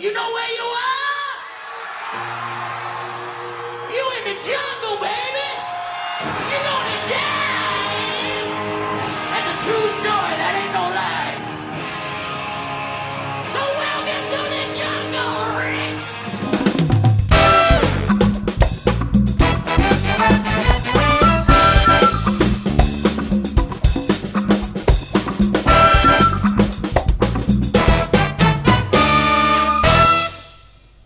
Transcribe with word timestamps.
You 0.00 0.10
know 0.14 0.32
where 0.32 0.48
you 0.54 0.62
are? 0.62 0.79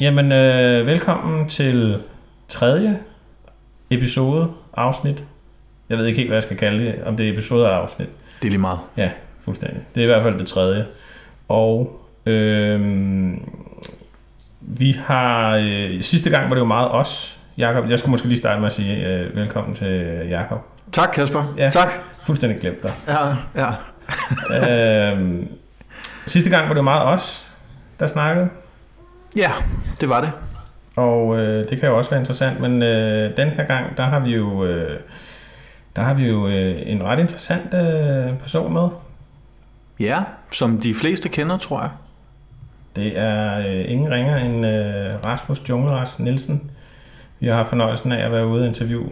Jamen, 0.05 0.33
øh, 0.33 0.87
velkommen 0.87 1.49
til 1.49 2.03
tredje 2.49 2.99
episode, 3.91 4.51
afsnit. 4.75 5.25
Jeg 5.89 5.99
ved 5.99 6.07
ikke 6.07 6.17
helt, 6.17 6.29
hvad 6.29 6.37
jeg 6.37 6.43
skal 6.43 6.57
kalde 6.57 6.85
det, 6.85 6.95
om 7.05 7.17
det 7.17 7.29
er 7.29 7.33
episode 7.33 7.65
eller 7.65 7.77
afsnit. 7.77 8.09
Det 8.43 8.47
er 8.47 8.51
lige 8.51 8.61
meget. 8.61 8.79
Ja, 8.97 9.11
fuldstændig. 9.41 9.83
Det 9.95 10.01
er 10.01 10.05
i 10.05 10.07
hvert 10.07 10.23
fald 10.23 10.39
det 10.39 10.47
tredje. 10.47 10.87
Og 11.49 12.01
øh, 12.27 12.80
vi 14.61 14.93
har... 15.07 15.57
Øh, 15.57 16.03
sidste 16.03 16.30
gang 16.30 16.45
var 16.45 16.55
det 16.55 16.61
jo 16.61 16.65
meget 16.65 16.91
os, 16.91 17.39
Jakob. 17.59 17.91
Jeg 17.91 17.99
skulle 17.99 18.11
måske 18.11 18.29
lige 18.29 18.39
starte 18.39 18.61
med 18.61 18.66
at 18.66 18.73
sige 18.73 19.07
øh, 19.07 19.37
velkommen 19.37 19.75
til 19.75 20.27
Jakob. 20.29 20.59
Tak, 20.93 21.11
Kasper. 21.15 21.55
Ja. 21.57 21.71
Tak. 21.71 21.89
Fuldstændig 22.27 22.61
glemt 22.61 22.83
dig. 22.83 22.93
Ja, 23.09 23.37
ja. 23.55 25.13
øh, 25.13 25.47
sidste 26.27 26.51
gang 26.51 26.69
var 26.69 26.75
det 26.75 26.79
jo 26.79 26.83
meget 26.85 27.02
os, 27.02 27.52
der 28.01 28.07
snakkede. 28.07 28.49
Ja, 29.37 29.52
det 30.01 30.09
var 30.09 30.20
det. 30.20 30.33
Og 30.97 31.38
øh, 31.38 31.69
det 31.69 31.80
kan 31.80 31.88
jo 31.88 31.99
også 31.99 32.10
være 32.10 32.21
interessant, 32.21 32.60
men 32.60 32.82
øh, 32.82 33.37
den 33.37 33.49
her 33.49 33.65
gang, 33.65 33.96
der 33.96 34.02
har 34.02 34.21
vi 34.21 34.30
jo, 34.30 34.65
øh, 34.65 35.01
der 35.96 36.02
har 36.02 36.15
vi 36.15 36.29
jo 36.29 36.49
øh, 36.49 36.82
en 36.87 37.02
ret 37.04 37.18
interessant 37.18 37.74
øh, 37.74 38.38
person 38.38 38.73
med. 38.73 38.88
Ja, 40.01 40.18
som 40.52 40.80
de 40.80 40.95
fleste 40.95 41.29
kender, 41.29 41.59
tror 41.59 41.80
jeg. 41.80 41.90
Det 42.96 43.18
er 43.18 43.59
øh, 43.59 43.90
ingen 43.90 44.10
ringer 44.10 44.37
end 44.37 44.66
øh, 44.66 45.10
Rasmus 45.27 45.68
Jungleras 45.68 46.18
Nielsen. 46.18 46.71
Vi 47.40 47.46
har 47.46 47.57
haft 47.57 47.68
fornøjelsen 47.68 48.12
af 48.12 48.24
at 48.24 48.32
være 48.32 48.46
ude 48.46 48.62
og 48.62 48.68
interview 48.68 49.05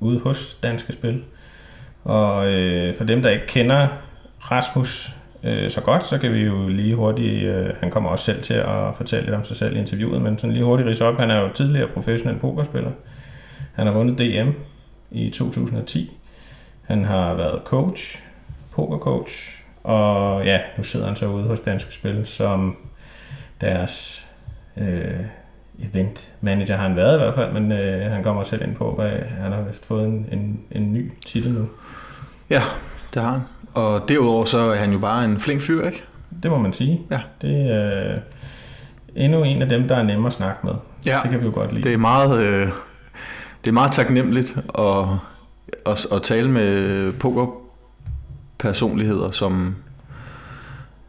ude 0.00 0.20
hos 0.20 0.58
Danske 0.62 0.92
Spil. 0.92 1.22
Og 2.04 2.46
øh, 2.46 2.94
for 2.96 3.04
dem, 3.04 3.22
der 3.22 3.30
ikke 3.30 3.46
kender 3.46 3.88
Rasmus 4.50 5.17
øh, 5.48 5.70
så 5.70 5.80
godt, 5.80 6.06
så 6.06 6.18
kan 6.18 6.32
vi 6.32 6.38
jo 6.38 6.68
lige 6.68 6.94
hurtigt, 6.94 7.44
øh, 7.44 7.70
han 7.80 7.90
kommer 7.90 8.10
også 8.10 8.24
selv 8.24 8.42
til 8.42 8.54
at 8.54 8.96
fortælle 8.96 9.24
lidt 9.24 9.34
om 9.34 9.44
sig 9.44 9.56
selv 9.56 9.76
i 9.76 9.78
interviewet, 9.78 10.22
men 10.22 10.38
sådan 10.38 10.54
lige 10.54 10.64
hurtigt 10.64 10.88
rise 10.88 11.04
op, 11.04 11.18
han 11.20 11.30
er 11.30 11.40
jo 11.40 11.48
tidligere 11.54 11.88
professionel 11.88 12.38
pokerspiller. 12.38 12.90
Han 13.74 13.86
har 13.86 13.94
vundet 13.94 14.18
DM 14.18 14.50
i 15.10 15.30
2010. 15.30 16.16
Han 16.82 17.04
har 17.04 17.34
været 17.34 17.60
coach, 17.64 18.22
pokercoach, 18.70 19.62
og 19.84 20.44
ja, 20.44 20.60
nu 20.76 20.82
sidder 20.82 21.06
han 21.06 21.16
så 21.16 21.26
ude 21.26 21.44
hos 21.44 21.60
Danske 21.60 21.94
Spil 21.94 22.26
som 22.26 22.76
deres 23.60 24.26
øh, 24.76 25.20
event 25.78 26.32
manager 26.40 26.76
har 26.76 26.88
han 26.88 26.96
været 26.96 27.14
i 27.14 27.18
hvert 27.18 27.34
fald, 27.34 27.52
men 27.52 27.72
øh, 27.72 28.10
han 28.10 28.22
kommer 28.22 28.42
selv 28.42 28.62
ind 28.62 28.76
på, 28.76 28.94
hvad 28.94 29.10
han 29.10 29.52
har 29.52 29.62
vist 29.62 29.86
fået 29.86 30.06
en, 30.06 30.28
en, 30.32 30.60
en 30.70 30.92
ny 30.92 31.12
titel 31.26 31.52
nu. 31.52 31.68
Ja, 32.50 32.62
det 33.14 33.22
har 33.22 33.32
han. 33.32 33.40
Og 33.74 34.08
derudover 34.08 34.44
så 34.44 34.58
er 34.58 34.76
han 34.76 34.92
jo 34.92 34.98
bare 34.98 35.24
en 35.24 35.40
flink 35.40 35.60
fyr, 35.60 35.86
ikke? 35.86 36.04
Det 36.42 36.50
må 36.50 36.58
man 36.58 36.72
sige. 36.72 37.00
Ja. 37.10 37.20
Det 37.42 37.70
er 37.70 38.12
øh, 38.12 38.18
endnu 39.16 39.42
en 39.42 39.62
af 39.62 39.68
dem, 39.68 39.88
der 39.88 39.96
er 39.96 40.02
nemme 40.02 40.26
at 40.26 40.32
snakke 40.32 40.66
med. 40.66 40.72
Ja. 41.06 41.18
Det 41.22 41.30
kan 41.30 41.40
vi 41.40 41.46
jo 41.46 41.52
godt 41.54 41.72
lide. 41.72 41.84
Det 41.84 41.92
er 41.92 41.96
meget, 41.98 42.40
øh, 42.40 42.66
det 43.64 43.70
er 43.70 43.72
meget 43.72 43.92
taknemmeligt 43.92 44.56
at, 44.78 45.04
at, 45.86 46.06
at 46.12 46.22
tale 46.22 46.50
med 46.50 47.12
pokerpersonligheder, 47.12 49.30
som, 49.30 49.76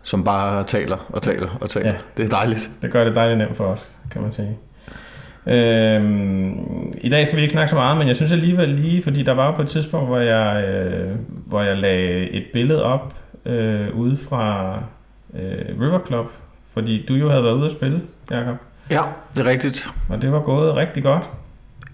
som 0.03 0.23
bare 0.23 0.63
taler 0.63 0.97
og 1.09 1.21
taler 1.21 1.57
og 1.61 1.69
taler. 1.69 1.87
Ja. 1.87 1.93
Ja. 1.93 1.97
Det 2.17 2.25
er 2.25 2.29
dejligt. 2.37 2.71
Det 2.81 2.91
gør 2.91 3.03
det 3.03 3.15
dejligt 3.15 3.37
nemt 3.37 3.57
for 3.57 3.65
os, 3.65 3.91
kan 4.11 4.21
man 4.21 4.33
sige. 4.33 4.57
Øhm, 5.49 6.93
I 7.01 7.09
dag 7.09 7.25
skal 7.25 7.37
vi 7.37 7.41
ikke 7.41 7.51
snakke 7.51 7.69
så 7.69 7.75
meget, 7.75 7.97
men 7.97 8.07
jeg 8.07 8.15
synes 8.15 8.31
alligevel 8.31 8.69
lige, 8.69 9.03
fordi 9.03 9.23
der 9.23 9.33
var 9.33 9.45
jo 9.45 9.51
på 9.51 9.61
et 9.61 9.67
tidspunkt, 9.67 10.07
hvor 10.07 10.17
jeg, 10.19 10.63
øh, 10.69 11.17
hvor 11.49 11.61
jeg 11.61 11.77
lagde 11.77 12.29
et 12.29 12.43
billede 12.53 12.83
op 12.83 13.13
øh, 13.45 13.95
ude 13.95 14.17
fra 14.17 14.73
øh, 15.35 15.81
River 15.81 15.99
Club, 16.07 16.25
fordi 16.73 17.05
du 17.05 17.13
jo 17.13 17.29
havde 17.29 17.43
været 17.43 17.53
ude 17.53 17.65
at 17.65 17.71
spille, 17.71 18.01
Jacob, 18.31 18.55
Ja, 18.91 19.01
det 19.35 19.45
er 19.45 19.49
rigtigt. 19.49 19.89
og 20.09 20.21
det 20.21 20.31
var 20.31 20.41
gået 20.41 20.75
rigtig 20.75 21.03
godt. 21.03 21.29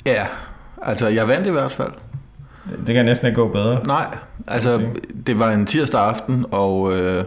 Ja, 0.06 0.26
altså 0.82 1.08
jeg 1.08 1.28
vandt 1.28 1.48
i 1.48 1.52
hvert 1.52 1.72
fald. 1.72 1.92
Det, 2.70 2.88
det 2.88 2.96
kan 2.96 3.06
næsten 3.06 3.28
ikke 3.28 3.42
gå 3.42 3.48
bedre. 3.48 3.80
Nej, 3.88 4.18
altså 4.48 4.82
det 5.28 5.40
var 5.40 5.52
en 5.52 5.66
tirsdag 5.66 6.02
aften, 6.02 6.46
og 6.52 6.98
øh, 6.98 7.24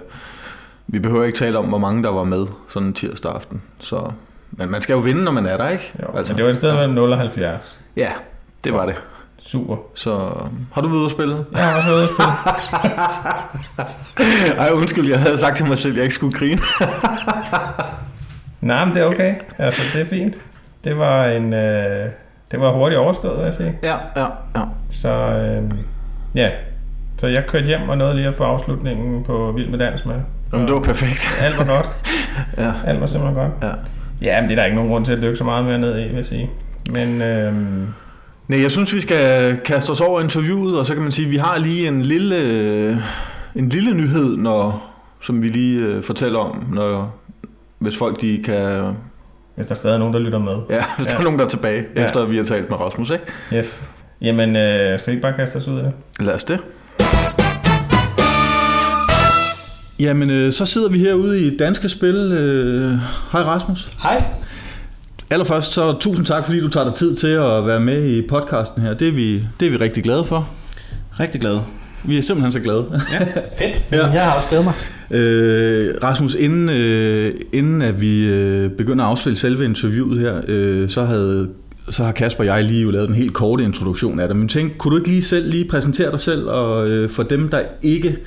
vi 0.86 0.98
behøver 0.98 1.24
ikke 1.24 1.38
tale 1.38 1.58
om, 1.58 1.64
hvor 1.64 1.78
mange 1.78 2.02
der 2.02 2.10
var 2.10 2.24
med 2.24 2.46
sådan 2.68 2.88
en 2.88 2.94
tirsdag 2.94 3.32
aften. 3.34 3.62
Så, 3.80 4.10
men 4.50 4.70
man 4.70 4.80
skal 4.80 4.92
jo 4.92 4.98
vinde, 4.98 5.24
når 5.24 5.32
man 5.32 5.46
er 5.46 5.56
der, 5.56 5.68
ikke? 5.68 5.92
Jo, 6.02 6.18
altså, 6.18 6.32
men 6.32 6.36
det 6.38 6.44
var 6.44 6.50
et 6.50 6.56
sted 6.56 6.72
mellem 6.72 6.94
0 6.94 7.12
og 7.12 7.18
70. 7.18 7.78
Ja, 7.96 8.08
det 8.64 8.72
var 8.72 8.86
det. 8.86 8.94
Super. 9.38 9.76
Så 9.94 10.10
har 10.72 10.80
du 10.82 10.88
været 10.88 10.98
ude 10.98 11.06
og 11.06 11.10
spille? 11.10 11.44
Jeg 11.52 11.64
har 11.64 11.76
også 11.76 11.88
været 11.88 11.98
ude 11.98 12.04
at 12.04 12.10
spille. 12.10 12.32
Ej, 14.62 14.70
undskyld, 14.72 15.08
jeg 15.08 15.20
havde 15.20 15.38
sagt 15.38 15.56
til 15.56 15.66
mig 15.66 15.78
selv, 15.78 15.92
at 15.92 15.96
jeg 15.96 16.04
ikke 16.04 16.14
skulle 16.14 16.38
grine. 16.38 16.60
Nej, 18.60 18.84
men 18.84 18.94
det 18.94 19.02
er 19.02 19.06
okay. 19.06 19.34
Altså, 19.58 19.82
det 19.92 20.00
er 20.00 20.04
fint. 20.06 20.36
Det 20.84 20.98
var 20.98 21.26
en... 21.26 21.54
Øh, 21.54 22.06
det 22.50 22.60
var 22.60 22.72
hurtigt 22.72 22.98
overstået, 22.98 23.38
vil 23.38 23.44
jeg 23.44 23.54
sige. 23.54 23.78
ja, 23.82 23.94
ja, 24.16 24.26
ja. 24.56 24.62
Så 24.90 25.08
øh, 25.08 25.62
ja, 26.34 26.50
så 27.18 27.26
jeg 27.26 27.44
kørte 27.48 27.66
hjem 27.66 27.88
og 27.88 27.98
nåede 27.98 28.14
lige 28.16 28.28
at 28.28 28.34
få 28.34 28.44
afslutningen 28.44 29.24
på 29.24 29.52
Vild 29.56 29.68
med 29.68 29.78
Dans 29.78 30.04
med. 30.04 30.14
Jamen, 30.52 30.66
det 30.66 30.74
var 30.74 30.80
perfekt. 30.80 31.28
Alt 31.40 31.58
var 31.58 31.64
godt. 31.64 31.88
Ja. 32.58 32.72
Alt 32.86 33.00
var 33.00 33.06
simpelthen 33.06 33.42
godt. 33.42 33.52
Ja. 33.62 33.68
Ja, 34.22 34.40
men 34.40 34.50
det 34.50 34.54
er 34.54 34.60
der 34.60 34.64
ikke 34.64 34.76
nogen 34.76 34.90
grund 34.90 35.04
til 35.04 35.12
at 35.12 35.22
dykke 35.22 35.36
så 35.36 35.44
meget 35.44 35.64
mere 35.64 35.78
ned 35.78 35.98
i, 36.00 36.02
vil 36.04 36.16
jeg 36.16 36.26
sige. 36.26 36.50
Men 36.90 37.22
øh, 37.22 37.52
Nej, 38.48 38.62
jeg 38.62 38.70
synes, 38.70 38.94
vi 38.94 39.00
skal 39.00 39.56
kaste 39.64 39.90
os 39.90 40.00
over 40.00 40.20
interviewet, 40.20 40.78
og 40.78 40.86
så 40.86 40.94
kan 40.94 41.02
man 41.02 41.12
sige, 41.12 41.26
at 41.26 41.32
vi 41.32 41.36
har 41.36 41.58
lige 41.58 41.88
en 41.88 42.02
lille, 42.02 42.90
en 43.54 43.68
lille 43.68 43.94
nyhed, 43.94 44.36
når, 44.36 44.90
som 45.20 45.42
vi 45.42 45.48
lige 45.48 45.78
øh, 45.80 46.02
fortæller 46.02 46.38
om, 46.38 46.64
når, 46.74 47.14
hvis 47.78 47.96
folk 47.96 48.20
de 48.20 48.40
kan... 48.44 48.82
hvis 49.54 49.66
der 49.66 49.74
stadig 49.74 49.94
er 49.94 49.98
nogen, 49.98 50.14
der 50.14 50.20
lytter 50.20 50.38
med. 50.38 50.52
Ja, 50.70 50.84
hvis 50.96 51.06
der 51.06 51.12
Ja. 51.14 51.18
er 51.18 51.24
nogen, 51.24 51.38
der 51.38 51.44
er 51.44 51.48
tilbage, 51.48 51.84
ja. 51.96 52.04
efter 52.04 52.24
vi 52.24 52.36
har 52.36 52.44
talt 52.44 52.70
med 52.70 52.80
Rasmus, 52.80 53.10
ikke? 53.10 53.24
Yes. 53.54 53.84
Jamen, 54.20 54.56
øh, 54.56 54.98
skal 54.98 55.06
vi 55.10 55.12
ikke 55.12 55.22
bare 55.22 55.32
kaste 55.32 55.56
os 55.56 55.68
ud 55.68 55.78
af 55.78 55.82
det? 55.82 55.92
Lad 56.26 56.34
os 56.34 56.44
det. 56.44 56.58
Jamen, 60.00 60.30
øh, 60.30 60.52
så 60.52 60.64
sidder 60.64 60.88
vi 60.88 60.98
herude 60.98 61.40
i 61.40 61.56
Danske 61.56 61.88
Spil. 61.88 62.14
Øh, 62.16 62.90
Hej 63.32 63.42
Rasmus. 63.42 63.88
Hej. 64.02 64.24
Allerførst 65.30 65.72
så 65.72 65.92
tusind 66.00 66.26
tak, 66.26 66.46
fordi 66.46 66.60
du 66.60 66.68
tager 66.68 66.84
dig 66.86 66.94
tid 66.94 67.16
til 67.16 67.28
at 67.28 67.66
være 67.66 67.80
med 67.80 68.06
i 68.06 68.22
podcasten 68.22 68.82
her. 68.82 68.94
Det 68.94 69.08
er 69.08 69.12
vi, 69.12 69.42
det 69.60 69.66
er 69.66 69.70
vi 69.70 69.76
rigtig 69.76 70.02
glade 70.02 70.24
for. 70.24 70.48
Rigtig 71.20 71.40
glad. 71.40 71.58
Vi 72.04 72.18
er 72.18 72.22
simpelthen 72.22 72.52
så 72.52 72.60
glade. 72.60 73.02
Fedt. 73.58 73.82
Ja. 73.92 73.96
Ja. 74.06 74.06
Jeg 74.06 74.24
har 74.24 74.36
også 74.36 74.48
glædet 74.48 74.64
mig. 74.64 74.74
Øh, 75.10 75.94
Rasmus, 76.02 76.34
inden, 76.34 76.68
øh, 76.68 77.34
inden 77.52 77.82
at 77.82 78.00
vi 78.00 78.26
øh, 78.26 78.70
begynder 78.70 79.04
at 79.04 79.10
afspille 79.10 79.36
selve 79.38 79.64
interviewet 79.64 80.20
her, 80.20 80.40
øh, 80.48 80.88
så, 80.88 81.04
havde, 81.04 81.48
så 81.90 82.04
har 82.04 82.12
Kasper 82.12 82.40
og 82.40 82.46
jeg 82.46 82.64
lige 82.64 82.82
jo 82.82 82.90
lavet 82.90 83.08
en 83.08 83.14
helt 83.14 83.32
kort 83.32 83.60
introduktion 83.60 84.20
af 84.20 84.28
dig. 84.28 84.36
Men 84.36 84.48
tænk, 84.48 84.78
kunne 84.78 84.90
du 84.92 84.96
ikke 84.96 85.08
lige 85.08 85.22
selv 85.22 85.50
lige 85.50 85.64
præsentere 85.64 86.10
dig 86.10 86.20
selv, 86.20 86.48
og 86.48 86.88
øh, 86.90 87.10
for 87.10 87.22
dem, 87.22 87.48
der 87.48 87.60
ikke 87.82 88.18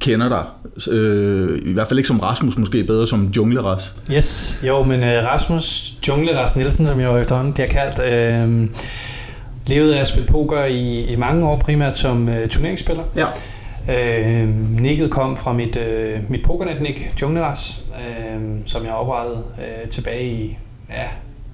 kender 0.00 0.28
dig, 0.28 0.44
øh, 0.92 1.58
i 1.64 1.72
hvert 1.72 1.88
fald 1.88 1.98
ikke 1.98 2.08
som 2.08 2.18
Rasmus, 2.20 2.56
måske 2.56 2.84
bedre 2.84 3.06
som 3.06 3.32
Jungleras. 3.36 3.94
Yes. 4.12 4.58
Jo, 4.62 4.82
men 4.82 5.00
uh, 5.00 5.06
Rasmus 5.08 5.94
Jungleras 6.08 6.56
Nielsen, 6.56 6.86
som 6.86 7.00
jeg 7.00 7.06
jo 7.06 7.16
efterhånden 7.16 7.52
bliver 7.52 7.68
kaldt, 7.68 8.00
øh, 8.00 8.68
levede 9.66 9.96
af 9.96 10.00
at 10.00 10.06
spille 10.06 10.28
poker 10.28 10.64
i, 10.64 11.04
i 11.12 11.16
mange 11.16 11.46
år, 11.48 11.56
primært 11.56 11.98
som 11.98 12.28
uh, 12.28 12.48
turneringsspiller. 12.50 13.02
Ja. 13.16 13.26
Øh, 13.90 14.48
Nicket 14.80 15.10
kom 15.10 15.36
fra 15.36 15.52
mit, 15.52 15.76
øh, 15.76 16.30
mit 16.30 16.42
pokernet-nick, 16.42 17.22
Jungleras, 17.22 17.80
øh, 17.88 18.40
som 18.64 18.84
jeg 18.84 18.92
oprettede 18.92 19.42
øh, 19.58 19.88
tilbage 19.88 20.26
i 20.26 20.56
ja, 20.90 21.04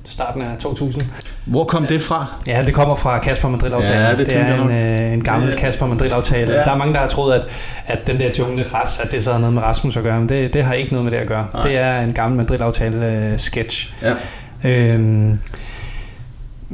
starten 0.04 0.42
af 0.42 0.48
2000. 0.58 1.02
Hvor 1.44 1.64
kom 1.64 1.86
det 1.86 2.02
fra? 2.02 2.26
Ja, 2.46 2.62
det 2.66 2.74
kommer 2.74 2.94
fra 2.94 3.18
Kasper 3.18 3.48
Madrid-aftalen. 3.48 4.02
Ja, 4.02 4.10
det 4.10 4.18
det 4.18 4.36
er 4.36 4.62
en, 4.62 4.70
øh, 4.70 5.12
en 5.12 5.24
gammel 5.24 5.56
Kasper 5.56 5.86
Madrid-aftale. 5.86 6.52
Ja. 6.52 6.58
Der 6.58 6.70
er 6.70 6.76
mange, 6.76 6.94
der 6.94 7.00
har 7.00 7.08
troet, 7.08 7.34
at, 7.34 7.46
at 7.86 8.06
den 8.06 8.20
der 8.20 8.30
jungle 8.38 8.64
ras, 8.74 9.00
at 9.00 9.12
det 9.12 9.24
så 9.24 9.32
har 9.32 9.38
noget 9.38 9.54
med 9.54 9.62
Rasmus 9.62 9.96
at 9.96 10.02
gøre, 10.02 10.18
men 10.20 10.28
det, 10.28 10.54
det 10.54 10.64
har 10.64 10.74
ikke 10.74 10.92
noget 10.92 11.04
med 11.04 11.12
det 11.12 11.18
at 11.18 11.28
gøre. 11.28 11.46
Nej. 11.54 11.68
Det 11.68 11.76
er 11.76 12.00
en 12.00 12.12
gammel 12.12 12.36
Madrid-aftale-sketch. 12.36 13.94
Ja. 14.02 14.14
Øhm, 14.64 15.38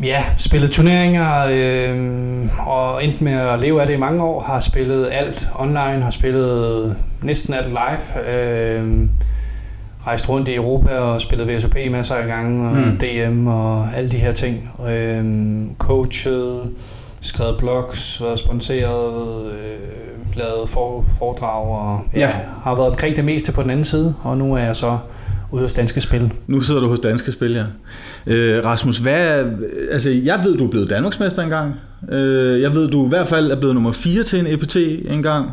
ja, 0.03 0.25
spillet 0.39 0.71
turneringer 0.71 1.47
øhm, 1.51 2.51
og 2.67 3.05
endte 3.05 3.25
med 3.25 3.33
at 3.33 3.61
leve 3.61 3.81
af 3.81 3.87
det 3.87 3.95
i 3.95 3.99
mange 3.99 4.23
år. 4.23 4.41
Har 4.43 4.61
spillet 4.61 5.09
alt 5.13 5.49
online, 5.55 6.03
har 6.03 6.11
spillet 6.11 6.97
næsten 7.23 7.55
alt 7.55 7.69
live. 7.69 8.35
Øhm, 8.35 9.11
rejst 10.09 10.29
rundt 10.29 10.49
i 10.49 10.55
Europa 10.55 10.95
og 10.99 11.21
spillet 11.21 11.49
VSOP 11.49 11.75
masser 11.91 12.15
af 12.15 12.27
gange, 12.27 12.69
og 12.71 12.77
Mm. 12.77 12.99
DM 12.99 13.47
og 13.47 13.89
alle 13.97 14.11
de 14.11 14.17
her 14.17 14.33
ting. 14.33 14.71
Øhm, 14.91 15.71
coachet, 15.79 16.61
skrevet 17.21 17.57
blogs, 17.59 18.23
været 18.23 18.39
sponsoreret, 18.39 19.45
øh, 19.47 20.37
lavet 20.37 20.69
for, 20.69 21.05
foredrag 21.19 21.67
og 21.69 22.01
ja, 22.15 22.21
Ja. 22.21 22.31
har 22.65 22.75
været 22.75 22.89
omkring 22.91 23.17
det 23.17 23.25
meste 23.25 23.53
på 23.53 23.63
den 23.63 23.71
anden 23.71 23.85
side, 23.85 24.15
og 24.23 24.39
nu 24.39 24.55
er 24.55 24.59
jeg 24.59 24.77
så 24.77 24.99
ude 25.51 25.63
hos 25.63 25.73
Danske 25.73 26.01
Spil. 26.01 26.33
Nu 26.47 26.61
sidder 26.61 26.81
du 26.81 26.89
hos 26.89 26.99
Danske 26.99 27.33
Spil, 27.33 27.53
ja. 27.53 27.65
Øh, 28.27 28.65
Rasmus, 28.65 28.99
hvad, 28.99 29.45
altså, 29.93 30.11
jeg 30.11 30.41
ved, 30.45 30.59
du 30.59 30.67
er 30.67 30.71
blevet 30.71 30.91
Danmarksmester 30.91 31.43
engang. 31.43 31.75
Øh, 32.13 32.61
jeg 32.63 32.73
ved, 32.75 32.89
du 32.89 33.07
i 33.07 33.09
hvert 33.09 33.29
fald 33.29 33.51
er 33.51 33.57
blevet 33.57 33.75
nummer 33.75 33.93
4 33.93 34.23
til 34.25 34.39
en 34.41 34.47
EPT 34.47 34.77
engang. 35.11 35.51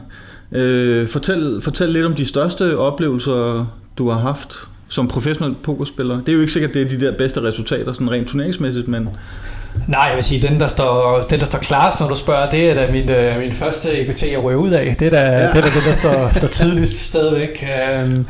Øh, 0.52 1.08
fortæl, 1.08 1.60
fortæl 1.62 1.90
lidt 1.90 2.06
om 2.06 2.14
de 2.16 2.26
største 2.26 2.78
oplevelser, 2.78 3.68
du 3.98 4.10
har 4.10 4.20
haft 4.20 4.56
som 4.90 5.08
professionel 5.08 5.56
pokerspiller. 5.64 6.16
Det 6.20 6.30
er 6.30 6.34
jo 6.34 6.40
ikke 6.42 6.54
sikkert, 6.54 6.74
det 6.74 6.82
er 6.82 6.90
de 6.90 7.06
der 7.06 7.18
bedste 7.18 7.42
resultater, 7.42 7.94
sådan 7.94 8.12
rent 8.12 8.28
turneringsmæssigt, 8.28 8.88
men 8.88 9.10
Nej, 9.88 10.02
jeg 10.02 10.16
vil 10.16 10.24
sige, 10.24 10.42
den 10.48 10.60
der 10.60 10.68
står, 10.68 11.26
den, 11.30 11.40
der 11.40 11.46
står 11.46 11.60
klarest, 11.60 12.00
når 12.00 12.08
du 12.08 12.16
spørger, 12.16 12.50
det 12.50 12.70
er 12.70 12.74
da 12.74 12.92
min, 12.92 13.10
øh, 13.10 13.40
min 13.40 13.52
første 13.52 14.02
EPT, 14.02 14.24
jeg 14.32 14.44
rører 14.44 14.56
ud 14.56 14.70
af. 14.70 14.96
Det 15.00 15.06
er 15.06 15.12
da 15.12 15.22
ja. 15.22 15.48
det, 15.48 15.56
er 15.56 15.62
da 15.62 15.88
der 15.88 15.94
står, 15.94 16.30
står 16.38 16.48
tydeligst 16.48 16.96
stadigvæk. 16.96 17.66
Øhm, 17.94 18.26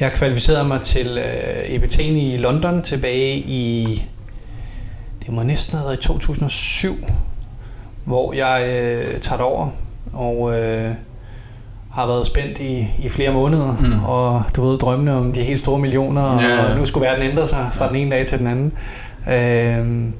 Jeg 0.00 0.12
kvalificerede 0.12 0.64
mig 0.68 0.80
til 0.80 1.18
øh, 1.18 1.74
EPT'en 1.74 2.00
i 2.02 2.36
London 2.36 2.82
tilbage 2.82 3.36
i, 3.36 3.86
det 5.26 5.34
må 5.34 5.42
næsten 5.42 5.78
have 5.78 5.86
været 5.88 5.98
i 5.98 6.02
2007, 6.02 6.94
hvor 8.04 8.32
jeg 8.32 8.62
øh, 8.68 9.20
tager 9.20 9.36
det 9.36 9.46
over 9.46 9.68
og 10.12 10.58
øh, 10.58 10.90
har 11.94 12.06
været 12.06 12.26
spændt 12.26 12.58
i, 12.58 12.86
i 12.98 13.08
flere 13.08 13.32
måneder, 13.32 13.76
Mm. 13.80 14.04
og 14.04 14.42
du 14.56 14.68
ved, 14.70 14.78
drømmene 14.78 15.14
om 15.14 15.32
de 15.32 15.40
helt 15.42 15.60
store 15.60 15.78
millioner, 15.78 16.42
Ja. 16.42 16.64
og 16.72 16.78
nu 16.78 16.86
skulle 16.86 17.06
verden 17.06 17.30
ændre 17.30 17.46
sig 17.46 17.70
fra 17.74 17.88
den 17.88 17.96
ene 17.96 18.10
dag 18.10 18.26
til 18.26 18.38
den 18.38 18.46
anden. 18.46 18.72
Øhm, 19.34 20.12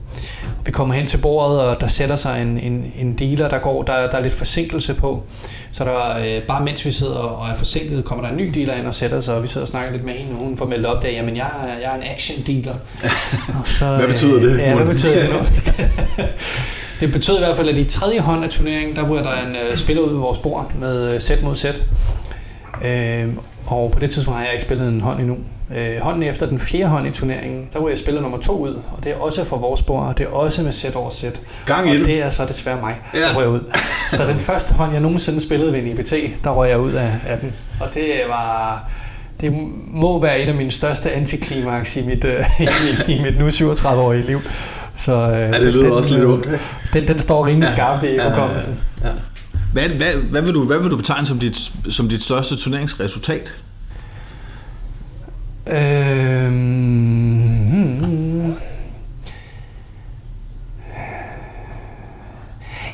vi 0.67 0.73
kommer 0.73 0.95
hen 0.95 1.07
til 1.07 1.19
bordet, 1.19 1.61
og 1.61 1.81
der 1.81 1.87
sætter 1.87 2.17
sig 2.17 2.43
en, 2.43 2.59
en, 2.59 2.93
en 2.99 3.13
dealer, 3.19 3.49
der 3.49 3.59
går, 3.59 3.83
der, 3.83 3.93
der 4.11 4.17
er 4.19 4.23
lidt 4.23 4.35
forsinkelse 4.35 4.95
på. 4.95 5.23
Så 5.73 5.85
der 5.85 6.17
øh, 6.37 6.43
bare 6.43 6.65
mens 6.65 6.85
vi 6.85 6.91
sidder 6.91 7.17
og 7.17 7.49
er 7.51 7.55
forsinket, 7.55 8.05
kommer 8.05 8.25
der 8.25 8.31
en 8.31 8.37
ny 8.37 8.51
dealer 8.55 8.75
ind 8.75 8.87
og 8.87 8.95
sætter 8.95 9.21
sig, 9.21 9.35
og 9.35 9.43
vi 9.43 9.49
sidder 9.49 9.65
og 9.65 9.69
snakker 9.69 9.93
lidt 9.93 10.05
med 10.05 10.13
hende, 10.13 10.33
og 10.33 10.39
hun 10.39 10.57
får 10.57 10.67
meldt 10.67 10.87
op 10.87 11.03
der, 11.03 11.09
jamen 11.11 11.37
jeg, 11.37 11.47
jeg 11.83 11.91
er 11.91 11.95
en 11.97 12.03
action 12.15 12.43
dealer. 12.47 12.75
og 13.61 13.69
så, 13.69 13.97
Hvad 13.97 14.07
betyder 14.09 14.41
det? 14.41 14.59
Ja, 14.59 14.75
hvad 14.75 14.87
betyder 14.87 15.15
det 15.21 15.31
nu? 15.31 15.37
det 17.05 17.13
betyder 17.13 17.37
i 17.37 17.41
hvert 17.45 17.57
fald, 17.57 17.69
at 17.69 17.79
i 17.79 17.85
tredje 17.85 18.21
hånd 18.21 18.45
af 18.45 18.51
turneringen, 18.51 18.97
der 18.97 19.07
var 19.09 19.15
der 19.23 19.47
en 19.47 19.57
øh, 19.71 19.77
spiller 19.77 20.03
ud 20.03 20.09
ved 20.11 20.19
vores 20.19 20.39
bord 20.39 20.73
med 20.81 21.15
øh, 21.15 21.21
sæt 21.21 21.43
mod 21.43 21.57
sæt. 21.57 21.83
Øh, 22.85 23.29
og 23.67 23.91
på 23.91 24.01
det 24.01 24.11
tidspunkt 24.11 24.39
har 24.39 24.45
jeg 24.45 24.53
ikke 24.55 24.65
spillet 24.65 24.89
en 24.89 25.01
hånd 25.01 25.21
endnu. 25.21 25.37
Øh, 25.77 26.01
hånden 26.01 26.23
efter 26.23 26.47
den 26.47 26.61
fjerde 26.61 26.89
hånd 26.89 27.07
i 27.07 27.11
turneringen, 27.11 27.67
der 27.73 27.81
var 27.81 27.89
jeg 27.89 27.99
spiller 27.99 28.21
nummer 28.21 28.39
to 28.39 28.53
ud, 28.59 28.75
og 28.75 29.05
det 29.05 29.13
er 29.13 29.17
også 29.17 29.45
for 29.45 29.57
vores 29.57 29.83
bord, 29.83 30.07
og 30.07 30.19
det 30.19 30.27
er 30.27 30.31
også 30.31 30.63
med 30.63 30.73
sæt 30.73 30.97
over 30.97 31.11
sæt. 31.11 31.41
gang 31.67 31.89
Og 31.91 31.95
det. 32.07 32.23
er 32.23 32.31
så 32.31 32.45
desværre 32.47 32.81
mig, 32.81 32.95
der 33.13 33.19
Ja. 33.21 33.37
røg 33.37 33.49
ud. 33.49 33.61
Så 34.13 34.27
den 34.27 34.41
første 34.49 34.75
hånd, 34.75 34.93
jeg 34.93 35.01
nogensinde 35.01 35.41
spillede 35.41 35.73
ved 35.73 35.81
en 35.81 35.87
IPT, 35.87 36.15
der 36.45 36.51
røg 36.51 36.71
jeg 36.71 36.79
ud 36.81 36.93
af, 36.93 37.11
af 37.29 37.39
den. 37.39 37.53
Og 37.81 37.95
det 37.95 38.05
var... 38.29 38.83
Det 39.41 39.53
må 39.89 40.21
være 40.21 40.41
et 40.41 40.49
af 40.49 40.55
mine 40.55 40.71
største 40.71 41.13
antiklimaks 41.13 41.97
i 41.97 42.07
mit, 42.07 42.25
øh, 42.25 42.45
i, 42.61 42.63
mit- 42.87 43.09
i 43.09 43.23
mit 43.23 43.39
nu 43.39 43.49
37-årige 43.49 44.27
liv. 44.27 44.41
Så, 44.97 45.13
øh, 45.13 45.33
Ja, 45.33 45.61
det 45.61 45.73
lyder 45.73 45.83
den, 45.85 45.93
også 45.93 46.15
lidt 46.15 46.25
ondt. 46.27 46.49
Den, 46.93 47.09
den 47.09 47.19
står 47.19 47.47
rimelig 47.47 47.67
Ja. 47.67 47.73
skarpt 47.73 48.05
i 48.05 48.07
Ja, 48.07 48.31
ja, 48.31 48.45
ja. 49.05 49.11
Hvad, 49.73 49.89
hvad, 49.89 50.13
hvad, 50.31 50.43
vil 50.43 50.55
du, 50.55 50.65
hvad 50.67 50.79
vil 50.79 50.91
du 50.91 50.97
betegne 50.97 51.27
som 51.27 51.39
dit, 51.39 51.73
som 51.91 52.09
dit 52.09 52.23
største 52.23 52.57
turneringsresultat? 52.57 53.65
Øhm, 55.67 57.34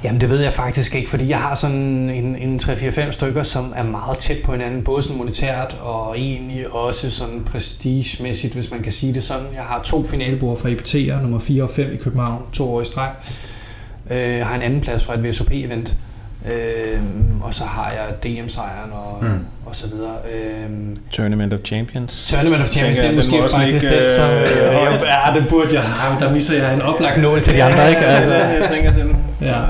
Jamen 0.04 0.20
det 0.20 0.30
ved 0.30 0.40
jeg 0.40 0.52
faktisk 0.52 0.94
ikke, 0.94 1.10
fordi 1.10 1.28
jeg 1.28 1.38
har 1.38 1.54
sådan 1.54 1.76
en, 2.10 2.36
en 2.36 2.60
3-4-5 2.62 3.10
stykker, 3.10 3.42
som 3.42 3.72
er 3.76 3.82
meget 3.82 4.18
tæt 4.18 4.36
på 4.44 4.52
hinanden, 4.52 4.82
både 4.82 5.02
sådan 5.02 5.18
monetært 5.18 5.76
og 5.80 6.18
egentlig 6.18 6.74
også 6.74 7.10
sådan 7.10 7.42
prestigemæssigt, 7.52 8.54
hvis 8.54 8.70
man 8.70 8.82
kan 8.82 8.92
sige 8.92 9.14
det 9.14 9.22
sådan. 9.22 9.46
Jeg 9.54 9.62
har 9.62 9.82
to 9.84 10.04
finalebord 10.04 10.58
fra 10.58 10.68
EPT'er, 10.68 11.22
nummer 11.22 11.38
4 11.38 11.62
og 11.62 11.70
5 11.70 11.92
i 11.92 11.96
København, 11.96 12.42
to 12.52 12.74
år 12.74 12.80
i 12.80 12.84
streg. 12.84 13.10
Øh, 14.10 14.18
jeg 14.36 14.46
har 14.46 14.54
en 14.54 14.62
anden 14.62 14.80
plads 14.80 15.04
fra 15.04 15.14
et 15.14 15.24
VSOP-event, 15.28 15.94
øh, 16.52 17.00
og 17.42 17.54
så 17.54 17.64
har 17.64 17.90
jeg 17.92 18.14
DM-sejren 18.24 18.92
og, 18.92 19.18
Mm. 19.24 19.38
og 19.66 19.74
så 19.74 19.86
videre. 19.88 20.14
Øh, 20.34 20.70
Tournament 21.10 21.52
of 21.54 21.60
Champions. 21.64 22.26
Tournament 22.30 22.62
of 22.62 22.68
Champions, 22.68 22.96
Tænker 22.96 23.10
det 23.10 23.12
er 23.12 23.16
måske 23.22 23.42
også 23.44 23.56
faktisk 23.56 23.82
ligge, 23.82 24.02
den, 24.02 24.10
som... 24.10 24.30
øh, 24.30 24.42
Øh, 24.42 25.00
ja, 25.34 25.40
det 25.40 25.48
burde 25.48 25.74
jeg. 25.74 25.82
Jamen, 26.04 26.20
Der 26.20 26.32
misser 26.32 26.62
jeg 26.64 26.74
en 26.74 26.82
oplagt 26.82 27.20
nål 27.22 27.42
til 27.42 27.54
de 27.54 27.62
andre, 27.62 27.88
ikke? 27.88 28.00
Altså, 28.00 28.34
jeg 28.34 28.68
tænker 28.70 28.92
den. 28.92 29.16
Ja. 29.40 29.60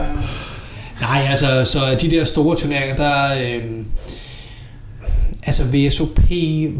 nej, 1.00 1.26
altså, 1.28 1.64
så 1.64 1.96
de 2.00 2.10
der 2.10 2.24
store 2.24 2.56
turneringer, 2.56 2.96
der... 2.96 3.34
Øh, 3.42 3.62
altså, 5.46 5.64
VSOP 5.64 6.20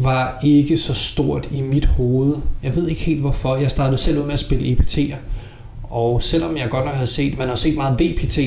var 0.03 0.39
ikke 0.43 0.77
så 0.77 0.93
stort 0.93 1.47
i 1.51 1.61
mit 1.61 1.85
hoved. 1.85 2.35
Jeg 2.63 2.75
ved 2.75 2.87
ikke 2.87 3.01
helt 3.01 3.19
hvorfor. 3.21 3.55
Jeg 3.55 3.69
startede 3.71 3.97
selv 3.97 4.19
ud 4.19 4.23
med 4.23 4.33
at 4.33 4.39
spille 4.39 4.67
EPT'er. 4.77 5.15
Og 5.83 6.23
selvom 6.23 6.57
jeg 6.57 6.69
godt 6.69 6.85
nok 6.85 6.93
havde 6.93 7.07
set, 7.07 7.37
man 7.37 7.47
har 7.47 7.55
set 7.55 7.75
meget 7.77 7.99
VPT 8.01 8.39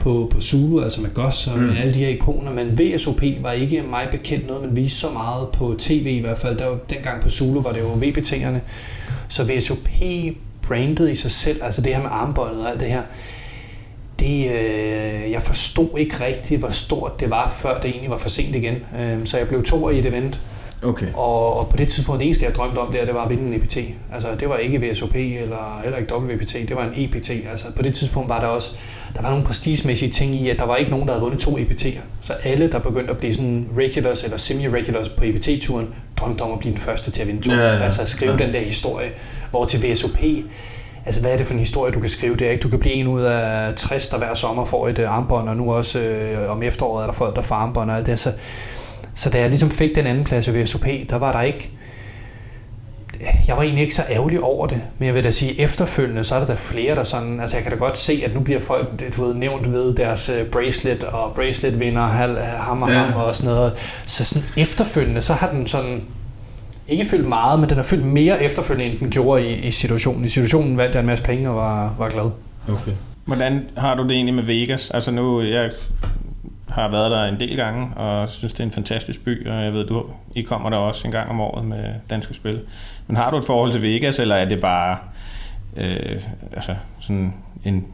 på, 0.00 0.28
på 0.32 0.40
Zulu, 0.40 0.80
altså 0.80 1.00
med 1.00 1.10
Goss 1.14 1.46
og 1.46 1.58
Mm. 1.58 1.64
mm. 1.64 1.76
alle 1.80 1.94
de 1.94 1.98
her 1.98 2.08
ikoner, 2.08 2.52
men 2.52 2.78
VSOP 2.78 3.22
var 3.42 3.52
ikke 3.52 3.82
mig 3.90 4.08
bekendt 4.10 4.46
noget, 4.46 4.62
man 4.62 4.76
viste 4.76 4.98
så 4.98 5.10
meget 5.10 5.48
på 5.48 5.74
tv 5.78 6.06
i 6.06 6.20
hvert 6.20 6.38
fald. 6.38 6.58
Der 6.58 6.66
var, 6.66 6.76
dengang 6.90 7.22
på 7.22 7.28
Zulu 7.28 7.60
var 7.62 7.72
det 7.72 7.80
jo 7.80 7.92
VPT'erne. 7.92 8.58
Så 9.28 9.44
VSOP 9.44 9.88
brandet 10.62 11.10
i 11.10 11.16
sig 11.16 11.30
selv, 11.30 11.60
altså 11.64 11.80
det 11.82 11.94
her 11.94 12.02
med 12.02 12.10
armbåndet 12.12 12.60
og 12.64 12.70
alt 12.70 12.80
det 12.80 12.88
her, 12.88 13.02
det, 14.20 14.50
øh, 14.50 15.30
jeg 15.30 15.42
forstod 15.42 15.98
ikke 15.98 16.24
rigtigt, 16.24 16.60
hvor 16.60 16.70
stort 16.70 17.20
det 17.20 17.30
var, 17.30 17.50
før 17.50 17.80
det 17.80 17.90
egentlig 17.90 18.10
var 18.10 18.18
for 18.18 18.28
sent 18.28 18.56
igen. 18.56 18.74
Øh, 19.00 19.26
så 19.26 19.38
jeg 19.38 19.48
blev 19.48 19.64
to 19.64 19.90
i 19.90 19.98
et 19.98 20.06
event, 20.06 20.40
Okay. 20.82 21.06
og, 21.14 21.58
og 21.58 21.68
på 21.68 21.76
det 21.76 21.88
tidspunkt, 21.88 22.18
det 22.20 22.26
eneste 22.26 22.44
jeg 22.44 22.54
drømte 22.54 22.78
om, 22.78 22.92
det, 22.92 23.06
det 23.06 23.14
var 23.14 23.24
at 23.24 23.30
vinde 23.30 23.42
en 23.42 23.54
EPT. 23.54 23.76
Altså 24.12 24.28
det 24.40 24.48
var 24.48 24.56
ikke 24.56 24.90
VSOP 24.90 25.14
eller 25.14 25.80
heller 25.82 25.98
ikke 25.98 26.14
WPT, 26.14 26.52
det 26.52 26.76
var 26.76 26.84
en 26.84 26.92
EPT. 26.96 27.30
Altså 27.30 27.64
på 27.76 27.82
det 27.82 27.94
tidspunkt 27.94 28.28
var 28.28 28.40
der 28.40 28.46
også, 28.46 28.72
der 29.14 29.22
var 29.22 29.30
nogle 29.30 29.44
prestigemæssige 29.44 30.12
ting 30.12 30.34
i, 30.34 30.50
at 30.50 30.58
der 30.58 30.64
var 30.64 30.76
ikke 30.76 30.90
nogen, 30.90 31.06
der 31.06 31.12
havde 31.12 31.22
vundet 31.22 31.40
to 31.40 31.58
EPT'er. 31.58 32.00
Så 32.20 32.32
alle, 32.32 32.72
der 32.72 32.78
begyndte 32.78 33.10
at 33.10 33.18
blive 33.18 33.34
sådan 33.34 33.68
regulars 33.76 34.24
eller 34.24 34.36
semi-regulars 34.36 35.08
på 35.08 35.24
EPT-turen, 35.24 35.88
drømte 36.16 36.42
om 36.42 36.52
at 36.52 36.58
blive 36.58 36.72
den 36.72 36.80
første 36.80 37.10
til 37.10 37.22
at 37.22 37.28
vinde 37.28 37.42
to. 37.42 37.52
Ja, 37.52 37.58
ja, 37.58 37.78
altså 37.78 38.02
at 38.02 38.08
skrive 38.08 38.32
ja. 38.32 38.44
den 38.44 38.54
der 38.54 38.60
historie, 38.60 39.10
hvor 39.50 39.64
til 39.64 39.92
VSOP, 39.92 40.18
Altså, 41.06 41.20
hvad 41.20 41.32
er 41.32 41.36
det 41.36 41.46
for 41.46 41.52
en 41.52 41.58
historie, 41.60 41.92
du 41.92 42.00
kan 42.00 42.08
skrive? 42.08 42.36
Det 42.36 42.46
er 42.46 42.50
ikke, 42.50 42.62
du 42.62 42.68
kan 42.68 42.78
blive 42.78 42.94
en 42.94 43.06
ud 43.06 43.22
af 43.22 43.74
60, 43.74 44.08
der 44.08 44.18
hver 44.18 44.34
sommer 44.34 44.64
får 44.64 44.88
et 44.88 44.98
øh, 44.98 45.10
armbånd, 45.14 45.48
og 45.48 45.56
nu 45.56 45.72
også 45.72 45.98
øh, 45.98 46.50
om 46.50 46.62
efteråret 46.62 47.02
er 47.02 47.06
der 47.06 47.12
folk, 47.12 47.36
der 47.36 47.42
får 47.42 47.54
armbånd 47.54 47.90
og 47.90 47.96
alt 47.96 48.06
det. 48.06 48.18
Så, 48.18 48.32
så 49.14 49.30
da 49.30 49.38
jeg 49.40 49.48
ligesom 49.48 49.70
fik 49.70 49.94
den 49.94 50.06
anden 50.06 50.24
plads 50.24 50.52
ved 50.52 50.62
VSOP, 50.62 50.84
der 51.10 51.16
var 51.16 51.32
der 51.32 51.42
ikke... 51.42 51.70
Jeg 53.46 53.56
var 53.56 53.62
egentlig 53.62 53.82
ikke 53.82 53.94
så 53.94 54.02
ærgerlig 54.10 54.40
over 54.40 54.66
det, 54.66 54.80
men 54.98 55.06
jeg 55.06 55.14
vil 55.14 55.24
da 55.24 55.30
sige, 55.30 55.60
efterfølgende, 55.60 56.24
så 56.24 56.34
er 56.34 56.38
der 56.38 56.46
da 56.46 56.54
flere, 56.54 56.94
der 56.94 57.04
sådan... 57.04 57.40
Altså, 57.40 57.56
jeg 57.56 57.62
kan 57.62 57.72
da 57.72 57.78
godt 57.78 57.98
se, 57.98 58.22
at 58.24 58.34
nu 58.34 58.40
bliver 58.40 58.60
folk 58.60 58.88
du 59.16 59.24
ved, 59.24 59.34
nævnt 59.34 59.72
ved 59.72 59.94
deres 59.94 60.28
øh, 60.28 60.46
bracelet, 60.46 61.04
og 61.04 61.32
bracelet 61.34 61.80
vinder 61.80 62.06
ham 62.06 62.82
og 62.82 62.88
Ja. 62.88 62.94
ja. 62.94 63.02
ham 63.04 63.20
og 63.20 63.36
sådan 63.36 63.54
noget. 63.54 63.72
Så 64.06 64.24
sådan 64.24 64.48
efterfølgende, 64.56 65.22
så 65.22 65.34
har 65.34 65.50
den 65.50 65.66
sådan 65.66 66.02
ikke 66.90 67.06
fyldt 67.06 67.28
meget, 67.28 67.60
men 67.60 67.68
den 67.68 67.76
har 67.76 67.84
fyldt 67.84 68.04
mere 68.04 68.42
efterfølgende, 68.42 68.92
end 68.92 69.00
den 69.00 69.10
gjorde 69.10 69.46
i, 69.46 69.66
i 69.66 69.70
situationen. 69.70 70.24
I 70.24 70.28
situationen 70.28 70.76
vandt 70.76 70.94
jeg 70.94 71.00
en 71.00 71.06
masse 71.06 71.24
penge 71.24 71.50
og 71.50 71.56
var, 71.56 71.94
var 71.98 72.08
glad. 72.08 72.30
okay. 72.68 72.92
Hvordan 73.24 73.68
har 73.76 73.94
du 73.94 74.02
det 74.02 74.12
egentlig 74.12 74.34
med 74.34 74.42
Vegas? 74.42 74.90
Altså 74.90 75.10
nu, 75.10 75.42
jeg 75.42 75.70
har 76.68 76.90
været 76.90 77.10
der 77.10 77.24
en 77.24 77.40
del 77.40 77.56
gange, 77.56 77.96
og 77.96 78.28
synes, 78.28 78.52
det 78.52 78.60
er 78.60 78.64
en 78.64 78.72
fantastisk 78.72 79.24
by, 79.24 79.46
og 79.48 79.64
jeg 79.64 79.72
ved, 79.72 79.86
du 79.86 80.04
I 80.34 80.42
kommer 80.42 80.70
der 80.70 80.76
også 80.76 81.08
en 81.08 81.12
gang 81.12 81.30
om 81.30 81.40
året 81.40 81.64
med 81.64 81.84
Danske 82.10 82.34
Spil. 82.34 82.60
Men 83.06 83.16
har 83.16 83.30
du 83.30 83.36
et 83.36 83.44
forhold 83.44 83.72
til 83.72 83.82
Vegas, 83.82 84.18
eller 84.18 84.34
er 84.34 84.44
det 84.44 84.60
bare 84.60 84.98
øh, 85.76 86.22
altså 86.52 86.74
sådan 87.00 87.34
en 87.64 87.86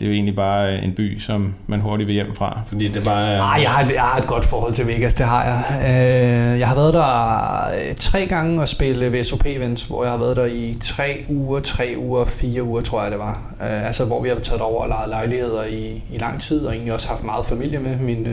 det 0.00 0.06
er 0.06 0.10
jo 0.10 0.14
egentlig 0.14 0.36
bare 0.36 0.76
øh, 0.76 0.84
en 0.84 0.92
by, 0.92 1.18
som 1.18 1.54
man 1.66 1.80
hurtigt 1.80 2.06
vil 2.06 2.14
hjem 2.14 2.34
fra, 2.34 2.60
fordi 2.66 2.88
det 2.88 3.04
bare 3.04 3.32
er... 3.32 3.36
Nej, 3.36 3.58
jeg 3.62 3.70
har, 3.70 3.90
jeg 3.90 4.02
har 4.02 4.20
et 4.20 4.26
godt 4.26 4.44
forhold 4.44 4.72
til 4.72 4.86
Vegas, 4.86 5.14
det 5.14 5.26
har 5.26 5.44
jeg. 5.44 5.62
Øh, 5.80 6.58
jeg 6.58 6.68
har 6.68 6.74
været 6.74 6.94
der 6.94 7.88
øh, 7.88 7.94
tre 7.96 8.26
gange 8.26 8.60
og 8.60 8.68
spille 8.68 9.20
VSOP-events, 9.20 9.86
hvor 9.86 10.02
jeg 10.02 10.12
har 10.12 10.18
været 10.18 10.36
der 10.36 10.44
i 10.44 10.78
tre 10.82 11.24
uger, 11.28 11.60
tre 11.60 11.94
uger, 11.98 12.24
fire 12.24 12.62
uger, 12.62 12.82
tror 12.82 13.02
jeg 13.02 13.10
det 13.10 13.18
var. 13.18 13.42
Altså, 13.60 14.04
hvor 14.04 14.22
vi 14.22 14.28
har 14.28 14.36
taget 14.36 14.60
over 14.60 14.82
og 14.82 14.88
lejet 14.88 15.08
lejligheder 15.08 15.64
i, 15.64 16.02
i 16.12 16.18
lang 16.18 16.42
tid, 16.42 16.66
og 16.66 16.72
egentlig 16.72 16.92
også 16.92 17.08
haft 17.08 17.24
meget 17.24 17.44
familie 17.44 17.78
med. 17.78 17.96
Min, 17.96 18.26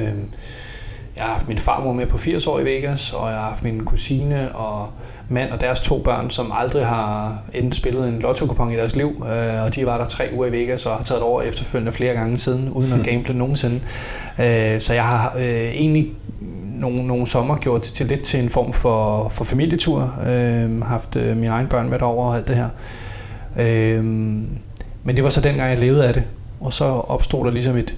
jeg 1.17 1.25
har 1.25 1.33
haft 1.33 1.47
min 1.47 1.57
farmor 1.57 1.93
med 1.93 2.05
på 2.05 2.17
80 2.17 2.47
år 2.47 2.59
i 2.59 2.65
Vegas, 2.65 3.13
og 3.13 3.29
jeg 3.29 3.37
har 3.37 3.49
haft 3.49 3.63
min 3.63 3.85
kusine 3.85 4.55
og 4.55 4.89
mand 5.29 5.51
og 5.51 5.61
deres 5.61 5.79
to 5.79 6.01
børn, 6.01 6.29
som 6.29 6.51
aldrig 6.55 6.85
har 6.85 7.37
enten 7.53 7.73
spillet 7.73 8.07
en 8.07 8.19
lotto 8.19 8.69
i 8.69 8.75
deres 8.75 8.95
liv, 8.95 9.25
øh, 9.35 9.63
og 9.63 9.75
de 9.75 9.85
var 9.85 9.97
der 9.97 10.05
tre 10.05 10.29
uger 10.33 10.47
i 10.47 10.51
Vegas 10.51 10.85
og 10.85 10.97
har 10.97 11.03
taget 11.03 11.23
over 11.23 11.41
efterfølgende 11.41 11.91
flere 11.91 12.13
gange 12.13 12.37
siden, 12.37 12.69
uden 12.69 12.93
at 12.93 13.05
gamble 13.09 13.33
nogensinde. 13.33 13.79
Øh, 14.39 14.81
så 14.81 14.93
jeg 14.93 15.03
har 15.03 15.33
øh, 15.37 15.43
egentlig 15.45 16.07
nogle, 16.79 17.07
nogle 17.07 17.27
sommer 17.27 17.57
gjort 17.57 17.83
det 17.83 17.93
til 17.93 18.05
lidt 18.05 18.23
til 18.23 18.39
en 18.39 18.49
form 18.49 18.73
for, 18.73 19.29
for 19.29 19.43
familietur. 19.43 20.13
Øh, 20.27 20.81
haft 20.81 21.15
øh, 21.15 21.37
mine 21.37 21.51
egne 21.51 21.69
børn 21.69 21.89
med 21.89 21.99
derover 21.99 22.29
og 22.29 22.37
alt 22.37 22.47
det 22.47 22.55
her. 22.55 22.69
Øh, 23.59 24.03
men 25.03 25.15
det 25.15 25.23
var 25.23 25.29
så 25.29 25.41
dengang, 25.41 25.69
jeg 25.69 25.79
levede 25.79 26.07
af 26.07 26.13
det. 26.13 26.23
Og 26.59 26.73
så 26.73 26.85
opstod 26.85 27.45
der 27.45 27.51
ligesom 27.51 27.77
et, 27.77 27.95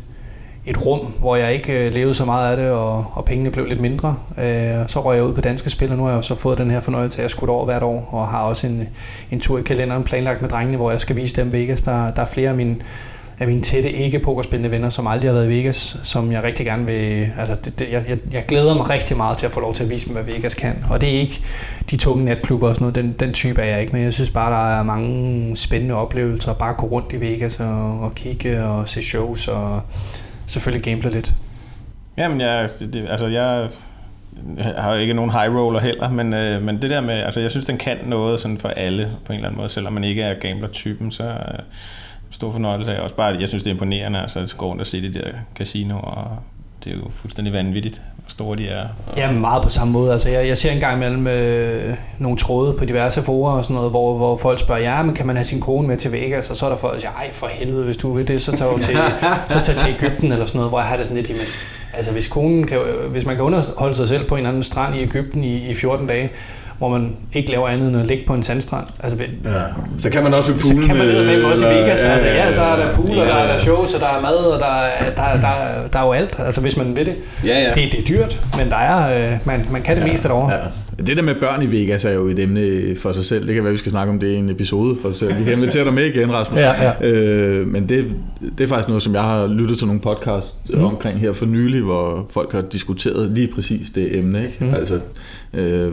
et 0.70 0.86
rum, 0.86 1.00
hvor 1.20 1.36
jeg 1.36 1.54
ikke 1.54 1.86
øh, 1.86 1.94
levede 1.94 2.14
så 2.14 2.26
meget 2.26 2.52
af 2.52 2.58
det, 2.58 2.72
og, 2.72 3.06
og 3.14 3.26
pengene 3.26 3.52
blev 3.52 3.66
lidt 3.66 3.82
mindre. 3.82 4.16
Øh, 4.38 4.88
så 4.88 5.02
røg 5.06 5.16
jeg 5.16 5.26
ud 5.26 5.34
på 5.34 5.42
danske 5.42 5.70
spil, 5.70 5.92
og 5.92 5.98
nu 5.98 6.04
har 6.04 6.14
jeg 6.14 6.24
så 6.24 6.36
fået 6.36 6.58
den 6.58 6.72
her 6.72 6.80
fornøjelse 6.80 7.22
af 7.22 7.26
at 7.26 7.32
skudt 7.32 7.50
over 7.50 7.66
hvert 7.66 7.84
år, 7.84 8.10
og 8.12 8.28
har 8.28 8.42
også 8.42 8.68
en, 8.68 8.88
en 9.32 9.40
tur 9.40 9.60
i 9.60 9.62
kalenderen 9.62 10.04
planlagt 10.04 10.42
med 10.42 10.50
drengene, 10.50 10.78
hvor 10.78 10.92
jeg 10.92 11.02
skal 11.02 11.16
vise 11.16 11.36
dem 11.36 11.54
Vegas. 11.54 11.82
Der, 11.82 12.12
der 12.12 12.22
er 12.22 12.26
flere 12.26 12.50
af 12.50 12.56
mine 12.56 12.76
af 13.40 13.48
mine 13.48 13.62
tætte 13.62 13.92
ikke-pokerspillende 13.92 14.72
venner, 14.72 14.90
som 14.90 15.08
aldrig 15.08 15.30
har 15.30 15.34
været 15.34 15.52
i 15.52 15.58
Vegas, 15.58 15.98
som 16.04 16.32
jeg 16.32 16.44
rigtig 16.44 16.66
gerne 16.66 16.86
vil... 16.86 17.32
Altså, 17.40 17.56
det, 17.66 17.80
det, 17.80 17.92
jeg, 17.92 18.04
jeg, 18.10 18.18
jeg 18.32 18.46
glæder 18.48 18.74
mig 18.74 18.90
rigtig 18.90 19.18
meget 19.18 19.38
til 19.38 19.46
at 19.46 19.52
få 19.52 19.60
lov 19.60 19.74
til 19.74 19.84
at 19.84 19.90
vise 19.90 20.06
dem, 20.06 20.14
hvad 20.14 20.24
Vegas 20.24 20.54
kan. 20.54 20.86
Og 20.90 21.02
det 21.02 21.10
er 21.10 21.20
ikke 21.20 21.42
de 21.92 21.98
tunge 21.98 22.26
natklubber 22.26 22.68
og 22.68 22.76
sådan 22.76 22.84
noget, 22.84 22.96
den, 22.96 23.16
den 23.20 23.34
type 23.34 23.62
er 23.62 23.66
jeg 23.66 23.82
ikke, 23.82 23.94
men 23.94 24.04
jeg 24.04 24.14
synes 24.14 24.30
bare, 24.30 24.52
der 24.52 24.80
er 24.80 24.84
mange 24.84 25.56
spændende 25.58 25.96
oplevelser. 25.96 26.54
Bare 26.54 26.74
gå 26.74 26.86
rundt 26.86 27.14
i 27.14 27.20
Vegas 27.22 27.60
og, 27.60 28.00
og 28.02 28.16
kigge 28.16 28.64
og 28.64 28.90
se 28.90 29.02
shows 29.04 29.48
og 29.48 29.82
selvfølgelig 30.50 30.84
gamble 30.84 31.10
lidt. 31.10 31.34
Jamen, 32.18 32.41
jeg, 32.41 32.70
det, 32.79 33.08
altså, 33.10 33.27
jeg 33.27 33.70
har 34.77 34.94
jo 34.94 35.00
ikke 35.00 35.13
nogen 35.13 35.32
high 35.32 35.56
roller 35.56 35.79
heller, 35.79 36.10
men, 36.10 36.34
øh, 36.34 36.62
men 36.62 36.82
det 36.82 36.89
der 36.89 37.01
med, 37.01 37.13
altså 37.13 37.39
jeg 37.39 37.51
synes, 37.51 37.65
den 37.65 37.77
kan 37.77 37.98
noget 38.06 38.39
sådan 38.39 38.58
for 38.58 38.70
alle 38.70 39.12
på 39.25 39.34
en 39.34 39.38
eller 39.38 39.50
anden 39.50 39.58
måde, 39.58 39.70
selvom 39.70 39.94
man 39.94 40.03
ikke 40.03 40.22
er 40.22 40.39
gambler-typen, 40.39 41.12
så, 41.12 41.24
øh, 41.24 41.60
stor 42.32 42.51
fornøjelse 42.51 42.96
af. 42.96 43.01
Også 43.01 43.15
bare, 43.15 43.38
jeg 43.39 43.48
synes, 43.48 43.63
det 43.63 43.70
er 43.70 43.74
imponerende 43.74 44.20
altså, 44.20 44.39
at 44.39 44.56
gå 44.58 44.65
rundt 44.65 44.82
og 44.82 44.88
se 44.88 45.01
det 45.01 45.13
der 45.13 45.32
casino, 45.56 46.00
og 46.00 46.39
det 46.84 46.94
er 46.94 46.98
jo 46.98 47.10
fuldstændig 47.10 47.53
vanvittigt, 47.53 48.01
store 48.30 48.58
de 48.58 48.68
er. 48.68 48.88
Og... 49.08 49.18
Ja, 49.18 49.32
meget 49.32 49.64
på 49.64 49.70
samme 49.70 49.94
måde. 49.94 50.14
Altså, 50.14 50.30
jeg, 50.30 50.48
jeg 50.48 50.58
ser 50.58 50.72
engang 50.72 50.96
imellem 50.96 51.28
øh, 51.28 51.96
nogle 52.18 52.38
tråde 52.38 52.74
på 52.74 52.86
diverse 52.86 53.24
forer 53.24 53.54
og 53.54 53.64
sådan 53.64 53.76
noget, 53.76 53.90
hvor, 53.90 54.18
hvor 54.18 54.38
folk 54.38 54.60
spørger, 54.60 54.82
ja, 54.82 55.04
men 55.04 55.16
kan 55.16 55.28
man 55.28 55.36
have 55.36 55.46
sin 55.46 55.62
kone 55.62 55.88
med 55.88 55.98
til 55.98 56.12
Vegas? 56.12 56.50
Og 56.50 56.58
så 56.58 56.66
er 56.66 56.70
der 56.70 56.78
folk, 56.78 56.94
der 56.94 57.00
siger, 57.00 57.12
ej 57.12 57.34
for 57.34 57.48
helvede, 57.48 57.86
hvis 57.86 57.98
du 57.98 58.14
vil 58.14 58.28
det, 58.28 58.42
så 58.42 58.58
tager 58.58 58.72
du 58.72 58.80
til, 58.80 58.98
så 59.50 59.60
tager 59.64 59.80
til 59.80 59.96
Ægypten 60.00 60.32
eller 60.32 60.46
sådan 60.46 60.58
noget, 60.58 60.72
hvor 60.72 60.80
jeg 60.80 60.88
har 60.88 60.98
det 60.98 61.08
sådan 61.08 61.22
lidt, 61.22 61.30
jamen, 61.30 61.46
altså 61.94 62.12
hvis, 62.12 62.28
konen 62.28 62.68
kan, 62.68 62.80
hvis 63.10 63.26
man 63.26 63.36
kan 63.36 63.46
underholde 63.46 63.96
sig 63.96 64.08
selv 64.08 64.28
på 64.28 64.36
en 64.36 64.46
anden 64.46 64.64
strand 64.64 64.96
i 64.96 65.02
Ægypten 65.02 65.44
i, 65.44 65.70
i 65.70 65.76
14 65.76 66.08
dage, 66.08 66.30
hvor 66.80 66.90
man 66.90 67.16
ikke 67.34 67.52
laver 67.52 67.68
andet 67.68 67.88
end 67.88 67.98
at 67.98 68.06
ligge 68.06 68.24
på 68.28 68.34
en 68.34 68.44
sandstrand. 68.44 68.86
Altså, 69.00 69.24
ja. 69.46 69.50
Så 69.98 70.10
kan 70.10 70.24
man 70.24 70.34
også 70.34 70.52
ved 70.52 70.62
poolen. 70.62 70.82
Så 70.82 70.88
kan 70.88 70.98
man 70.98 71.08
ned 71.08 71.26
med 71.26 71.44
også 71.44 71.70
i 71.70 71.74
Vegas. 71.76 72.00
Altså, 72.00 72.28
ja, 72.28 72.52
der 72.56 72.62
er 72.62 72.76
der 72.76 72.96
pool, 72.96 73.18
og 73.18 73.26
der 73.26 73.34
er 73.34 73.52
der 73.52 73.60
shows, 73.60 73.94
og 73.94 74.02
der 74.02 74.08
er 74.08 74.22
mad, 74.22 74.36
og 74.36 74.60
der 74.60 74.66
er, 74.66 75.10
der, 75.16 75.42
der, 75.42 75.88
der 75.94 76.00
er 76.00 76.06
jo 76.06 76.12
alt, 76.12 76.36
altså 76.40 76.62
hvis 76.62 76.78
man 76.78 76.96
vil 76.96 77.06
det. 77.06 77.16
Ja, 77.46 77.60
ja. 77.60 77.74
Det, 77.74 77.92
det 77.92 78.00
er 78.00 78.04
dyrt, 78.04 78.40
men 78.58 78.70
der 78.70 78.76
er, 78.76 79.32
øh, 79.34 79.38
man, 79.46 79.66
man 79.72 79.82
kan 79.82 79.98
det 79.98 80.04
ja, 80.04 80.12
meste 80.12 80.28
derovre. 80.28 80.54
Ja. 80.54 80.60
Det 81.08 81.18
der 81.18 81.24
med 81.24 81.36
børn 81.36 81.62
i 81.62 81.72
Vegas 81.72 82.06
er 82.06 82.14
jo 82.14 82.26
et 82.26 82.40
emne 82.40 82.96
for 82.96 83.12
sig 83.12 83.26
selv. 83.26 83.48
Det 83.48 83.56
kan 83.56 83.64
være, 83.64 83.72
vi 83.72 83.78
skal 83.78 83.92
snakke 83.92 84.14
om 84.14 84.20
det 84.20 84.28
i 84.28 84.36
en 84.36 84.50
episode 84.50 84.98
for 85.02 85.10
sig 85.10 85.20
selv. 85.20 85.40
Vi 85.40 85.44
kan 85.44 85.54
invitere 85.60 85.86
dig 85.86 85.94
med 85.94 86.06
igen, 86.06 86.34
Rasmus. 86.34 86.60
Ja, 86.60 86.74
ja. 87.02 87.08
Øh, 87.08 87.68
men 87.68 87.90
det, 87.90 88.06
det 88.58 88.64
er 88.64 88.68
faktisk 88.68 88.88
noget, 88.88 89.04
som 89.04 89.14
jeg 89.14 89.24
har 89.24 89.48
lyttet 89.48 89.78
til 89.78 89.88
nogle 89.88 90.02
podcast 90.02 90.56
mm. 90.70 90.84
omkring 90.84 91.20
her 91.20 91.34
for 91.34 91.46
nylig, 91.46 91.82
hvor 91.82 92.28
folk 92.34 92.52
har 92.52 92.62
diskuteret 92.62 93.32
lige 93.32 93.48
præcis 93.48 93.90
det 93.90 94.18
emne. 94.18 94.44
Ikke? 94.46 94.58
Mm. 94.60 94.74
Altså, 94.74 95.00
øh, 95.54 95.92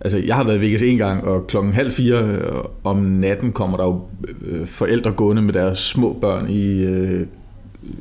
Altså, 0.00 0.18
jeg 0.26 0.36
har 0.36 0.44
været 0.44 0.56
i 0.56 0.60
Vegas 0.60 0.82
en 0.82 0.98
gang, 0.98 1.24
og 1.24 1.46
klokken 1.46 1.72
halv 1.72 1.92
fire 1.92 2.18
øh, 2.18 2.52
om 2.84 2.96
natten 2.96 3.52
kommer 3.52 3.76
der 3.76 3.84
jo 3.84 4.00
øh, 4.46 4.66
forældre 4.66 5.10
gående 5.10 5.42
med 5.42 5.54
deres 5.54 5.78
små 5.78 6.18
børn 6.20 6.50
i, 6.50 6.82
øh, 6.82 7.26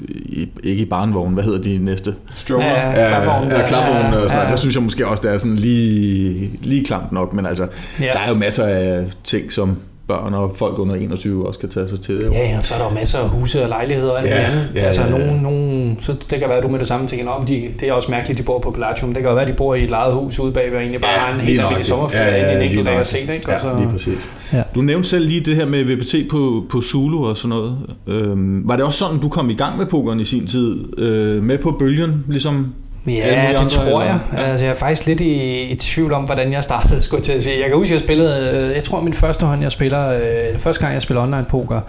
i 0.09 0.49
ikke 0.63 0.81
i 0.81 0.85
barnvognen, 0.85 1.33
hvad 1.33 1.43
hedder 1.43 1.61
de 1.61 1.77
næste? 1.77 2.15
Stroller. 2.37 2.65
Ja, 2.65 2.89
ja, 2.89 3.07
klapvogn. 3.07 3.51
Ja, 3.51 3.65
klapvogn 3.67 4.13
og 4.13 4.29
sådan 4.29 4.37
ja, 4.37 4.43
ja. 4.43 4.49
Der 4.49 4.55
synes 4.55 4.75
jeg 4.75 4.83
måske 4.83 5.07
også, 5.07 5.23
det 5.23 5.33
er 5.33 5.37
sådan 5.37 5.55
lige, 5.55 6.51
lige 6.61 6.85
klamt 6.85 7.11
nok, 7.11 7.33
men 7.33 7.45
altså, 7.45 7.67
ja. 7.99 8.05
der 8.05 8.19
er 8.19 8.29
jo 8.29 8.35
masser 8.35 8.65
af 8.65 9.05
ting, 9.23 9.51
som 9.51 9.77
børn 10.09 10.33
og 10.33 10.51
folk 10.55 10.79
under 10.79 10.95
21 10.95 11.47
også 11.47 11.59
kan 11.59 11.69
tage 11.69 11.89
sig 11.89 12.01
til 12.01 12.15
det. 12.15 12.31
Ja, 12.31 12.49
ja, 12.49 12.59
så 12.59 12.73
er 12.73 12.77
der 12.77 12.85
jo 12.85 12.93
masser 12.93 13.19
af 13.19 13.29
huse 13.29 13.63
og 13.63 13.69
lejligheder 13.69 14.11
og 14.11 14.19
alt 14.19 14.29
ja, 14.29 14.35
andet. 14.35 14.69
Ja, 14.75 14.79
altså, 14.79 15.01
ja, 15.01 15.07
ja. 15.07 15.17
Nogen, 15.17 15.41
nogen, 15.41 15.97
så 16.01 16.11
det 16.29 16.39
kan 16.39 16.49
være, 16.49 16.57
at 16.57 16.63
du 16.63 16.67
med 16.67 16.79
det 16.79 16.87
samme 16.87 17.07
tænker, 17.07 17.31
om 17.31 17.45
de, 17.45 17.69
det 17.79 17.89
er 17.89 17.93
også 17.93 18.11
mærkeligt, 18.11 18.37
de 18.37 18.43
bor 18.43 18.59
på 18.59 18.71
Palladium. 18.71 19.13
Det 19.13 19.21
kan 19.21 19.29
jo 19.29 19.33
være, 19.35 19.45
at 19.45 19.51
de 19.51 19.53
bor 19.53 19.75
i 19.75 19.83
et 19.83 19.89
lejet 19.89 20.13
hus 20.13 20.39
ude 20.39 20.51
bagved, 20.51 20.75
og 20.75 20.81
egentlig 20.81 21.01
bare 21.01 21.11
ja, 21.11 21.19
har 21.19 21.33
en 21.33 21.41
helt 21.41 21.59
almindelig 21.59 21.85
sommerferie 21.85 22.25
ja, 22.25 22.41
ja, 22.41 22.51
ja, 22.51 22.57
en 22.57 22.61
enkelt 22.61 22.85
dag 22.85 22.95
at 22.95 23.07
se 23.07 23.27
det. 23.27 23.33
Ikke? 23.33 23.51
Ja, 23.51 23.59
så, 23.59 23.75
lige 23.77 23.89
præcis. 23.89 24.17
Ja. 24.53 24.63
Du 24.75 24.81
nævnte 24.81 25.09
selv 25.09 25.27
lige 25.27 25.41
det 25.41 25.55
her 25.55 25.65
med 25.65 25.83
VPT 25.83 26.15
på, 26.31 26.65
på 26.69 26.81
Zulu 26.81 27.25
og 27.25 27.37
sådan 27.37 27.49
noget. 27.49 27.77
Øhm, 28.07 28.67
var 28.67 28.75
det 28.75 28.85
også 28.85 28.99
sådan, 28.99 29.19
du 29.19 29.29
kom 29.29 29.49
i 29.49 29.53
gang 29.53 29.77
med 29.77 29.85
pokeren 29.85 30.19
i 30.19 30.25
sin 30.25 30.47
tid? 30.47 30.99
Øh, 30.99 31.43
med 31.43 31.57
på 31.57 31.71
bølgen, 31.71 32.25
ligesom 32.27 32.73
Ja, 33.17 33.55
det 33.63 33.71
tror 33.71 34.03
jeg. 34.03 34.19
Altså, 34.37 34.65
jeg 34.65 34.71
er 34.71 34.77
faktisk 34.77 35.07
lidt 35.07 35.21
i, 35.21 35.61
i 35.61 35.75
tvivl 35.75 36.13
om, 36.13 36.23
hvordan 36.23 36.51
jeg 36.51 36.63
startede, 36.63 37.01
skulle 37.03 37.23
til 37.23 37.31
at 37.31 37.43
sige. 37.43 37.59
Jeg 37.59 37.67
kan 37.67 37.75
huske, 37.75 37.93
jeg 37.93 38.01
spillede, 38.01 38.51
øh, 38.53 38.75
jeg 38.75 38.83
tror 38.83 39.01
min 39.01 39.13
første 39.13 39.45
hånd, 39.45 39.61
jeg 39.61 39.71
spiller, 39.71 40.09
øh, 40.09 40.57
første 40.57 40.81
gang 40.81 40.93
jeg 40.93 41.01
spiller 41.01 41.23
online 41.23 41.45
poker, 41.49 41.81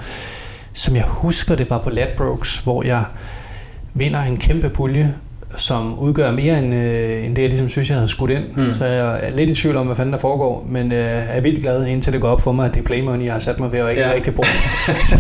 som 0.73 0.97
jeg 0.97 1.05
husker, 1.07 1.55
det 1.55 1.71
var 1.71 1.79
på 1.79 1.91
Ladbrokes, 1.91 2.59
hvor 2.59 2.83
jeg 2.83 3.05
vinder 3.95 4.23
en 4.23 4.37
kæmpe 4.37 4.69
pulje 4.69 5.15
som 5.57 5.99
udgør 5.99 6.31
mere 6.31 6.59
end, 6.59 6.75
øh, 6.75 7.25
end 7.25 7.37
det, 7.37 7.43
jeg 7.43 7.49
ligesom 7.49 7.69
synes, 7.69 7.89
jeg 7.89 7.97
havde 7.97 8.09
skudt 8.09 8.31
ind. 8.31 8.45
Mm. 8.57 8.75
Så 8.75 8.85
jeg 8.85 9.21
er 9.23 9.31
lidt 9.31 9.51
i 9.51 9.55
tvivl 9.55 9.77
om, 9.77 9.87
hvad 9.87 9.97
fanden 9.97 10.13
der 10.13 10.19
foregår, 10.19 10.67
men 10.69 10.93
øh, 10.93 11.37
er 11.37 11.41
vildt 11.41 11.61
glad, 11.61 11.87
indtil 11.87 12.13
det 12.13 12.21
går 12.21 12.29
op 12.29 12.41
for 12.41 12.53
mig, 12.53 12.67
at 12.67 12.75
det 12.75 12.81
er 12.81 12.85
play 12.85 13.01
money, 13.03 13.25
jeg 13.25 13.33
har 13.33 13.41
sat 13.41 13.61
mig 13.61 13.73
ved, 13.73 13.81
og 13.81 13.91
ikke 13.91 14.03
ja. 14.03 14.15
rigtig 14.15 14.35
brugt. 14.35 14.49
så, 15.11 15.19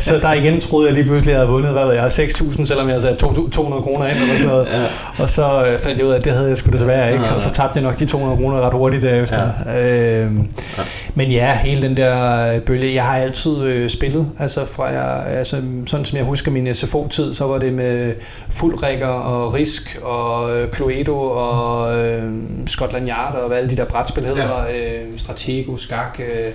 så 0.00 0.18
der 0.18 0.32
igen 0.32 0.60
troede 0.60 0.86
jeg 0.86 0.94
lige 0.94 1.04
pludselig, 1.04 1.32
at 1.34 1.38
jeg 1.38 1.46
havde 1.46 1.50
vundet, 1.50 1.72
hvad 1.72 1.84
ved 1.84 1.94
jeg, 1.94 2.06
6.000, 2.06 2.64
selvom 2.64 2.86
jeg 2.88 2.94
havde 2.94 3.02
sat 3.02 3.18
200 3.18 3.82
kroner 3.82 4.06
ind, 4.06 4.16
eller 4.16 4.34
sådan 4.34 4.46
noget. 4.46 4.66
Ja. 4.66 5.22
Og 5.22 5.30
så 5.30 5.66
øh, 5.66 5.78
fandt 5.78 5.98
jeg 5.98 6.06
ud 6.06 6.12
af, 6.12 6.18
at 6.18 6.24
det 6.24 6.32
havde 6.32 6.48
jeg 6.48 6.58
sgu 6.58 6.70
desværre 6.70 7.12
ikke, 7.12 7.24
ja, 7.24 7.30
ja. 7.30 7.36
og 7.36 7.42
så 7.42 7.52
tabte 7.52 7.76
jeg 7.76 7.82
nok 7.82 7.98
de 7.98 8.06
200 8.06 8.38
kroner 8.38 8.60
ret 8.60 8.72
hurtigt 8.72 9.02
derefter. 9.02 9.50
Ja. 9.66 10.24
Øh, 10.24 10.30
ja. 10.78 10.82
Men 11.14 11.30
ja, 11.30 11.58
hele 11.58 11.82
den 11.82 11.96
der 11.96 12.60
bølge, 12.60 12.94
jeg 12.94 13.04
har 13.04 13.16
altid 13.16 13.62
øh, 13.62 13.90
spillet, 13.90 14.26
altså 14.38 14.64
fra 14.64 14.84
jeg, 14.84 15.26
altså, 15.26 15.56
sådan 15.86 16.04
som 16.04 16.16
jeg 16.16 16.24
husker 16.24 16.50
min 16.50 16.74
SFO-tid, 16.74 17.34
så 17.34 17.44
var 17.46 17.58
det 17.58 17.72
med 17.72 18.12
fuld 18.50 18.82
og 19.02 19.54
Risk 19.66 19.98
og 20.02 20.56
øh, 20.56 20.72
Cluedo 20.72 21.20
og 21.20 21.98
øh, 21.98 22.32
Scotland 22.66 23.08
Yard 23.08 23.34
og 23.34 23.48
hvad 23.48 23.58
alle 23.58 23.70
de 23.70 23.76
der 23.76 23.84
brætspil 23.84 24.26
hedder, 24.26 24.64
ja. 24.64 25.02
øh, 25.02 25.18
Stratego, 25.18 25.76
Skak. 25.76 26.20
Øh, 26.20 26.52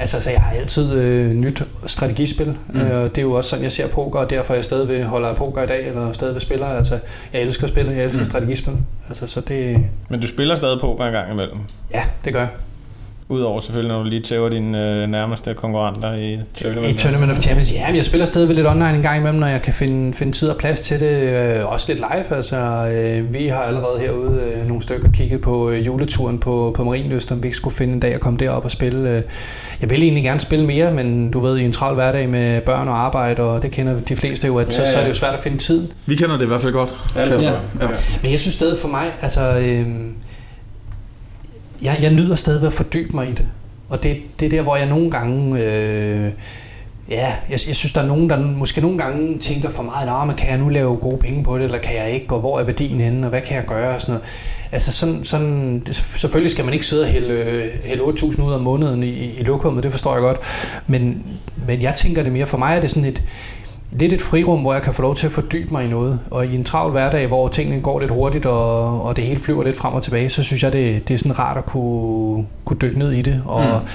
altså, 0.00 0.20
så 0.20 0.30
jeg 0.30 0.40
har 0.40 0.56
altid 0.56 0.94
øh, 0.94 1.30
nyt 1.30 1.62
strategispil. 1.86 2.56
Mm. 2.72 2.80
Øh, 2.80 3.04
det 3.04 3.18
er 3.18 3.22
jo 3.22 3.32
også 3.32 3.50
sådan, 3.50 3.62
jeg 3.62 3.72
ser 3.72 3.86
poker, 3.88 4.20
og 4.20 4.30
derfor 4.30 4.54
er 4.54 4.56
jeg 4.56 4.64
stadig 4.64 4.88
ved 4.88 5.04
holder 5.04 5.34
poker 5.34 5.62
i 5.62 5.66
dag, 5.66 5.88
eller 5.88 6.12
stadig 6.12 6.34
ved 6.34 6.40
spiller. 6.40 6.66
Altså, 6.66 6.98
jeg 7.32 7.42
elsker 7.42 7.66
spil, 7.66 7.86
jeg 7.86 8.04
elsker 8.04 8.22
mm. 8.22 8.30
strategispil. 8.30 8.72
Altså, 9.08 9.26
så 9.26 9.40
det... 9.40 9.78
Men 10.08 10.20
du 10.20 10.26
spiller 10.26 10.54
stadig 10.54 10.80
poker 10.80 11.04
en 11.04 11.12
gang 11.12 11.32
imellem? 11.32 11.58
Ja, 11.94 12.02
det 12.24 12.32
gør 12.32 12.40
jeg. 12.40 12.48
Udover 13.28 13.60
selvfølgelig, 13.60 13.92
når 13.92 14.02
du 14.02 14.08
lige 14.08 14.22
tæver 14.22 14.48
dine 14.48 15.02
øh, 15.02 15.08
nærmeste 15.08 15.54
konkurrenter 15.54 16.14
i 16.14 16.38
Tournament. 16.54 17.00
I 17.00 17.02
Tournament 17.02 17.32
of 17.32 17.38
Champions, 17.38 17.72
ja, 17.72 17.94
jeg 17.94 18.04
spiller 18.04 18.26
stadig 18.26 18.54
lidt 18.54 18.66
online 18.66 18.94
en 18.94 19.02
gang 19.02 19.18
imellem, 19.18 19.40
når 19.40 19.46
jeg 19.46 19.62
kan 19.62 19.74
finde, 19.74 20.14
finde 20.14 20.32
tid 20.32 20.48
og 20.48 20.56
plads 20.56 20.80
til 20.80 21.00
det. 21.00 21.06
Øh, 21.06 21.72
også 21.72 21.86
lidt 21.88 21.98
live, 21.98 22.36
altså. 22.36 22.56
Øh, 22.56 23.32
vi 23.32 23.46
har 23.46 23.60
allerede 23.60 24.00
herude 24.00 24.40
øh, 24.56 24.66
nogle 24.66 24.82
stykker 24.82 25.10
kigget 25.10 25.40
på 25.40 25.70
øh, 25.70 25.86
juleturen 25.86 26.38
på, 26.38 26.72
på 26.76 26.84
Marienlyst, 26.84 27.32
om 27.32 27.42
vi 27.42 27.48
ikke 27.48 27.56
skulle 27.56 27.76
finde 27.76 27.94
en 27.94 28.00
dag 28.00 28.14
at 28.14 28.20
komme 28.20 28.38
derop 28.38 28.64
og 28.64 28.70
spille. 28.70 29.10
Øh. 29.10 29.22
Jeg 29.80 29.90
vil 29.90 30.02
egentlig 30.02 30.24
gerne 30.24 30.40
spille 30.40 30.66
mere, 30.66 30.94
men 30.94 31.30
du 31.30 31.40
ved, 31.40 31.58
i 31.58 31.64
en 31.64 31.72
travl 31.72 31.94
hverdag 31.94 32.28
med 32.28 32.60
børn 32.60 32.88
og 32.88 32.98
arbejde, 32.98 33.42
og 33.42 33.62
det 33.62 33.70
kender 33.70 34.00
de 34.00 34.16
fleste 34.16 34.46
jo, 34.46 34.58
at 34.58 34.66
ja, 34.66 34.70
så, 34.70 34.92
så 34.92 34.98
er 34.98 35.02
det 35.02 35.08
jo 35.08 35.14
svært 35.14 35.34
at 35.34 35.40
finde 35.40 35.58
tid. 35.58 35.88
Vi 36.06 36.16
kender 36.16 36.36
det 36.36 36.44
i 36.44 36.48
hvert 36.48 36.60
fald 36.60 36.72
godt. 36.72 36.92
Ja, 37.16 37.28
ja. 37.28 37.52
ja. 37.52 37.88
Men 38.22 38.30
jeg 38.30 38.40
synes 38.40 38.54
stadig 38.54 38.78
for 38.78 38.88
mig, 38.88 39.04
altså... 39.22 39.40
Øh, 39.58 39.86
jeg, 41.82 41.98
jeg 42.02 42.12
nyder 42.12 42.34
stadig 42.34 42.66
at 42.66 42.72
fordybe 42.72 43.12
mig 43.14 43.28
i 43.28 43.32
det. 43.32 43.46
Og 43.88 44.02
det, 44.02 44.16
det 44.40 44.46
er 44.46 44.50
der, 44.50 44.62
hvor 44.62 44.76
jeg 44.76 44.86
nogle 44.88 45.10
gange... 45.10 45.60
Øh, 45.60 46.30
ja, 47.10 47.26
jeg, 47.50 47.60
jeg 47.68 47.76
synes, 47.76 47.92
der 47.92 48.00
er 48.00 48.06
nogen, 48.06 48.30
der 48.30 48.40
måske 48.40 48.80
nogle 48.80 48.98
gange 48.98 49.38
tænker 49.38 49.68
for 49.68 49.82
meget, 49.82 50.08
Nå, 50.08 50.24
men 50.24 50.36
kan 50.36 50.50
jeg 50.50 50.58
nu 50.58 50.68
lave 50.68 50.96
gode 50.96 51.18
penge 51.18 51.44
på 51.44 51.58
det, 51.58 51.64
eller 51.64 51.78
kan 51.78 51.96
jeg 51.96 52.10
ikke, 52.10 52.34
og 52.34 52.40
hvor 52.40 52.60
er 52.60 52.64
værdien 52.64 53.00
henne, 53.00 53.26
og 53.26 53.30
hvad 53.30 53.40
kan 53.40 53.56
jeg 53.56 53.64
gøre, 53.64 53.94
og 53.94 54.00
sådan 54.00 54.12
noget. 54.12 54.28
Altså 54.72 54.92
sådan, 54.92 55.24
sådan, 55.24 55.86
selvfølgelig 56.16 56.52
skal 56.52 56.64
man 56.64 56.74
ikke 56.74 56.86
sidde 56.86 57.02
og 57.02 57.08
hælde, 57.08 57.34
øh, 57.34 57.70
hælde 57.84 58.02
8.000 58.02 58.42
ud 58.42 58.52
om 58.52 58.60
måneden 58.60 59.02
i, 59.02 59.38
i 59.38 59.42
lokummet, 59.42 59.82
det 59.82 59.90
forstår 59.90 60.12
jeg 60.12 60.20
godt. 60.20 60.38
Men, 60.86 61.26
men 61.66 61.82
jeg 61.82 61.94
tænker 61.94 62.22
det 62.22 62.32
mere, 62.32 62.46
for 62.46 62.58
mig 62.58 62.76
er 62.76 62.80
det 62.80 62.90
sådan 62.90 63.04
et, 63.04 63.22
lidt 63.98 64.12
et 64.12 64.22
frirum, 64.22 64.60
hvor 64.60 64.72
jeg 64.72 64.82
kan 64.82 64.94
få 64.94 65.02
lov 65.02 65.14
til 65.14 65.26
at 65.26 65.32
fordybe 65.32 65.68
mig 65.70 65.84
i 65.84 65.88
noget. 65.88 66.18
Og 66.30 66.46
i 66.46 66.54
en 66.54 66.64
travl 66.64 66.90
hverdag, 66.90 67.26
hvor 67.26 67.48
tingene 67.48 67.80
går 67.80 68.00
lidt 68.00 68.10
hurtigt, 68.10 68.46
og, 68.46 69.02
og 69.04 69.16
det 69.16 69.24
hele 69.24 69.40
flyver 69.40 69.64
lidt 69.64 69.76
frem 69.76 69.94
og 69.94 70.02
tilbage, 70.02 70.28
så 70.28 70.42
synes 70.42 70.62
jeg, 70.62 70.72
det, 70.72 71.08
det 71.08 71.14
er 71.14 71.18
sådan 71.18 71.38
rart 71.38 71.56
at 71.56 71.66
kunne, 71.66 72.46
kunne 72.64 72.76
dykke 72.82 72.98
ned 72.98 73.12
i 73.12 73.22
det. 73.22 73.42
Og 73.44 73.64
mm. 73.64 73.88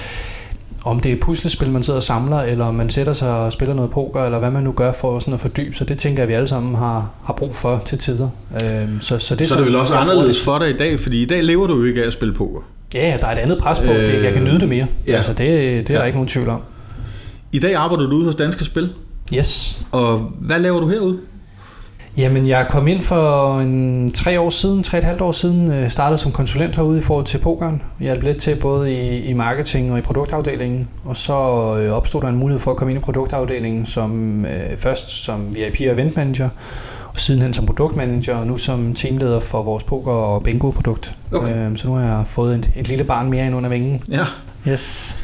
om 0.84 1.00
det 1.00 1.12
er 1.12 1.16
puslespil, 1.20 1.70
man 1.70 1.82
sidder 1.82 1.96
og 1.96 2.02
samler, 2.02 2.40
eller 2.40 2.70
man 2.70 2.90
sætter 2.90 3.12
sig 3.12 3.30
og 3.30 3.52
spiller 3.52 3.74
noget 3.74 3.90
poker, 3.90 4.24
eller 4.24 4.38
hvad 4.38 4.50
man 4.50 4.62
nu 4.62 4.72
gør 4.72 4.92
for 4.92 5.18
sådan 5.18 5.34
at 5.34 5.40
fordybe 5.40 5.76
sig, 5.76 5.88
det 5.88 5.98
tænker 5.98 6.22
jeg, 6.22 6.28
vi 6.28 6.34
alle 6.34 6.48
sammen 6.48 6.74
har, 6.74 7.10
har 7.24 7.32
brug 7.32 7.54
for 7.54 7.82
til 7.84 7.98
tider. 7.98 8.28
Øhm, 8.62 9.00
så, 9.00 9.18
så, 9.18 9.34
det 9.34 9.48
så 9.48 9.54
det 9.54 9.60
er 9.60 9.64
vel 9.64 9.76
også 9.76 9.94
anderledes 9.94 10.44
for 10.44 10.58
dig 10.58 10.70
i 10.70 10.76
dag, 10.76 11.00
fordi 11.00 11.22
i 11.22 11.26
dag 11.26 11.44
lever 11.44 11.66
du 11.66 11.76
jo 11.76 11.84
ikke 11.84 12.02
af 12.02 12.06
at 12.06 12.12
spille 12.12 12.34
poker. 12.34 12.60
Ja, 12.94 13.16
der 13.20 13.26
er 13.26 13.32
et 13.32 13.38
andet 13.38 13.58
pres 13.58 13.78
på. 13.78 13.92
Øh, 13.92 14.24
jeg 14.24 14.32
kan 14.32 14.44
nyde 14.44 14.60
det 14.60 14.68
mere. 14.68 14.86
Ja. 15.06 15.16
Altså, 15.16 15.32
det, 15.32 15.38
det 15.38 15.90
er 15.90 15.94
ja. 15.94 16.00
der 16.00 16.04
ikke 16.04 16.16
nogen 16.16 16.28
tvivl 16.28 16.48
om. 16.48 16.60
I 17.52 17.58
dag 17.58 17.74
arbejder 17.74 18.08
du 18.08 18.16
ude 18.16 18.24
hos 18.24 18.34
Danske 18.34 18.64
Spil. 18.64 18.90
Yes. 19.34 19.82
Og 19.92 20.18
hvad 20.18 20.58
laver 20.58 20.80
du 20.80 20.88
herude? 20.88 21.18
Jamen, 22.18 22.48
jeg 22.48 22.66
kom 22.70 22.88
ind 22.88 23.02
for 23.02 23.60
en 23.60 24.12
tre 24.12 24.40
år 24.40 24.50
siden, 24.50 24.82
tre 24.82 24.98
et 24.98 25.04
halvt 25.04 25.20
år 25.20 25.32
siden, 25.32 25.72
øh, 25.72 25.90
startede 25.90 26.18
som 26.18 26.32
konsulent 26.32 26.76
herude 26.76 26.98
i 26.98 27.02
forhold 27.02 27.26
til 27.26 27.38
pokeren. 27.38 27.82
Jeg 28.00 28.04
hjalp 28.04 28.22
lidt 28.22 28.40
til 28.40 28.56
både 28.56 28.92
i, 28.92 29.24
i 29.24 29.32
marketing 29.32 29.92
og 29.92 29.98
i 29.98 30.00
produktafdelingen, 30.00 30.88
og 31.04 31.16
så 31.16 31.32
øh, 31.80 31.92
opstod 31.92 32.20
der 32.20 32.28
en 32.28 32.36
mulighed 32.36 32.60
for 32.60 32.70
at 32.70 32.76
komme 32.76 32.92
ind 32.92 33.00
i 33.00 33.04
produktafdelingen 33.04 33.86
som 33.86 34.44
øh, 34.46 34.78
først 34.78 35.10
som 35.10 35.54
VIP 35.54 35.80
og 35.80 35.94
event 35.94 36.16
manager, 36.16 36.48
og 37.08 37.20
sidenhen 37.20 37.54
som 37.54 37.66
produktmanager, 37.66 38.36
og 38.36 38.46
nu 38.46 38.56
som 38.56 38.94
teamleder 38.94 39.40
for 39.40 39.62
vores 39.62 39.84
poker- 39.84 40.12
og 40.12 40.42
bingo-produkt. 40.42 41.16
Okay. 41.32 41.70
Øh, 41.70 41.76
så 41.76 41.88
nu 41.88 41.94
har 41.94 42.16
jeg 42.16 42.26
fået 42.26 42.54
et, 42.54 42.70
et 42.76 42.88
lille 42.88 43.04
barn 43.04 43.30
mere 43.30 43.46
ind 43.46 43.54
under 43.54 43.68
vingen. 43.68 44.02
Ja. 44.10 44.24
Yes. 44.68 45.16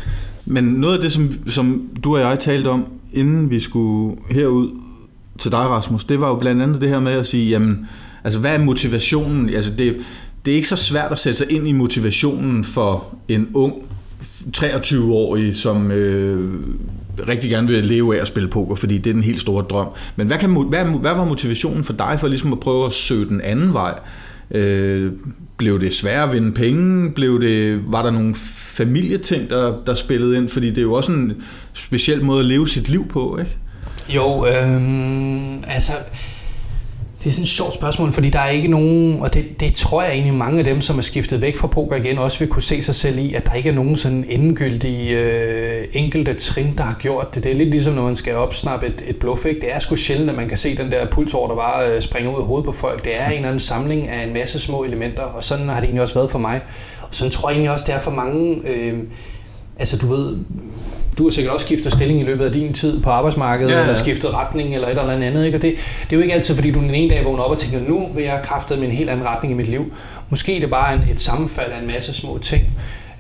Men 0.47 0.65
noget 0.65 0.95
af 0.95 1.01
det, 1.01 1.13
som, 1.13 1.31
som 1.49 1.89
du 2.05 2.15
og 2.15 2.21
jeg 2.21 2.39
talte 2.39 2.69
om, 2.69 2.87
inden 3.15 3.51
vi 3.51 3.61
skulle 3.61 4.17
herud 4.31 4.71
til 5.39 5.51
dig, 5.51 5.61
Rasmus, 5.61 6.05
det 6.05 6.21
var 6.21 6.29
jo 6.29 6.35
blandt 6.35 6.63
andet 6.63 6.81
det 6.81 6.89
her 6.89 7.01
med 7.01 7.13
at 7.13 7.27
sige, 7.27 7.49
jamen, 7.49 7.87
altså 8.25 8.41
hvad 8.41 8.55
er 8.55 8.65
motivationen? 8.65 9.49
Altså 9.49 9.71
det, 9.71 9.97
det 10.45 10.51
er 10.51 10.57
ikke 10.57 10.69
så 10.69 10.77
svært 10.77 11.13
at 11.13 11.19
sætte 11.19 11.39
sig 11.39 11.53
ind 11.53 11.69
i 11.69 11.73
motivationen 11.73 12.65
for 12.65 13.15
en 13.29 13.49
ung 13.55 13.75
23-årig, 14.57 15.57
som 15.57 15.91
øh, 15.91 16.55
rigtig 17.29 17.51
gerne 17.51 17.69
vil 17.69 17.85
leve 17.85 18.17
af 18.17 18.21
at 18.21 18.29
spille 18.29 18.49
poker, 18.49 18.75
fordi 18.75 18.99
det 18.99 19.11
er 19.11 19.15
den 19.15 19.23
helt 19.23 19.41
store 19.41 19.65
drøm. 19.71 19.89
Men 20.17 20.27
hvad, 20.27 20.39
kan, 20.39 20.51
hvad, 20.69 20.85
hvad 20.85 21.15
var 21.15 21.25
motivationen 21.25 21.85
for 21.85 21.93
dig 21.93 22.17
for 22.21 22.29
ligesom 22.29 22.53
at 22.53 22.61
prøve 22.61 22.87
at 22.87 22.93
søge 22.93 23.29
den 23.29 23.41
anden 23.41 23.73
vej? 23.73 23.99
Øh, 24.51 25.13
blev 25.57 25.81
det 25.81 25.95
sværere 25.95 26.23
at 26.23 26.33
vinde 26.33 26.53
penge? 26.53 27.11
Blev 27.11 27.41
det, 27.41 27.81
var 27.87 28.03
der 28.03 28.11
nogle 28.11 28.35
familieting, 28.75 29.51
der, 29.51 29.83
der 29.87 29.95
spillede 29.95 30.37
ind? 30.37 30.49
Fordi 30.49 30.69
det 30.69 30.79
er 30.79 30.83
jo 30.83 30.93
også 30.93 31.13
en 31.13 31.33
speciel 31.73 32.25
måde 32.25 32.41
at 32.41 32.47
leve 32.47 32.69
sit 32.69 32.89
liv 32.89 33.09
på, 33.09 33.39
ikke? 33.39 33.57
Jo, 34.09 34.47
øh, 34.47 35.75
altså, 35.75 35.93
det 37.25 37.31
er 37.31 37.33
sådan 37.33 37.43
et 37.43 37.49
sjovt 37.49 37.75
spørgsmål, 37.75 38.13
fordi 38.13 38.31
der 38.31 38.39
er 38.39 38.49
ikke 38.49 38.69
nogen, 38.69 39.21
og 39.21 39.35
det, 39.35 39.61
det 39.61 39.75
tror 39.75 40.03
jeg 40.03 40.13
egentlig 40.13 40.35
mange 40.35 40.59
af 40.59 40.65
dem, 40.65 40.81
som 40.81 40.99
er 40.99 41.03
skiftet 41.03 41.41
væk 41.41 41.57
fra 41.57 41.67
poker 41.67 41.97
igen, 41.97 42.19
også 42.19 42.39
vil 42.39 42.49
kunne 42.49 42.63
se 42.63 42.83
sig 42.83 42.95
selv 42.95 43.19
i, 43.19 43.35
at 43.35 43.47
der 43.47 43.53
ikke 43.53 43.69
er 43.69 43.75
nogen 43.75 43.97
sådan 43.97 44.25
endegyldige 44.29 45.11
øh, 45.11 45.85
enkelte 45.93 46.35
trin, 46.35 46.75
der 46.77 46.83
har 46.83 46.97
gjort 47.01 47.35
det. 47.35 47.43
Det 47.45 47.53
er 47.53 47.57
lidt 47.57 47.71
ligesom, 47.71 47.95
når 47.95 48.03
man 48.03 48.17
skal 48.17 48.35
opsnappe 48.35 48.87
et, 48.87 49.05
et 49.07 49.17
bluff, 49.17 49.45
ikke? 49.45 49.61
Det 49.61 49.75
er 49.75 49.79
sgu 49.79 49.97
sjældent, 49.97 50.31
at 50.31 50.37
man 50.37 50.49
kan 50.49 50.57
se 50.57 50.77
den 50.77 50.91
der 50.91 51.07
pulsår, 51.07 51.49
der 51.49 51.55
bare 51.57 51.95
øh, 51.95 52.01
springer 52.01 52.31
ud 52.31 52.41
af 52.41 52.47
hovedet 52.47 52.65
på 52.65 52.73
folk. 52.73 53.05
Det 53.05 53.21
er 53.21 53.27
en 53.27 53.33
eller 53.33 53.49
anden 53.49 53.61
samling 53.61 54.09
af 54.09 54.27
en 54.27 54.33
masse 54.33 54.61
små 54.61 54.85
elementer, 54.85 55.23
og 55.23 55.45
sådan 55.45 55.69
har 55.69 55.75
det 55.75 55.85
egentlig 55.85 56.03
også 56.03 56.15
været 56.15 56.31
for 56.31 56.39
mig. 56.39 56.61
Sådan 57.15 57.31
tror 57.31 57.49
jeg 57.49 57.55
egentlig 57.55 57.71
også, 57.71 57.85
det 57.87 57.95
er 57.95 57.99
for 57.99 58.11
mange... 58.11 58.57
Øh, 58.69 58.99
altså 59.79 59.97
du 59.99 60.07
ved, 60.07 60.37
du 61.19 61.25
har 61.25 61.31
sikkert 61.31 61.55
også 61.55 61.67
skiftet 61.67 61.93
stilling 61.93 62.21
i 62.21 62.25
løbet 62.25 62.45
af 62.45 62.53
din 62.53 62.73
tid 62.73 63.03
på 63.03 63.11
arbejdsmarkedet, 63.11 63.71
ja, 63.71 63.77
ja. 63.77 63.83
eller 63.83 63.95
skiftet 63.95 64.35
retning, 64.35 64.75
eller 64.75 64.89
et 64.89 64.99
eller 64.99 65.13
andet, 65.13 65.47
ikke? 65.47 65.59
Og 65.59 65.63
det, 65.63 65.75
det 66.03 66.13
er 66.13 66.17
jo 66.17 66.23
ikke 66.23 66.35
altid, 66.35 66.55
fordi 66.55 66.71
du 66.71 66.81
den 66.81 66.95
ene 66.95 67.15
dag 67.15 67.25
vågner 67.25 67.43
op 67.43 67.51
og 67.51 67.59
tænker, 67.59 67.89
nu 67.89 68.09
vil 68.15 68.25
jeg 68.25 68.41
kraftet 68.45 68.79
med 68.79 68.89
en 68.89 68.95
helt 68.95 69.11
anden 69.11 69.27
retning 69.27 69.55
i 69.55 69.57
mit 69.57 69.69
liv. 69.69 69.93
Måske 70.31 70.57
er 70.57 70.61
det 70.61 70.71
bare 70.71 70.95
en, 70.95 71.01
et 71.11 71.21
sammenfald 71.21 71.73
af 71.73 71.81
en 71.81 71.87
masse 71.87 72.13
små 72.13 72.39
ting. 72.39 72.65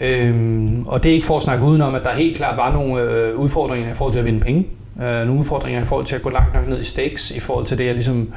Øhm, 0.01 0.85
og 0.87 1.03
det 1.03 1.11
er 1.11 1.15
ikke 1.15 1.27
for 1.27 1.37
at 1.37 1.43
snakke 1.43 1.65
udenom, 1.65 1.95
at 1.95 2.05
der 2.05 2.13
helt 2.13 2.37
klart 2.37 2.57
var 2.57 2.73
nogle 2.73 3.03
øh, 3.03 3.37
udfordringer 3.37 3.91
i 3.91 3.95
forhold 3.95 4.13
til 4.13 4.19
at 4.19 4.25
vinde 4.25 4.41
penge. 4.41 4.67
Øh, 5.03 5.27
nogle 5.27 5.41
udfordringer 5.41 5.83
i 5.83 5.85
forhold 5.85 6.07
til 6.07 6.15
at 6.15 6.23
gå 6.23 6.31
langt 6.31 6.55
nok 6.55 6.69
ned 6.69 6.81
i 6.81 6.85
stakes, 6.85 7.31
i 7.31 7.41
forhold 7.41 7.67
til 7.67 7.79
det, 7.79 7.87
jeg 7.87 7.95
ligesom 7.95 8.33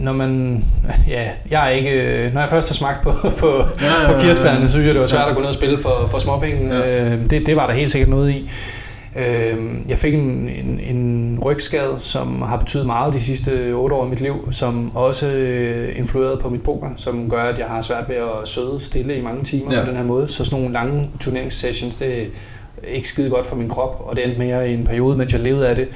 når 0.00 0.12
man, 0.12 0.64
ja, 1.08 1.28
jeg 1.50 1.66
er 1.66 1.70
ikke, 1.70 2.30
når 2.34 2.40
jeg 2.40 2.50
først 2.50 2.68
har 2.68 2.74
smagt 2.74 3.02
på, 3.02 3.12
på, 3.42 3.46
ja, 3.80 4.02
ja, 4.02 4.12
på 4.12 4.20
kirsebærne, 4.20 4.68
så 4.68 4.72
synes 4.72 4.86
jeg, 4.86 4.94
det 4.94 5.02
var 5.02 5.08
svært 5.08 5.28
at 5.28 5.34
gå 5.34 5.40
ned 5.40 5.48
og 5.48 5.54
spille 5.54 5.78
for, 5.78 6.06
for 6.10 6.18
småpenge. 6.18 6.74
Ja. 6.74 7.04
Øh, 7.04 7.30
det, 7.30 7.46
det 7.46 7.56
var 7.56 7.66
der 7.66 7.74
helt 7.74 7.90
sikkert 7.90 8.08
noget 8.08 8.30
i. 8.30 8.50
Øh, 9.16 9.56
jeg 9.88 9.98
fik 9.98 10.14
en, 10.14 10.48
en, 10.48 10.80
en 10.80 11.38
rygskade, 11.42 11.96
som 11.98 12.42
har 12.42 12.56
betydet 12.56 12.86
meget 12.86 13.14
de 13.14 13.20
sidste 13.20 13.72
otte 13.74 13.96
år 13.96 14.06
i 14.06 14.08
mit 14.08 14.20
liv, 14.20 14.48
som 14.52 14.96
også 14.96 15.26
øh, 15.26 15.98
influerede 15.98 16.36
på 16.36 16.48
mit 16.48 16.62
poker, 16.62 16.88
som 16.96 17.30
gør, 17.30 17.42
at 17.42 17.58
jeg 17.58 17.66
har 17.66 17.82
svært 17.82 18.08
ved 18.08 18.16
at 18.16 18.48
søde 18.48 18.78
stille 18.80 19.16
i 19.16 19.22
mange 19.22 19.44
timer 19.44 19.74
ja. 19.74 19.80
på 19.80 19.86
den 19.90 19.96
her 19.96 20.04
måde. 20.04 20.28
Så 20.28 20.44
sådan 20.44 20.58
nogle 20.58 20.72
lange 20.72 21.10
turneringssessions, 21.20 21.94
det 21.94 22.22
er 22.22 22.26
ikke 22.88 23.08
skide 23.08 23.30
godt 23.30 23.46
for 23.46 23.56
min 23.56 23.68
krop, 23.68 24.04
og 24.08 24.16
det 24.16 24.24
endte 24.24 24.38
mere 24.38 24.70
i 24.70 24.74
en 24.74 24.84
periode, 24.84 25.16
mens 25.16 25.32
jeg 25.32 25.40
levede 25.40 25.68
af 25.68 25.76
det 25.76 25.88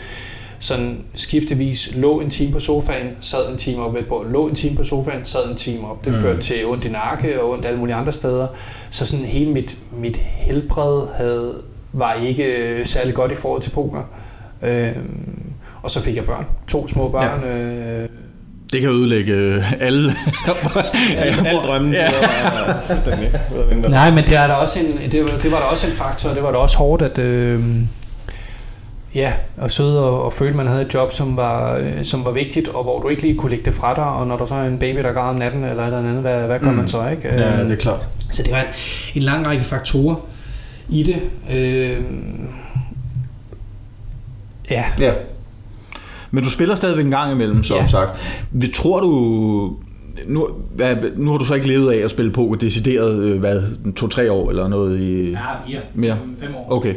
sådan 0.59 0.99
skiftevis 1.14 1.90
lå 1.95 2.21
en 2.21 2.31
time 2.31 2.53
på 2.53 2.61
sofaen, 2.61 3.11
sad 3.21 3.51
en 3.51 3.57
time 3.57 3.83
op 3.83 3.95
ved 3.95 4.03
på, 4.03 4.25
lå 4.31 4.49
en 4.49 4.55
time 4.55 4.77
på 4.77 4.85
sofaen, 4.85 5.25
sad 5.25 5.51
en 5.51 5.57
time 5.57 5.90
op. 5.90 6.05
Det 6.05 6.12
mm. 6.12 6.21
førte 6.21 6.40
til 6.40 6.67
ondt 6.67 6.85
i 6.85 6.88
nakke 6.88 7.43
og 7.43 7.51
ondt 7.51 7.67
alle 7.67 7.79
mulige 7.79 7.95
andre 7.95 8.12
steder. 8.12 8.47
Så 8.90 9.07
sådan 9.07 9.25
hele 9.25 9.51
mit, 9.51 9.79
mit 9.93 10.17
helbred 10.17 11.03
havde, 11.14 11.55
var 11.93 12.14
ikke 12.14 12.81
særlig 12.85 13.14
godt 13.14 13.33
i 13.33 13.35
forhold 13.35 13.62
til 13.62 13.71
poker. 13.71 14.03
Øhm, 14.62 15.53
og 15.83 15.90
så 15.90 16.01
fik 16.01 16.17
jeg 16.17 16.25
børn. 16.25 16.47
To 16.69 16.88
små 16.88 17.09
børn. 17.09 17.40
Ja. 17.43 18.03
Øh, 18.03 18.09
det 18.73 18.81
kan 18.81 18.90
ødelægge 18.90 19.33
alle, 19.81 20.14
alle, 21.17 21.49
alle 21.49 21.61
drømme. 21.61 21.95
Ja. 21.95 22.11
Nej, 23.88 24.11
men 24.11 24.25
det, 24.25 24.37
er 24.37 24.47
der 24.47 24.55
også 24.55 24.81
en, 24.81 25.11
det, 25.12 25.23
var, 25.23 25.31
det 25.43 25.53
var 25.53 25.59
der 25.59 25.64
også 25.64 25.87
en 25.87 25.93
faktor, 25.93 26.31
det 26.31 26.43
var 26.43 26.51
der 26.51 26.59
også 26.59 26.79
hårdt, 26.79 27.03
at, 27.03 27.19
øh, 27.19 27.61
Ja, 29.14 29.33
og 29.57 29.70
sidde 29.70 30.05
og, 30.05 30.24
og 30.24 30.33
føle, 30.33 30.50
at 30.50 30.57
man 30.57 30.66
havde 30.66 30.83
et 30.83 30.94
job, 30.94 31.12
som 31.12 31.37
var, 31.37 31.77
øh, 31.77 32.05
som 32.05 32.24
var 32.24 32.31
vigtigt, 32.31 32.68
og 32.68 32.83
hvor 32.83 33.00
du 33.00 33.09
ikke 33.09 33.22
lige 33.22 33.35
kunne 33.35 33.50
lægge 33.50 33.64
det 33.64 33.74
fra 33.74 33.94
dig, 33.94 34.05
og 34.05 34.27
når 34.27 34.37
der 34.37 34.46
så 34.46 34.55
er 34.55 34.64
en 34.64 34.79
baby, 34.79 34.98
der 34.98 35.12
græder 35.12 35.29
om 35.29 35.37
natten, 35.37 35.64
eller 35.64 35.83
et 35.83 35.87
eller 35.87 35.98
andet, 35.98 36.14
hvad, 36.14 36.46
hvad 36.46 36.61
gør 36.61 36.70
mm. 36.70 36.77
man 36.77 36.88
så, 36.88 37.09
ikke? 37.09 37.29
Ja, 37.29 37.62
det 37.62 37.70
er 37.70 37.77
klart. 37.77 38.00
Så 38.31 38.42
det 38.42 38.53
var 38.53 38.61
en, 38.61 38.66
en 39.14 39.22
lang 39.22 39.46
række 39.46 39.64
faktorer 39.64 40.16
i 40.88 41.03
det. 41.03 41.20
Øh, 41.57 42.05
ja. 44.70 44.85
ja. 45.00 45.12
Men 46.31 46.44
du 46.44 46.50
spiller 46.50 46.74
stadigvæk 46.74 47.05
en 47.05 47.11
gang 47.11 47.33
imellem, 47.33 47.62
som 47.62 47.77
ja. 47.77 47.88
sagt. 47.88 48.11
Vi 48.50 48.68
tror 48.68 49.00
du, 49.00 49.11
nu, 50.27 50.48
hvad, 50.74 50.96
nu 51.16 51.31
har 51.31 51.38
du 51.38 51.44
så 51.44 51.55
ikke 51.55 51.68
levet 51.68 51.92
af 51.92 52.05
at 52.05 52.11
spille 52.11 52.33
poker 52.33 52.57
decideret, 52.57 53.22
øh, 53.22 53.40
hvad, 53.40 53.62
to-tre 53.96 54.33
år 54.33 54.50
eller 54.50 54.68
noget 54.68 55.00
i... 55.00 55.31
Ja, 55.31 55.38
mere. 55.68 55.81
Mere? 55.94 56.18
Fem 56.40 56.55
år. 56.55 56.66
Okay. 56.70 56.94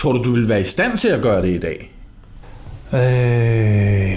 Tror 0.00 0.12
du, 0.12 0.22
du 0.22 0.30
vil 0.30 0.48
være 0.48 0.60
i 0.60 0.64
stand 0.64 0.98
til 0.98 1.08
at 1.08 1.22
gøre 1.22 1.42
det 1.42 1.48
i 1.48 1.58
dag? 1.58 1.92
Øh, 2.92 4.16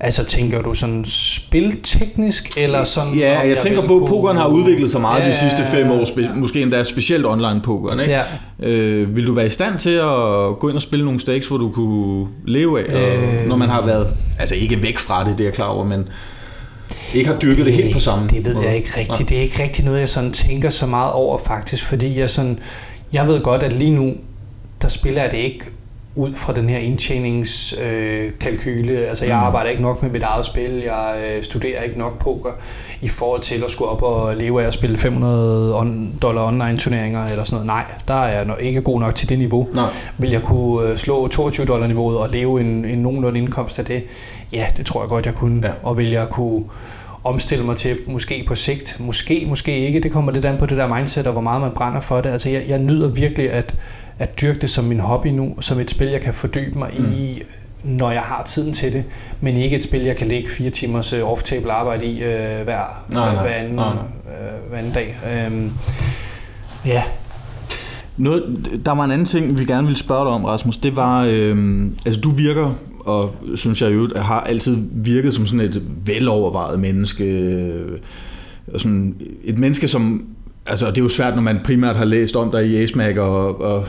altså 0.00 0.24
tænker 0.24 0.62
du 0.62 0.74
sådan 0.74 1.04
spilteknisk, 1.04 2.58
eller 2.58 2.84
sådan... 2.84 3.14
Ja, 3.14 3.38
jeg, 3.48 3.58
tænker 3.58 3.86
på, 3.86 3.96
at 3.96 4.08
pokeren 4.08 4.36
har 4.36 4.46
udviklet 4.48 4.90
sig 4.90 5.00
meget 5.00 5.22
ja, 5.22 5.28
de 5.28 5.34
sidste 5.34 5.64
fem 5.70 5.90
år, 5.90 6.04
spe, 6.04 6.20
ja. 6.20 6.34
måske 6.34 6.62
endda 6.62 6.84
specielt 6.84 7.26
online 7.26 7.60
pokeren, 7.64 8.00
ikke? 8.00 8.12
Ja. 8.12 8.22
Øh, 8.60 9.16
vil 9.16 9.26
du 9.26 9.34
være 9.34 9.46
i 9.46 9.50
stand 9.50 9.78
til 9.78 9.90
at 9.90 10.58
gå 10.60 10.68
ind 10.68 10.76
og 10.76 10.82
spille 10.82 11.04
nogle 11.04 11.20
stakes, 11.20 11.48
hvor 11.48 11.56
du 11.56 11.70
kunne 11.70 12.28
leve 12.46 12.88
af, 12.88 13.16
øh, 13.16 13.46
når 13.48 13.56
man 13.56 13.68
har 13.68 13.86
været, 13.86 14.06
altså 14.38 14.54
ikke 14.54 14.82
væk 14.82 14.98
fra 14.98 15.24
det, 15.24 15.32
det 15.32 15.40
er 15.40 15.48
jeg 15.48 15.54
klar 15.54 15.66
over, 15.66 15.84
men 15.84 16.08
ikke 17.14 17.30
har 17.30 17.38
dyrket 17.38 17.58
det, 17.58 17.66
det 17.66 17.74
helt 17.74 17.92
på 17.94 18.00
samme 18.00 18.28
Det 18.28 18.44
ved 18.44 18.54
måde. 18.54 18.66
jeg 18.66 18.76
ikke 18.76 18.90
rigtigt. 18.96 19.20
Ja. 19.20 19.24
Det 19.24 19.38
er 19.38 19.42
ikke 19.42 19.62
rigtigt 19.62 19.84
noget, 19.84 20.00
jeg 20.00 20.08
sådan 20.08 20.32
tænker 20.32 20.70
så 20.70 20.86
meget 20.86 21.12
over 21.12 21.38
faktisk, 21.38 21.84
fordi 21.84 22.18
jeg 22.18 22.30
sådan, 22.30 22.58
jeg 23.12 23.26
ved 23.28 23.40
godt, 23.40 23.62
at 23.62 23.72
lige 23.72 23.90
nu, 23.90 24.14
der 24.82 24.88
spiller 24.88 25.22
jeg 25.22 25.30
det 25.30 25.38
ikke 25.38 25.64
ud 26.18 26.34
fra 26.34 26.52
den 26.52 26.68
her 26.68 26.78
indtjeningskalkyle. 26.78 28.92
Øh, 28.92 29.08
altså, 29.08 29.26
jeg 29.26 29.36
mm. 29.36 29.42
arbejder 29.42 29.70
ikke 29.70 29.82
nok 29.82 30.02
med 30.02 30.10
mit 30.10 30.22
eget 30.22 30.46
spil. 30.46 30.82
Jeg 30.84 31.32
øh, 31.36 31.42
studerer 31.42 31.82
ikke 31.82 31.98
nok 31.98 32.18
poker 32.18 32.50
i 33.00 33.08
forhold 33.08 33.40
til 33.40 33.64
at 33.64 33.70
skulle 33.70 33.90
op 33.90 34.02
og 34.02 34.36
leve 34.36 34.62
af 34.62 34.66
at 34.66 34.72
spille 34.72 34.98
500 34.98 35.78
on, 35.78 36.18
dollar 36.22 36.46
online 36.46 36.78
turneringer 36.78 37.26
eller 37.26 37.44
sådan 37.44 37.66
noget. 37.66 37.66
Nej, 37.66 37.84
der 38.08 38.14
er 38.14 38.44
jeg 38.44 38.56
ikke 38.60 38.80
god 38.80 39.00
nok 39.00 39.14
til 39.14 39.28
det 39.28 39.38
niveau. 39.38 39.68
Nej. 39.74 39.90
Vil 40.18 40.30
jeg 40.30 40.42
kunne 40.42 40.88
øh, 40.88 40.96
slå 40.96 41.28
22 41.28 41.66
dollar 41.66 41.86
niveauet 41.86 42.18
og 42.18 42.28
leve 42.28 42.60
en, 42.60 42.84
en 42.84 42.98
nogenlunde 42.98 43.38
indkomst 43.38 43.78
af 43.78 43.84
det? 43.84 44.02
Ja, 44.52 44.66
det 44.76 44.86
tror 44.86 45.02
jeg 45.02 45.08
godt, 45.08 45.26
jeg 45.26 45.34
kunne. 45.34 45.66
Ja. 45.66 45.72
Og 45.82 45.98
vil 45.98 46.10
jeg 46.10 46.28
kunne 46.30 46.64
omstille 47.24 47.64
mig 47.64 47.76
til 47.76 47.96
måske 48.06 48.44
på 48.48 48.54
sigt. 48.54 48.96
Måske, 49.00 49.44
måske 49.48 49.86
ikke. 49.86 50.00
Det 50.00 50.12
kommer 50.12 50.32
lidt 50.32 50.44
an 50.44 50.58
på 50.58 50.66
det 50.66 50.78
der 50.78 50.94
mindset 50.94 51.26
og 51.26 51.32
hvor 51.32 51.42
meget 51.42 51.60
man 51.60 51.70
brænder 51.70 52.00
for 52.00 52.20
det. 52.20 52.30
Altså 52.30 52.50
jeg, 52.50 52.62
jeg 52.68 52.78
nyder 52.78 53.08
virkelig 53.08 53.52
at, 53.52 53.74
at 54.18 54.40
dyrke 54.40 54.60
det 54.60 54.70
som 54.70 54.84
min 54.84 55.00
hobby 55.00 55.26
nu, 55.26 55.56
som 55.60 55.80
et 55.80 55.90
spil, 55.90 56.08
jeg 56.08 56.20
kan 56.20 56.34
fordybe 56.34 56.78
mig 56.78 56.90
mm. 56.98 57.12
i, 57.12 57.42
når 57.84 58.10
jeg 58.10 58.20
har 58.20 58.44
tiden 58.48 58.74
til 58.74 58.92
det, 58.92 59.04
men 59.40 59.56
ikke 59.56 59.76
et 59.76 59.82
spil, 59.82 60.02
jeg 60.02 60.16
kan 60.16 60.28
lægge 60.28 60.48
fire 60.48 60.70
timers 60.70 61.12
øh, 61.12 61.32
off-table 61.32 61.70
arbejde 61.70 62.04
i 62.04 62.22
øh, 62.22 62.62
hver, 62.64 63.04
nej, 63.12 63.34
nej, 63.34 63.42
hver, 63.42 63.54
anden, 63.54 63.74
nej, 63.74 63.94
nej. 63.94 64.04
Øh, 64.04 64.68
hver 64.68 64.78
anden 64.78 64.92
dag. 64.92 65.16
Øhm, 65.32 65.70
ja. 66.86 67.02
Noget, 68.16 68.80
der 68.84 68.92
var 68.92 69.04
en 69.04 69.10
anden 69.10 69.26
ting, 69.26 69.58
vi 69.58 69.64
gerne 69.64 69.86
ville 69.86 69.98
spørge 69.98 70.24
dig 70.24 70.32
om, 70.32 70.44
Rasmus. 70.44 70.76
Det 70.76 70.96
var, 70.96 71.26
øh, 71.30 71.86
altså 72.06 72.20
du 72.20 72.30
virker, 72.30 72.74
og 73.00 73.34
synes 73.54 73.82
jeg 73.82 73.94
jo, 73.94 74.08
har 74.16 74.40
altid 74.40 74.78
virket 74.92 75.34
som 75.34 75.46
sådan 75.46 75.60
et 75.60 75.82
velovervejet 76.06 76.80
menneske. 76.80 77.24
Øh, 77.24 77.98
sådan 78.76 79.16
et 79.44 79.58
menneske, 79.58 79.88
som 79.88 80.26
Altså, 80.68 80.86
det 80.86 80.98
er 80.98 81.02
jo 81.02 81.08
svært, 81.08 81.34
når 81.34 81.42
man 81.42 81.60
primært 81.64 81.96
har 81.96 82.04
læst 82.04 82.36
om 82.36 82.50
dig 82.50 82.66
i 82.66 82.76
ASMAC 82.82 83.16
og, 83.16 83.60
og 83.60 83.86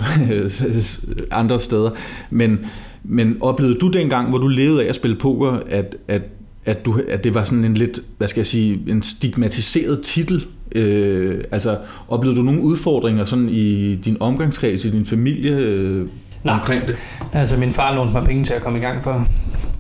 andre 1.32 1.60
steder. 1.60 1.90
Men, 2.30 2.60
men 3.04 3.38
oplevede 3.42 3.78
du 3.80 3.88
dengang, 3.88 4.30
hvor 4.30 4.38
du 4.38 4.48
levede 4.48 4.84
af 4.84 4.90
at 4.90 4.96
spille 4.96 5.18
poker, 5.18 5.60
at, 5.70 5.96
at, 6.08 6.22
at, 6.66 6.86
du, 6.86 7.02
at 7.10 7.24
det 7.24 7.34
var 7.34 7.44
sådan 7.44 7.66
en 7.66 7.74
lidt, 7.74 8.00
hvad 8.18 8.28
skal 8.28 8.40
jeg 8.40 8.48
sige, 8.48 8.80
en 8.88 9.02
stigmatiseret 9.02 10.02
titel? 10.04 10.46
Øh, 10.76 11.42
altså, 11.52 11.78
oplevede 12.08 12.40
du 12.40 12.44
nogle 12.44 12.62
udfordringer 12.62 13.26
sådan 13.26 13.50
i 13.50 13.96
din 13.96 14.18
omgangskreds, 14.20 14.86
i 14.86 14.90
din 14.92 15.06
familie 15.06 15.52
øh, 15.52 16.06
omkring 16.48 16.88
det? 16.88 16.96
Altså, 17.34 17.58
min 17.58 17.74
far 17.74 17.96
lånte 17.96 18.14
mig 18.14 18.24
penge 18.24 18.46
til 18.46 18.54
at 18.54 18.62
komme 18.62 18.80
i 18.80 18.82
gang 18.82 19.04
for. 19.04 19.28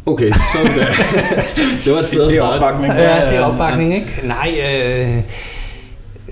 Okay, 0.06 0.32
så 0.32 0.58
det. 0.76 0.88
det 1.86 1.94
var 1.94 2.00
et 2.00 2.06
sted 2.06 2.22
at 2.22 2.28
Det 2.28 2.36
er 2.36 2.42
starte. 2.42 2.56
opbakning. 2.64 2.94
Ja, 2.94 3.30
det 3.30 3.36
er 3.38 3.42
opbakning, 3.42 3.96
ikke? 3.96 4.22
Nej, 4.24 4.60
øh, 4.66 5.24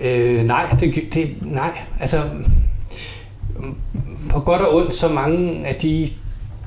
øh, 0.04 0.44
nej, 0.46 0.66
det, 0.80 1.14
det, 1.14 1.36
nej, 1.42 1.72
altså 2.00 2.22
på 4.30 4.40
godt 4.40 4.62
og 4.62 4.76
ondt, 4.76 4.94
så 4.94 5.08
mange 5.08 5.66
af 5.66 5.76
de 5.76 6.10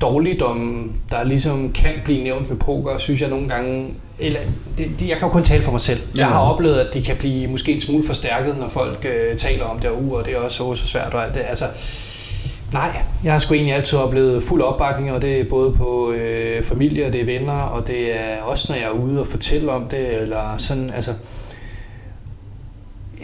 dårligdomme, 0.01 0.91
der 1.09 1.23
ligesom 1.23 1.71
kan 1.71 1.91
blive 2.03 2.23
nævnt 2.23 2.49
ved 2.49 2.57
poker, 2.57 2.97
synes 2.97 3.21
jeg 3.21 3.29
nogle 3.29 3.47
gange, 3.47 3.91
eller 4.19 4.39
det, 4.77 4.91
det, 4.99 5.09
jeg 5.09 5.17
kan 5.17 5.27
jo 5.27 5.31
kun 5.31 5.43
tale 5.43 5.63
for 5.63 5.71
mig 5.71 5.81
selv. 5.81 5.99
Jeg 6.15 6.27
har 6.27 6.39
oplevet, 6.39 6.75
at 6.75 6.93
de 6.93 7.03
kan 7.03 7.15
blive 7.17 7.47
måske 7.47 7.71
en 7.71 7.81
smule 7.81 8.03
forstærket, 8.07 8.57
når 8.57 8.67
folk 8.67 9.05
øh, 9.05 9.37
taler 9.37 9.65
om 9.65 9.79
det, 9.79 9.89
og, 9.89 10.03
uh, 10.03 10.11
og 10.11 10.25
det 10.25 10.33
er 10.33 10.37
også 10.37 10.57
så, 10.57 10.75
så 10.75 10.87
svært 10.87 11.13
og 11.13 11.25
alt 11.25 11.33
det. 11.33 11.43
Altså, 11.47 11.65
Nej, 12.73 13.01
jeg 13.23 13.31
har 13.31 13.39
sgu 13.39 13.53
egentlig 13.53 13.75
altid 13.75 13.97
oplevet 13.97 14.43
fuld 14.43 14.61
opbakning, 14.61 15.11
og 15.11 15.21
det 15.21 15.39
er 15.39 15.43
både 15.49 15.71
på 15.71 16.11
øh, 16.11 16.63
familie, 16.63 17.05
og 17.05 17.13
det 17.13 17.21
er 17.21 17.25
venner, 17.25 17.53
og 17.53 17.87
det 17.87 18.19
er 18.19 18.41
også, 18.41 18.65
når 18.69 18.75
jeg 18.75 18.85
er 18.85 18.89
ude 18.89 19.19
og 19.19 19.27
fortælle 19.27 19.71
om 19.71 19.85
det, 19.85 20.21
eller 20.21 20.57
sådan, 20.57 20.91
altså... 20.95 21.13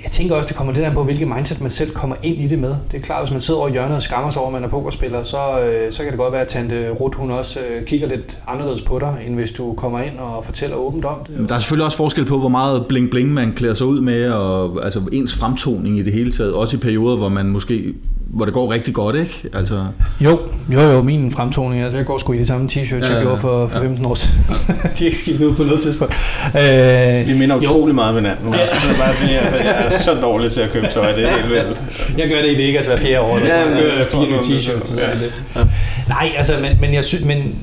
Jeg 0.07 0.11
tænker 0.11 0.35
også, 0.35 0.47
det 0.47 0.55
kommer 0.55 0.73
lidt 0.73 0.85
an 0.85 0.93
på, 0.93 1.03
hvilket 1.03 1.27
mindset 1.27 1.61
man 1.61 1.69
selv 1.69 1.91
kommer 1.91 2.15
ind 2.23 2.37
i 2.37 2.47
det 2.47 2.59
med. 2.59 2.75
Det 2.91 2.97
er 2.97 3.05
klart, 3.05 3.21
hvis 3.23 3.31
man 3.31 3.41
sidder 3.41 3.59
over 3.59 3.69
i 3.69 3.71
hjørnet 3.71 3.95
og 3.95 4.03
skammer 4.03 4.29
sig 4.29 4.41
over, 4.41 4.49
at 4.49 4.53
man 4.53 4.63
er 4.63 4.67
pokerspiller, 4.67 5.23
så, 5.23 5.37
øh, 5.37 5.91
så 5.91 6.03
kan 6.03 6.11
det 6.11 6.19
godt 6.19 6.33
være, 6.33 6.41
at 6.41 6.47
Tante 6.47 6.89
Ruth, 6.89 7.17
hun 7.17 7.31
også 7.31 7.59
øh, 7.59 7.85
kigger 7.85 8.07
lidt 8.07 8.37
anderledes 8.47 8.81
på 8.81 8.99
dig, 8.99 9.17
end 9.27 9.35
hvis 9.35 9.51
du 9.51 9.73
kommer 9.73 9.99
ind 9.99 10.19
og 10.19 10.45
fortæller 10.45 10.75
åbent 10.75 11.05
om 11.05 11.15
det. 11.27 11.39
Men 11.39 11.47
Der 11.47 11.55
er 11.55 11.59
selvfølgelig 11.59 11.85
også 11.85 11.97
forskel 11.97 12.25
på, 12.25 12.39
hvor 12.39 12.49
meget 12.49 12.85
bling-bling 12.89 13.33
man 13.33 13.51
klæder 13.55 13.73
sig 13.73 13.87
ud 13.87 14.01
med, 14.01 14.29
og 14.29 14.85
altså 14.85 15.01
ens 15.11 15.33
fremtoning 15.33 15.97
i 15.99 16.03
det 16.03 16.13
hele 16.13 16.31
taget. 16.31 16.53
Også 16.53 16.77
i 16.77 16.79
perioder, 16.79 17.17
hvor 17.17 17.29
man 17.29 17.45
måske 17.45 17.93
hvor 18.29 18.45
det 18.45 18.53
går 18.53 18.71
rigtig 18.73 18.93
godt, 18.93 19.15
ikke? 19.15 19.43
Altså, 19.53 19.85
Jo, 20.21 20.39
jo, 20.73 20.81
jo, 20.81 21.01
min 21.01 21.31
fremtoning, 21.31 21.81
altså 21.83 21.97
jeg 21.97 22.05
går 22.05 22.17
sgu 22.17 22.33
i 22.33 22.37
de 22.37 22.47
samme 22.47 22.67
t-shirts, 22.71 23.05
Ja, 23.07 23.13
jeg 23.13 23.21
gjorde 23.21 23.37
for, 23.39 23.67
for 23.67 23.79
15 23.79 24.05
år 24.05 24.15
siden. 24.15 24.45
de 24.99 25.03
er 25.03 25.05
ikke 25.05 25.17
skiftet 25.17 25.45
ud 25.45 25.55
på 25.55 25.63
noget 25.63 25.81
tidspunkt. 25.81 26.13
Øh, 26.45 27.27
Vi 27.27 27.37
minder 27.39 27.55
Jo. 27.55 27.61
utrolig 27.61 27.95
meget 27.95 28.09
om 28.09 28.15
hinanden. 28.15 28.53
Jeg 28.53 28.59
vil 28.89 28.97
bare 28.99 29.13
sige, 29.13 29.39
at 29.39 29.65
jeg 29.65 29.85
er 29.95 29.99
så 30.01 30.13
dårlig 30.13 30.51
til 30.51 30.61
at 30.61 30.71
købe 30.71 30.87
tøj. 30.93 31.11
Det 31.15 31.23
er 31.25 31.29
helt 31.29 31.49
vildt. 31.49 32.13
Jeg 32.17 32.29
gør 32.29 32.41
det 32.41 32.51
i 32.51 32.67
Vegas 32.67 32.85
hver 32.85 32.97
fjerde 32.97 33.19
år. 33.21 33.37
Ja, 33.39 33.45
Ja, 33.59 33.59
jeg 33.69 33.77
gør 33.97 34.05
fire 34.11 34.27
nye 34.27 34.37
t-shirts. 34.37 35.01
Er 35.01 35.11
det 35.11 35.19
lidt. 35.21 35.67
Nej, 36.07 36.31
altså, 36.37 36.53
men, 36.61 36.77
men 36.81 36.93
jeg 36.93 37.05
synes, 37.05 37.25
men, 37.25 37.55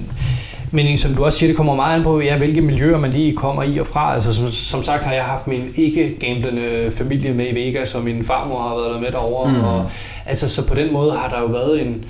men 0.74 0.98
som 0.98 1.14
du 1.14 1.24
også 1.24 1.38
siger, 1.38 1.48
det 1.48 1.56
kommer 1.56 1.74
meget 1.74 1.96
an 1.98 2.02
på, 2.02 2.20
ja, 2.20 2.38
hvilke 2.38 2.60
miljøer 2.60 2.98
man 2.98 3.10
lige 3.10 3.36
kommer 3.36 3.62
i 3.62 3.78
og 3.78 3.86
fra. 3.86 4.14
Altså, 4.14 4.32
som, 4.32 4.50
som 4.50 4.82
sagt 4.82 5.04
har 5.04 5.12
jeg 5.12 5.24
haft 5.24 5.46
min 5.46 5.68
ikke-gamblende 5.74 6.90
familie 6.90 7.34
med 7.34 7.46
i 7.52 7.54
Vegas, 7.54 7.94
og 7.94 8.02
min 8.02 8.24
farmor 8.24 8.58
har 8.58 8.74
været 8.74 8.94
der 8.94 9.00
med 9.00 9.12
derovre. 9.12 9.52
Mm. 9.52 9.64
Og, 9.64 9.90
altså, 10.26 10.48
så 10.48 10.68
på 10.68 10.74
den 10.74 10.92
måde 10.92 11.12
har 11.12 11.28
der 11.28 11.40
jo 11.40 11.46
været 11.46 11.82
en, 11.86 12.04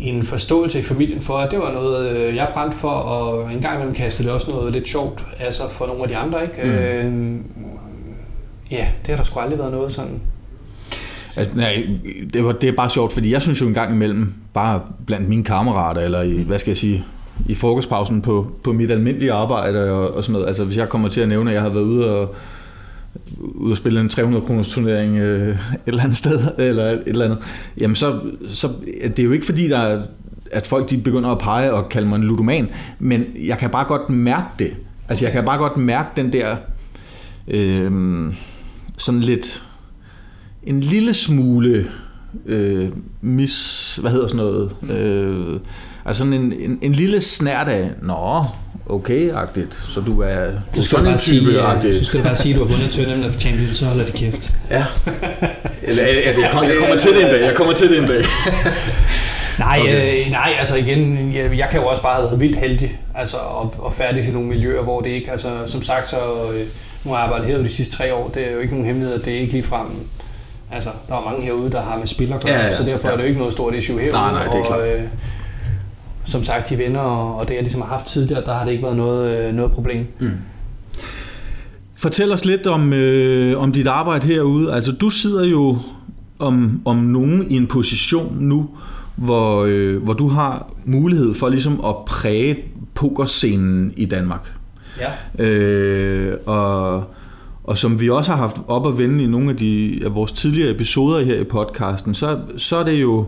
en 0.00 0.22
forståelse 0.22 0.78
i 0.78 0.82
familien 0.82 1.20
for, 1.20 1.38
at 1.38 1.50
det 1.50 1.58
var 1.58 1.72
noget, 1.72 2.16
øh, 2.16 2.36
jeg 2.36 2.48
brændte 2.54 2.76
for, 2.76 2.88
og 2.88 3.52
en 3.52 3.60
gang 3.60 3.74
imellem 3.74 3.94
kastede 3.94 4.28
det 4.28 4.34
også 4.34 4.50
noget 4.50 4.72
lidt 4.72 4.88
sjovt 4.88 5.24
altså 5.40 5.62
for 5.70 5.86
nogle 5.86 6.02
af 6.02 6.08
de 6.08 6.16
andre. 6.16 6.42
Ikke? 6.42 7.08
Mm. 7.08 7.34
Øh, 7.34 7.40
ja, 8.70 8.86
det 9.06 9.08
har 9.08 9.16
der 9.16 9.24
sgu 9.24 9.40
aldrig 9.40 9.58
været 9.58 9.72
noget 9.72 9.92
sådan. 9.92 10.20
at, 11.36 11.56
nej, 11.56 11.86
det, 12.32 12.44
var, 12.44 12.52
det 12.52 12.68
er 12.68 12.76
bare 12.76 12.90
sjovt, 12.90 13.12
fordi 13.12 13.32
jeg 13.32 13.42
synes 13.42 13.60
jo 13.60 13.66
en 13.66 13.74
gang 13.74 13.92
imellem, 13.92 14.34
bare 14.54 14.80
blandt 15.06 15.28
mine 15.28 15.44
kammerater, 15.44 16.00
eller 16.00 16.22
i, 16.22 16.42
hvad 16.42 16.58
skal 16.58 16.70
jeg 16.70 16.76
sige, 16.76 17.04
i 17.46 17.54
frokostpausen 17.54 18.22
på, 18.22 18.52
på 18.64 18.72
mit 18.72 18.90
almindelige 18.90 19.32
arbejde 19.32 19.90
og, 19.92 20.14
og 20.14 20.24
sådan 20.24 20.32
noget. 20.32 20.46
Altså 20.46 20.64
hvis 20.64 20.76
jeg 20.76 20.88
kommer 20.88 21.08
til 21.08 21.20
at 21.20 21.28
nævne, 21.28 21.50
at 21.50 21.54
jeg 21.54 21.62
har 21.62 21.68
været 21.68 21.84
ude 21.84 22.20
og, 22.20 22.34
ude 23.40 23.72
og 23.72 23.76
spille 23.76 24.00
en 24.00 24.08
300 24.08 24.46
kroners 24.46 24.70
turnering 24.70 25.16
øh, 25.18 25.48
et 25.48 25.56
eller 25.86 26.02
andet 26.02 26.16
sted, 26.16 26.40
eller 26.58 26.84
et 26.84 27.02
eller 27.06 27.24
andet, 27.24 27.38
jamen 27.80 27.96
så, 27.96 28.20
så 28.48 28.68
det 29.02 29.18
er 29.18 29.24
jo 29.24 29.32
ikke 29.32 29.46
fordi, 29.46 29.68
der 29.68 29.78
er, 29.78 30.02
at 30.52 30.66
folk 30.66 30.90
de 30.90 30.98
begynder 30.98 31.30
at 31.30 31.38
pege 31.38 31.72
og 31.72 31.88
kalde 31.88 32.08
mig 32.08 32.16
en 32.16 32.24
ludoman, 32.24 32.68
men 32.98 33.24
jeg 33.46 33.58
kan 33.58 33.70
bare 33.70 33.84
godt 33.84 34.10
mærke 34.10 34.46
det. 34.58 34.76
Altså 35.08 35.24
jeg 35.24 35.32
kan 35.32 35.44
bare 35.44 35.58
godt 35.58 35.76
mærke 35.76 36.08
den 36.16 36.32
der 36.32 36.56
øh, 37.48 37.92
sådan 38.96 39.20
lidt 39.20 39.64
en 40.62 40.80
lille 40.80 41.14
smule 41.14 41.86
øh, 42.46 42.88
mis, 43.20 43.96
hvad 44.00 44.10
hedder 44.10 44.26
sådan 44.26 44.44
noget, 44.44 44.72
øh, 44.90 45.60
altså 46.06 46.18
sådan 46.18 46.32
en, 46.32 46.52
en, 46.52 46.78
en 46.82 46.92
lille 46.92 47.20
snært 47.20 47.68
af, 47.68 47.90
nå, 48.02 48.44
okay-agtigt, 48.90 49.92
så 49.92 50.00
du 50.00 50.20
er, 50.20 50.44
du 50.74 50.80
er 50.80 50.82
sådan 50.82 51.06
en 51.06 51.18
type 51.18 51.46
sige, 51.50 51.88
øh, 51.88 51.94
så 51.94 52.04
skal 52.04 52.20
du 52.20 52.24
bare 52.24 52.36
sige, 52.36 52.54
at 52.54 52.60
du 52.60 52.64
har 52.66 52.72
vundet 52.72 52.90
Tournament 52.90 53.26
of 53.26 53.40
Champions, 53.40 53.76
så 53.76 53.86
holder 53.86 54.04
det 54.04 54.14
kæft. 54.14 54.52
Ja. 54.70 54.84
Eller, 55.82 56.02
ja, 56.02 56.32
det, 56.32 56.42
jeg, 56.42 56.48
kommer, 56.52 56.68
jeg 56.70 56.78
kommer 56.78 56.96
til 56.96 57.10
det 57.10 57.24
en 57.24 57.30
dag, 57.30 57.42
jeg 57.44 57.54
kommer 57.54 57.74
til 57.74 57.90
det 57.90 57.98
en 57.98 58.08
dag. 58.08 58.24
Nej, 59.58 59.78
Okay. 59.80 60.24
øh, 60.26 60.30
nej, 60.30 60.52
altså 60.58 60.74
igen, 60.76 61.32
jeg, 61.34 61.58
jeg 61.58 61.68
kan 61.70 61.80
jo 61.80 61.86
også 61.86 62.02
bare 62.02 62.14
have 62.14 62.24
været 62.24 62.40
vildt 62.40 62.58
heldig, 62.58 62.98
altså 63.14 63.36
og, 63.36 63.74
og 63.78 63.92
færdig 63.92 64.24
til 64.24 64.32
nogle 64.32 64.48
miljøer, 64.48 64.82
hvor 64.82 65.00
det 65.00 65.10
ikke, 65.10 65.30
altså 65.30 65.48
som 65.66 65.82
sagt, 65.82 66.08
så 66.10 66.16
øh, 66.54 66.60
nu 67.04 67.10
har 67.10 67.16
jeg 67.18 67.24
arbejdet 67.24 67.48
herude 67.48 67.64
de 67.64 67.68
sidste 67.68 67.96
tre 67.96 68.14
år, 68.14 68.28
det 68.34 68.48
er 68.48 68.52
jo 68.52 68.58
ikke 68.58 68.72
nogen 68.72 68.86
hemmelighed, 68.86 69.18
det 69.22 69.34
er 69.34 69.38
ikke 69.38 69.52
lige 69.52 69.62
frem, 69.62 69.86
altså 70.72 70.90
der 71.08 71.14
er 71.14 71.24
mange 71.30 71.42
herude, 71.44 71.70
der 71.70 71.82
har 71.82 71.98
med 71.98 72.06
spil 72.06 72.32
at 72.32 72.40
gøre, 72.44 72.52
Ja, 72.54 72.64
ja, 72.66 72.76
så 72.76 72.82
derfor 72.82 73.08
ja. 73.08 73.12
er 73.12 73.16
det 73.16 73.22
jo 73.24 73.28
ikke 73.28 73.38
noget 73.38 73.52
stort 73.52 73.74
issue 73.74 74.00
herude. 74.00 74.16
Nej, 74.16 74.32
nej, 74.32 74.44
det 74.44 74.54
er 74.54 74.58
og, 74.58 74.66
klart. 74.66 74.80
Øh, 74.80 75.02
som 76.24 76.44
sagt, 76.44 76.70
de 76.70 76.78
venner 76.78 77.00
og, 77.00 77.36
og 77.36 77.48
det, 77.48 77.54
jeg 77.54 77.62
ligesom 77.62 77.80
har 77.80 77.88
haft 77.88 78.06
tidligere, 78.06 78.44
der 78.44 78.54
har 78.54 78.64
det 78.64 78.72
ikke 78.72 78.84
været 78.84 78.96
noget, 78.96 79.48
øh, 79.48 79.54
noget 79.54 79.72
problem. 79.72 80.06
Fortæl 81.96 82.32
os 82.32 82.44
lidt 82.44 82.66
om, 82.66 82.92
øh, 82.92 83.60
om 83.60 83.72
dit 83.72 83.86
arbejde 83.86 84.26
herude. 84.26 84.74
Altså, 84.74 84.92
du 84.92 85.10
sidder 85.10 85.44
jo 85.44 85.78
om, 86.38 86.80
om 86.84 86.96
nogen 86.96 87.50
i 87.50 87.56
en 87.56 87.66
position 87.66 88.36
nu, 88.40 88.68
hvor, 89.16 89.64
øh, 89.68 90.02
hvor 90.02 90.12
du 90.12 90.28
har 90.28 90.72
mulighed 90.84 91.34
for 91.34 91.48
ligesom 91.48 91.80
at 91.84 91.94
præge 92.06 92.56
pokerscenen 92.94 93.92
i 93.96 94.04
Danmark. 94.04 94.52
Ja. 95.00 95.44
Øh, 95.44 96.38
og, 96.46 97.04
og 97.64 97.78
som 97.78 98.00
vi 98.00 98.10
også 98.10 98.30
har 98.30 98.38
haft 98.38 98.56
op 98.68 98.86
at 98.86 98.98
vende 98.98 99.24
i 99.24 99.26
nogle 99.26 99.50
af, 99.50 99.56
de, 99.56 100.00
af 100.04 100.14
vores 100.14 100.32
tidligere 100.32 100.70
episoder 100.70 101.24
her 101.24 101.40
i 101.40 101.44
podcasten, 101.44 102.14
så, 102.14 102.38
så 102.56 102.76
er 102.76 102.84
det 102.84 103.02
jo, 103.02 103.26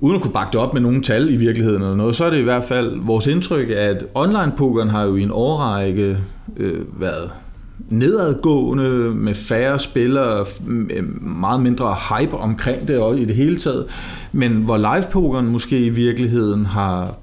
uden 0.00 0.16
at 0.16 0.22
kunne 0.22 0.32
bakke 0.32 0.52
det 0.52 0.60
op 0.60 0.74
med 0.74 0.82
nogle 0.82 1.02
tal 1.02 1.34
i 1.34 1.36
virkeligheden 1.36 1.82
eller 1.82 1.96
noget, 1.96 2.16
så 2.16 2.24
er 2.24 2.30
det 2.30 2.38
i 2.38 2.42
hvert 2.42 2.64
fald 2.64 3.00
vores 3.00 3.26
indtryk, 3.26 3.70
at 3.70 4.04
online-pokeren 4.14 4.88
har 4.88 5.04
jo 5.04 5.16
i 5.16 5.22
en 5.22 5.30
årrække 5.30 6.18
øh, 6.56 7.00
været 7.00 7.30
nedadgående 7.88 8.90
med 9.14 9.34
færre 9.34 9.78
spillere, 9.78 10.46
meget 11.20 11.62
mindre 11.62 11.96
hype 12.08 12.36
omkring 12.36 12.88
det 12.88 12.98
også 12.98 13.22
i 13.22 13.24
det 13.24 13.34
hele 13.34 13.56
taget, 13.56 13.86
men 14.32 14.52
hvor 14.52 14.76
live-pokeren 14.76 15.46
måske 15.46 15.86
i 15.86 15.90
virkeligheden 15.90 16.66
har 16.66 17.14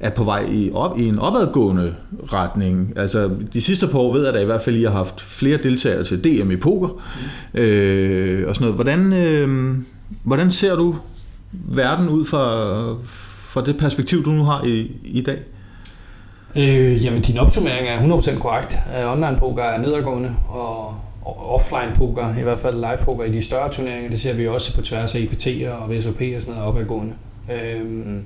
er 0.00 0.10
på 0.10 0.24
vej 0.24 0.46
i, 0.50 0.70
op, 0.74 0.98
i 0.98 1.08
en 1.08 1.18
opadgående 1.18 1.94
retning. 2.32 2.92
Altså, 2.96 3.30
de 3.52 3.62
sidste 3.62 3.86
par 3.86 3.98
år 3.98 4.12
ved 4.12 4.24
jeg 4.24 4.34
da 4.34 4.40
i 4.40 4.44
hvert 4.44 4.62
fald, 4.62 4.76
at 4.76 4.80
I 4.80 4.84
har 4.84 4.90
haft 4.90 5.20
flere 5.20 5.56
deltagere 5.56 6.04
til 6.04 6.24
DM 6.24 6.50
i 6.50 6.56
poker. 6.56 6.88
Mm. 6.88 7.60
Øh, 7.60 8.48
og 8.48 8.54
sådan 8.54 8.64
noget. 8.64 8.74
Hvordan, 8.74 9.12
øh, 9.12 9.76
hvordan 10.24 10.50
ser 10.50 10.76
du 10.76 10.96
verden 11.64 12.08
ud 12.08 12.24
fra, 12.24 12.96
fra 13.48 13.64
det 13.64 13.78
perspektiv, 13.78 14.24
du 14.24 14.30
nu 14.30 14.44
har 14.44 14.64
i, 14.64 14.90
i 15.04 15.22
dag? 15.22 15.38
Øh, 16.56 17.04
jamen, 17.04 17.22
din 17.22 17.38
opsummering 17.38 17.88
er 17.88 18.18
100% 18.18 18.38
korrekt. 18.38 18.78
Øh, 19.00 19.12
online 19.12 19.36
poker 19.38 19.62
er 19.62 19.78
nedadgående, 19.78 20.34
og 20.48 20.94
offline 21.26 21.92
poker, 21.94 22.38
i 22.38 22.42
hvert 22.42 22.58
fald 22.58 22.74
live 22.74 22.98
poker 23.04 23.24
i 23.24 23.32
de 23.32 23.42
større 23.42 23.72
turneringer, 23.72 24.10
det 24.10 24.20
ser 24.20 24.34
vi 24.34 24.46
også 24.46 24.74
på 24.74 24.82
tværs 24.82 25.14
af 25.14 25.18
IPT'er 25.18 25.70
og 25.70 25.90
VSOP 25.90 26.20
og 26.34 26.40
sådan 26.40 26.54
noget 26.54 26.68
opadgående. 26.68 27.12
Øhm, 27.52 28.22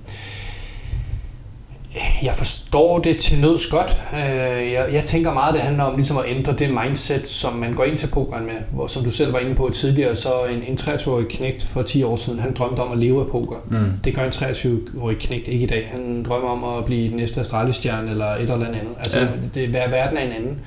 jeg 2.22 2.34
forstår 2.34 2.98
det 2.98 3.18
til 3.20 3.38
nøds 3.38 3.66
godt. 3.66 3.96
Øh, 4.14 4.72
jeg, 4.72 4.86
jeg 4.92 5.04
tænker 5.04 5.32
meget, 5.32 5.54
det 5.54 5.62
handler 5.62 5.84
om 5.84 5.94
ligesom 5.96 6.18
at 6.18 6.24
ændre 6.26 6.52
det 6.52 6.70
mindset, 6.84 7.28
som 7.28 7.52
man 7.52 7.72
går 7.72 7.84
ind 7.84 7.96
til 7.96 8.06
pokeren 8.06 8.46
med. 8.46 8.54
Hvor, 8.72 8.86
som 8.86 9.04
du 9.04 9.10
selv 9.10 9.32
var 9.32 9.38
inde 9.38 9.54
på 9.54 9.70
tidligere, 9.74 10.14
så 10.14 10.30
en, 10.52 10.62
en 10.68 10.74
23-årig 10.80 11.26
knægt 11.28 11.62
for 11.64 11.82
10 11.82 12.02
år 12.02 12.16
siden, 12.16 12.38
han 12.40 12.54
drømte 12.54 12.80
om 12.80 12.92
at 12.92 12.98
leve 12.98 13.20
af 13.20 13.26
poker. 13.26 13.56
Mm. 13.70 13.76
Det 14.04 14.14
gør 14.14 14.22
en 14.22 14.28
23-årig 14.30 15.18
knægt 15.18 15.48
ikke 15.48 15.64
i 15.64 15.66
dag. 15.66 15.88
Han 15.92 16.22
drømmer 16.28 16.48
om 16.48 16.78
at 16.78 16.84
blive 16.84 17.08
den 17.08 17.16
næste 17.16 17.40
astralistjerne 17.40 18.10
eller 18.10 18.26
et 18.26 18.40
eller 18.40 18.54
andet. 18.66 18.80
Altså, 18.98 19.18
Ja. 19.20 19.26
det, 19.54 19.68
hver 19.68 19.88
verden 19.90 20.16
er 20.18 20.22
en 20.22 20.32
anden. 20.32 20.58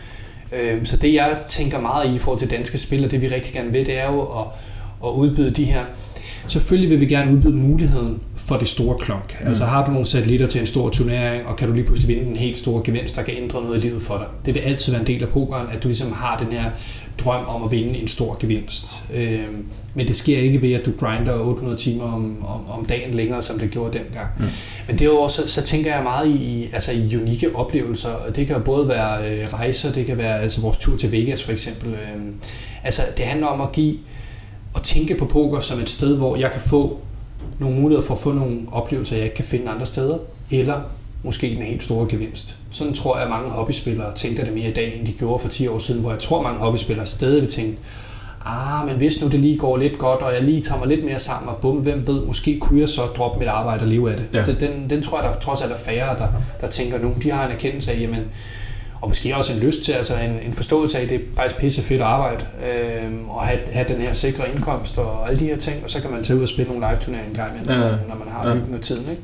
Øhm, 0.61 0.85
Så 0.85 0.97
det, 0.97 1.13
jeg 1.13 1.37
tænker 1.49 1.79
meget 1.79 2.05
i 2.11 2.15
i 2.15 2.17
forhold 2.19 2.39
til 2.39 2.49
danske 2.51 2.77
spil, 2.77 3.05
og 3.05 3.11
det 3.11 3.21
vi 3.21 3.27
rigtig 3.27 3.53
gerne 3.53 3.71
vil, 3.71 3.85
det 3.85 4.01
er 4.01 4.11
jo 4.11 4.21
at, 4.21 4.45
at 5.05 5.09
udbyde 5.09 5.51
de 5.51 5.63
her 5.63 5.81
Selvfølgelig 6.51 6.89
vil 6.89 6.99
vi 6.99 7.05
gerne 7.05 7.31
udbyde 7.31 7.53
muligheden 7.53 8.19
for 8.35 8.57
det 8.57 8.67
store 8.67 8.97
klonk. 8.97 9.37
Mm. 9.41 9.47
Altså 9.47 9.65
har 9.65 9.85
du 9.85 9.91
nogle 9.91 10.05
satellitter 10.05 10.47
til 10.47 10.61
en 10.61 10.67
stor 10.67 10.89
turnering, 10.89 11.45
og 11.47 11.55
kan 11.55 11.67
du 11.67 11.73
lige 11.73 11.85
pludselig 11.85 12.15
vinde 12.15 12.29
en 12.29 12.35
helt 12.35 12.57
stor 12.57 12.81
gevinst, 12.83 13.15
der 13.15 13.21
kan 13.21 13.33
ændre 13.37 13.61
noget 13.61 13.77
i 13.77 13.87
livet 13.87 14.01
for 14.01 14.17
dig. 14.17 14.27
Det 14.45 14.53
vil 14.53 14.59
altid 14.59 14.91
være 14.91 15.01
en 15.01 15.07
del 15.07 15.23
af 15.23 15.29
pokeren, 15.29 15.67
at 15.71 15.83
du 15.83 15.87
ligesom 15.87 16.11
har 16.11 16.37
den 16.43 16.57
her 16.57 16.71
drøm 17.17 17.45
om 17.45 17.63
at 17.63 17.71
vinde 17.71 17.99
en 17.99 18.07
stor 18.07 18.37
gevinst. 18.39 19.03
Øhm, 19.13 19.65
men 19.93 20.07
det 20.07 20.15
sker 20.15 20.37
ikke 20.37 20.61
ved, 20.61 20.73
at 20.73 20.85
du 20.85 20.91
grinder 20.99 21.39
800 21.39 21.77
timer 21.77 22.03
om, 22.03 22.45
om, 22.45 22.69
om 22.69 22.85
dagen 22.85 23.13
længere, 23.13 23.41
som 23.41 23.59
det 23.59 23.71
gjorde 23.71 23.97
dengang. 23.97 24.27
Mm. 24.39 24.45
Men 24.87 24.99
derudover, 24.99 25.27
så, 25.27 25.47
så 25.47 25.61
tænker 25.61 25.95
jeg 25.95 26.03
meget 26.03 26.27
i, 26.27 26.69
altså 26.73 26.91
i 26.91 27.17
unikke 27.17 27.55
oplevelser. 27.55 28.09
Og 28.09 28.35
Det 28.35 28.47
kan 28.47 28.61
både 28.65 28.87
være 28.87 29.29
øh, 29.29 29.53
rejser, 29.53 29.91
det 29.91 30.05
kan 30.05 30.17
være 30.17 30.41
altså 30.41 30.61
vores 30.61 30.77
tur 30.77 30.97
til 30.97 31.11
Vegas 31.11 31.43
for 31.43 31.51
eksempel. 31.51 31.89
Øhm, 31.89 32.33
altså 32.83 33.01
det 33.17 33.25
handler 33.25 33.47
om 33.47 33.61
at 33.61 33.71
give 33.71 33.95
og 34.73 34.83
tænke 34.83 35.15
på 35.15 35.25
poker 35.25 35.59
som 35.59 35.79
et 35.79 35.89
sted, 35.89 36.17
hvor 36.17 36.35
jeg 36.35 36.51
kan 36.51 36.61
få 36.61 36.99
nogle 37.59 37.79
muligheder 37.79 38.07
for 38.07 38.13
at 38.13 38.19
få 38.19 38.31
nogle 38.31 38.59
oplevelser, 38.71 39.15
jeg 39.15 39.25
ikke 39.25 39.35
kan 39.35 39.45
finde 39.45 39.69
andre 39.69 39.85
steder, 39.85 40.17
eller 40.51 40.81
måske 41.23 41.49
den 41.49 41.61
helt 41.61 41.83
store 41.83 42.07
gevinst. 42.09 42.57
Sådan 42.71 42.93
tror 42.93 43.15
jeg, 43.15 43.23
at 43.23 43.29
mange 43.29 43.49
hobbyspillere 43.49 44.13
tænker 44.15 44.43
det 44.43 44.53
mere 44.53 44.69
i 44.69 44.73
dag, 44.73 44.97
end 44.97 45.07
de 45.07 45.11
gjorde 45.11 45.39
for 45.39 45.49
10 45.49 45.67
år 45.67 45.77
siden, 45.77 46.01
hvor 46.01 46.11
jeg 46.11 46.19
tror, 46.19 46.37
at 46.37 46.43
mange 46.43 46.59
hobbyspillere 46.59 47.05
stadig 47.05 47.41
vil 47.41 47.49
tænke, 47.49 47.77
ah, 48.45 48.87
men 48.87 48.95
hvis 48.95 49.21
nu 49.21 49.27
det 49.27 49.39
lige 49.39 49.57
går 49.57 49.77
lidt 49.77 49.97
godt, 49.97 50.21
og 50.21 50.33
jeg 50.33 50.43
lige 50.43 50.61
tager 50.61 50.79
mig 50.79 50.87
lidt 50.87 51.05
mere 51.05 51.19
sammen, 51.19 51.49
og 51.49 51.57
bum, 51.61 51.77
hvem 51.77 52.07
ved, 52.07 52.25
måske 52.25 52.59
kunne 52.59 52.79
jeg 52.79 52.89
så 52.89 53.01
droppe 53.01 53.39
mit 53.39 53.47
arbejde 53.47 53.81
og 53.81 53.87
leve 53.87 54.11
af 54.11 54.17
det. 54.17 54.25
Ja. 54.33 54.45
Den, 54.45 54.59
den, 54.59 54.89
den 54.89 55.03
tror 55.03 55.21
jeg, 55.21 55.33
der 55.33 55.39
trods 55.39 55.61
alt 55.61 55.71
er 55.71 55.77
færre, 55.77 56.17
der, 56.17 56.27
der 56.61 56.67
tænker 56.67 56.99
nu. 56.99 57.13
De 57.23 57.31
har 57.31 57.45
en 57.45 57.51
erkendelse 57.51 57.91
af, 57.91 57.99
jamen, 57.99 58.21
og 59.01 59.07
måske 59.09 59.35
også 59.35 59.53
en 59.53 59.59
lyst 59.59 59.83
til, 59.85 59.91
altså 59.91 60.13
en, 60.15 60.39
en 60.45 60.53
forståelse 60.53 60.97
af, 60.97 61.03
at 61.03 61.09
det 61.09 61.15
er 61.15 61.19
faktisk 61.35 61.57
pisse 61.61 61.81
fedt 61.81 62.01
at 62.01 62.07
arbejde, 62.07 62.45
øh, 62.67 63.11
og 63.29 63.41
have, 63.41 63.59
have 63.73 63.85
den 63.87 64.01
her 64.01 64.13
sikre 64.13 64.49
indkomst 64.55 64.97
og 64.97 65.27
alle 65.29 65.39
de 65.39 65.45
her 65.45 65.57
ting, 65.57 65.83
og 65.83 65.89
så 65.89 66.01
kan 66.01 66.11
man 66.11 66.23
tage 66.23 66.37
ud 66.37 66.43
og 66.43 66.49
spille 66.49 66.71
nogle 66.73 66.87
live-turneringer 66.89 67.29
en 67.29 67.35
gang 67.35 67.51
imellem, 67.63 67.81
Ja. 67.83 67.89
når 67.89 68.15
man 68.15 68.27
har 68.31 68.47
Ja. 68.49 68.53
hyggen 68.55 68.73
og 68.75 68.81
tiden, 68.81 69.09
ikke? 69.11 69.21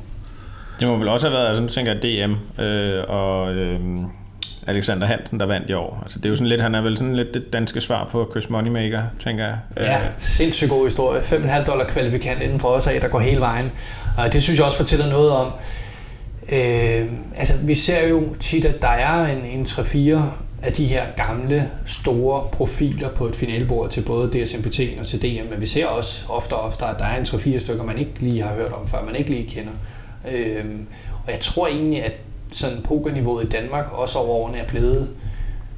Det 0.80 0.88
må 0.88 0.96
vel 0.96 1.08
også 1.08 1.26
have 1.28 1.34
været, 1.38 1.46
altså 1.48 1.62
nu 1.62 1.68
tænker 1.68 1.92
jeg 1.92 2.02
DM 2.02 2.60
øh, 2.62 3.04
og 3.08 3.54
øh, 3.54 3.80
Alexander 4.66 5.06
Hansen, 5.06 5.40
der 5.40 5.46
vandt 5.46 5.70
i 5.70 5.72
år. 5.72 5.98
Altså 6.02 6.18
det 6.18 6.24
er 6.24 6.30
jo 6.30 6.36
sådan 6.36 6.48
lidt, 6.48 6.60
han 6.60 6.74
er 6.74 6.80
vel 6.80 6.98
sådan 6.98 7.16
lidt 7.16 7.34
det 7.34 7.52
danske 7.52 7.80
svar 7.80 8.08
på 8.12 8.28
Chris 8.30 8.50
Moneymaker, 8.50 9.02
tænker 9.18 9.44
jeg. 9.44 9.58
Ja, 9.76 9.98
Øh, 9.98 10.06
sindssygt 10.18 10.70
god 10.70 10.84
historie. 10.86 11.20
5,5 11.20 11.64
dollar 11.66 11.84
kvalifikant 11.84 12.42
inden 12.42 12.60
for 12.60 12.68
os 12.68 12.86
af, 12.86 13.00
der 13.00 13.08
går 13.08 13.18
hele 13.20 13.40
vejen. 13.40 13.72
Og 14.18 14.32
det 14.32 14.42
synes 14.42 14.58
jeg 14.58 14.66
også 14.66 14.78
fortæller 14.78 15.06
noget 15.08 15.30
om. 15.30 15.52
Øh, 16.52 17.06
altså, 17.36 17.54
vi 17.62 17.74
ser 17.74 18.08
jo 18.08 18.34
tit, 18.40 18.64
at 18.64 18.82
der 18.82 18.88
er 18.88 19.26
en, 19.26 19.44
en 19.44 19.62
3-4 19.64 20.20
af 20.62 20.72
de 20.72 20.86
her 20.86 21.06
gamle, 21.16 21.70
store 21.86 22.48
profiler 22.52 23.08
på 23.08 23.26
et 23.26 23.36
finalebord 23.36 23.90
til 23.90 24.00
både 24.00 24.44
DSMPT 24.44 24.80
og 25.00 25.06
til 25.06 25.22
DM, 25.22 25.50
men 25.50 25.60
vi 25.60 25.66
ser 25.66 25.86
også 25.86 26.24
ofte 26.28 26.52
og 26.52 26.60
ofte, 26.60 26.84
at 26.84 26.98
der 26.98 27.04
er 27.04 27.18
en 27.18 27.22
3-4 27.22 27.58
stykker, 27.58 27.84
man 27.84 27.98
ikke 27.98 28.12
lige 28.18 28.42
har 28.42 28.54
hørt 28.54 28.72
om 28.72 28.86
før, 28.86 29.04
man 29.04 29.16
ikke 29.16 29.30
lige 29.30 29.48
kender. 29.48 29.72
Øh, 30.32 30.64
og 31.26 31.32
jeg 31.32 31.40
tror 31.40 31.66
egentlig, 31.66 32.04
at 32.04 32.12
sådan 32.52 32.82
pokerniveauet 32.84 33.44
i 33.44 33.48
Danmark 33.48 33.92
også 33.92 34.18
over 34.18 34.28
årene 34.28 34.58
er 34.58 34.66
blevet 34.66 35.08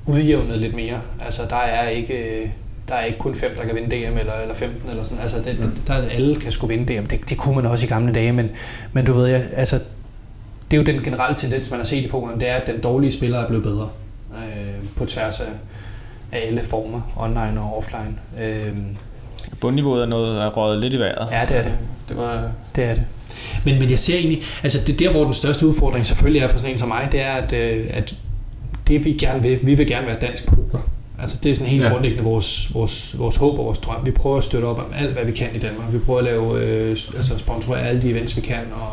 udjævnet 0.06 0.58
lidt 0.58 0.74
mere. 0.74 1.00
Altså, 1.20 1.42
der 1.50 1.56
er 1.56 1.88
ikke, 1.88 2.14
øh, 2.14 2.48
der 2.88 2.94
er 2.94 3.04
ikke 3.04 3.18
kun 3.18 3.34
fem, 3.34 3.50
der 3.56 3.64
kan 3.64 3.74
vinde 3.74 3.96
DM, 3.96 4.18
eller, 4.18 4.32
eller 4.42 4.54
15, 4.54 4.90
eller 4.90 5.04
sådan. 5.04 5.18
Altså, 5.18 5.36
det, 5.36 5.46
det, 5.46 5.82
der 5.86 5.94
er 5.94 6.08
alle 6.08 6.36
kan 6.36 6.52
sgu 6.52 6.66
vinde 6.66 6.94
DM. 6.94 7.06
Det, 7.06 7.28
det 7.28 7.38
kunne 7.38 7.54
man 7.54 7.66
også 7.66 7.86
i 7.86 7.88
gamle 7.88 8.14
dage, 8.14 8.32
men, 8.32 8.48
men 8.92 9.04
du 9.04 9.12
ved, 9.12 9.26
jeg, 9.26 9.44
altså, 9.56 9.80
det 10.70 10.76
er 10.76 10.80
jo 10.80 10.86
den 10.86 11.02
generelle 11.02 11.36
tendens, 11.36 11.70
man 11.70 11.80
har 11.80 11.86
set 11.86 12.04
i 12.04 12.08
pokeren, 12.08 12.40
det 12.40 12.48
er, 12.48 12.54
at 12.54 12.66
den 12.66 12.80
dårlige 12.80 13.12
spiller 13.12 13.38
er 13.38 13.46
blevet 13.46 13.62
bedre 13.62 13.88
øh, 14.34 14.84
på 14.96 15.04
tværs 15.04 15.40
af, 15.40 15.46
af 16.32 16.46
alle 16.46 16.64
former, 16.64 17.00
online 17.16 17.60
og 17.60 17.78
offline. 17.78 18.14
Øh, 18.40 18.72
Bundniveauet 19.60 20.02
er 20.02 20.06
noget 20.06 20.42
er 20.42 20.48
røget 20.48 20.80
lidt 20.80 20.92
i 20.92 20.98
vejret. 20.98 21.28
ja, 21.32 21.46
det 21.48 21.56
er 21.56 21.62
det. 21.62 21.72
Det 22.08 22.16
var... 22.16 22.50
Det 22.76 22.84
er 22.84 22.94
det. 22.94 23.02
Men, 23.64 23.78
men 23.78 23.90
jeg 23.90 23.98
ser 23.98 24.16
egentlig, 24.16 24.42
altså 24.62 24.78
det 24.86 24.98
der, 24.98 25.10
hvor 25.10 25.24
den 25.24 25.34
største 25.34 25.66
udfordring 25.66 26.06
selvfølgelig 26.06 26.42
er 26.42 26.48
for 26.48 26.58
sådan 26.58 26.72
en 26.72 26.78
som 26.78 26.88
mig, 26.88 27.08
det 27.12 27.20
er, 27.20 27.32
at, 27.32 27.52
øh, 27.52 27.86
at 27.90 28.14
det 28.88 29.04
vi 29.04 29.12
gerne 29.12 29.42
vil, 29.42 29.58
vi 29.62 29.74
vil 29.74 29.86
gerne 29.86 30.06
være 30.06 30.16
dansk 30.20 30.46
poker. 30.46 30.78
Altså 31.20 31.38
det 31.42 31.50
er 31.50 31.54
sådan 31.54 31.68
helt 31.68 31.82
Ja. 31.82 31.86
ja. 31.86 31.92
grundlæggende 31.92 32.24
vores, 32.24 32.74
vores, 32.74 33.18
vores 33.18 33.36
håb 33.36 33.58
og 33.58 33.64
vores 33.64 33.78
drøm. 33.78 34.06
Vi 34.06 34.10
prøver 34.10 34.36
at 34.38 34.44
støtte 34.44 34.66
op 34.66 34.78
om 34.78 34.92
alt, 34.98 35.12
hvad 35.12 35.24
vi 35.24 35.32
kan 35.32 35.48
i 35.54 35.58
Danmark. 35.58 35.92
Vi 35.92 35.98
prøver 35.98 36.18
at 36.18 36.24
lave, 36.24 36.64
øh, 36.64 36.90
altså 36.90 37.38
sponsorere 37.38 37.80
alle 37.82 38.02
de 38.02 38.10
events, 38.10 38.36
vi 38.36 38.40
kan, 38.40 38.58
og, 38.74 38.92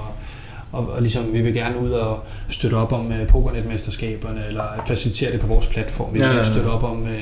og, 0.72 0.90
og 0.90 1.02
ligesom, 1.02 1.34
vi 1.34 1.42
vil 1.42 1.54
gerne 1.54 1.80
ud 1.80 1.92
og 1.92 2.24
støtte 2.50 2.76
op 2.76 2.92
om 2.92 3.12
øh, 3.12 3.28
pokernetmesterskaberne, 3.28 4.44
eller 4.48 4.64
facilitere 4.88 5.32
det 5.32 5.40
på 5.40 5.48
vores 5.48 5.66
platform. 5.68 6.14
Vi 6.14 6.20
vil 6.20 6.26
Ja, 6.28 6.32
gerne 6.32 6.46
støtte 6.46 6.68
op 6.68 6.84
om 6.84 7.04
øh, 7.04 7.22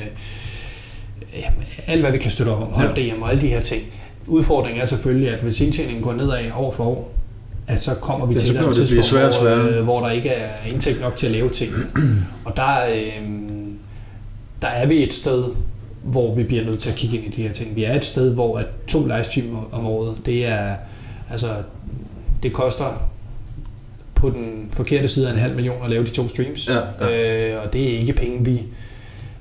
ja, 1.36 1.48
alt, 1.86 2.00
hvad 2.00 2.12
vi 2.12 2.18
kan 2.18 2.30
støtte 2.30 2.50
op 2.50 2.62
om. 2.62 2.68
Hold 2.72 2.98
Ja. 2.98 3.14
DM 3.14 3.22
og 3.22 3.30
alle 3.30 3.40
de 3.40 3.48
her 3.48 3.60
ting. 3.60 3.82
Udfordringen 4.26 4.82
er 4.82 4.86
selvfølgelig, 4.86 5.30
at 5.30 5.42
hvis 5.42 5.60
indtjeningen 5.60 6.02
går 6.04 6.12
nedad 6.12 6.44
år 6.56 6.70
for 6.72 6.84
år, 6.84 7.12
at 7.68 7.80
så 7.82 7.94
kommer 7.94 8.26
vi 8.26 8.34
Ja, 8.34 8.38
til 8.40 8.56
et 8.56 8.74
tidspunkt, 8.74 9.04
sværere 9.06 9.28
og 9.38 9.60
hvor, 9.62 9.78
øh, 9.78 9.84
hvor 9.84 10.00
der 10.00 10.10
ikke 10.10 10.28
er 10.28 10.48
indtægt 10.70 11.00
nok 11.00 11.16
til 11.16 11.26
at 11.26 11.32
lave 11.32 11.50
ting. 11.50 11.72
og 12.44 12.56
der, 12.56 12.68
øh, 12.94 13.22
der 14.62 14.68
er 14.68 14.86
vi 14.86 15.02
et 15.02 15.14
sted, 15.14 15.44
hvor 16.02 16.34
vi 16.34 16.42
bliver 16.42 16.64
nødt 16.64 16.78
til 16.80 16.88
at 16.88 16.94
kigge 16.96 17.16
ind 17.16 17.26
i 17.34 17.36
de 17.36 17.42
her 17.42 17.52
ting. 17.52 17.76
Vi 17.76 17.84
er 17.84 17.94
et 17.94 18.04
sted, 18.04 18.34
hvor 18.34 18.58
at 18.58 18.66
to 18.88 19.06
livestream 19.06 19.56
om 19.72 19.86
året, 19.86 20.16
det 20.26 20.46
er, 20.46 20.74
altså, 21.30 21.48
det 22.42 22.52
koster 22.52 23.08
på 24.16 24.30
den 24.30 24.68
forkerte 24.76 25.08
side 25.08 25.28
af 25.28 25.32
en 25.32 25.38
halv 25.38 25.54
million 25.54 25.76
at 25.84 25.90
lave 25.90 26.04
de 26.04 26.10
to 26.10 26.28
streams. 26.28 26.68
Ja, 26.68 26.78
ja. 27.08 27.54
Øh, 27.56 27.64
og 27.64 27.72
det 27.72 27.94
er 27.94 27.98
ikke 27.98 28.12
penge, 28.12 28.44
vi, 28.44 28.62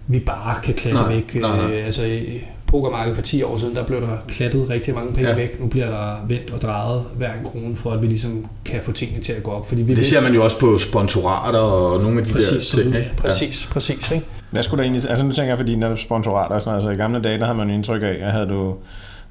vi 0.08 0.20
bare 0.20 0.56
kan 0.64 0.74
klatte 0.74 1.00
Nej, 1.00 1.14
væk. 1.14 1.36
nej, 1.36 1.58
nej. 1.58 1.74
Øh, 1.76 1.86
altså, 1.86 2.06
i 2.06 2.44
pokermarkedet 2.68 3.16
for 3.16 3.22
10 3.24 3.44
år 3.44 3.56
siden, 3.56 3.76
der 3.76 3.84
blev 3.84 4.02
der 4.02 4.08
klattet 4.28 4.70
rigtig 4.70 4.94
mange 4.96 5.14
penge 5.14 5.30
Ja. 5.30 5.36
ja. 5.36 5.42
væk. 5.42 5.60
Nu 5.60 5.68
bliver 5.68 5.86
der 5.90 6.26
vendt 6.28 6.52
og 6.52 6.62
drejet 6.62 7.04
hver 7.18 7.34
en 7.34 7.46
krone, 7.46 7.76
for 7.76 7.92
at 7.92 8.02
vi 8.02 8.08
ligesom 8.08 8.46
kan 8.66 8.82
få 8.82 8.92
tingene 8.92 9.22
til 9.22 9.34
at 9.34 9.44
gå 9.44 9.52
op. 9.52 9.68
Fordi 9.68 9.82
vi 9.82 9.88
Det 9.88 9.98
vidste- 9.98 10.14
ser 10.16 10.22
man 10.22 10.34
jo 10.34 10.44
også 10.44 10.60
på 10.60 10.78
sponsorater 10.78 11.60
og 11.60 12.02
nogle 12.04 12.20
af 12.20 12.26
de 12.26 12.32
Præcis, 12.34 12.70
der 12.70 12.82
ting. 12.82 12.94
du- 12.94 12.98
ikke? 12.98 13.12
præcis, 13.18 13.68
præcis. 13.72 14.12
Ikke? 14.12 14.26
Hvad 14.52 14.64
skulle 14.64 14.78
der 14.78 14.84
egentlig... 14.90 15.10
Altså 15.10 15.26
nu 15.26 15.32
tænker 15.32 15.50
jeg, 15.52 15.58
fordi 15.58 15.76
netop 15.76 15.98
sponsorater 16.00 16.56
og 16.56 16.62
sådan 16.62 16.70
noget, 16.72 16.88
altså 16.90 17.02
i 17.02 17.04
gamle 17.04 17.22
dage, 17.22 17.40
der 17.40 17.46
havde 17.46 17.58
man 17.58 17.70
indtryk 17.70 18.02
af, 18.02 18.16
at 18.22 18.32
havde 18.32 18.48
du, 18.50 18.74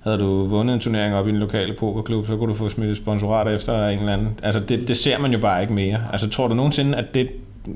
havde 0.04 0.18
du 0.18 0.46
vundet 0.46 0.74
en 0.74 0.80
turnering 0.80 1.14
op 1.14 1.26
i 1.26 1.30
en 1.30 1.36
lokale 1.36 1.74
pokerklub, 1.78 2.26
så 2.26 2.36
kunne 2.36 2.50
du 2.50 2.54
få 2.54 2.68
smidt 2.68 2.96
sponsorater 2.96 3.58
sponsorat 3.58 3.80
efter 3.80 3.88
en 3.88 3.98
eller 3.98 4.12
anden. 4.12 4.40
Altså 4.42 4.60
det, 4.60 4.88
det 4.88 4.96
ser 4.96 5.18
man 5.18 5.32
jo 5.32 5.38
bare 5.38 5.62
ikke 5.62 5.74
mere. 5.74 6.00
Altså 6.12 6.28
tror 6.28 6.48
du 6.48 6.54
nogensinde, 6.54 6.98
at 6.98 7.04
det 7.14 7.28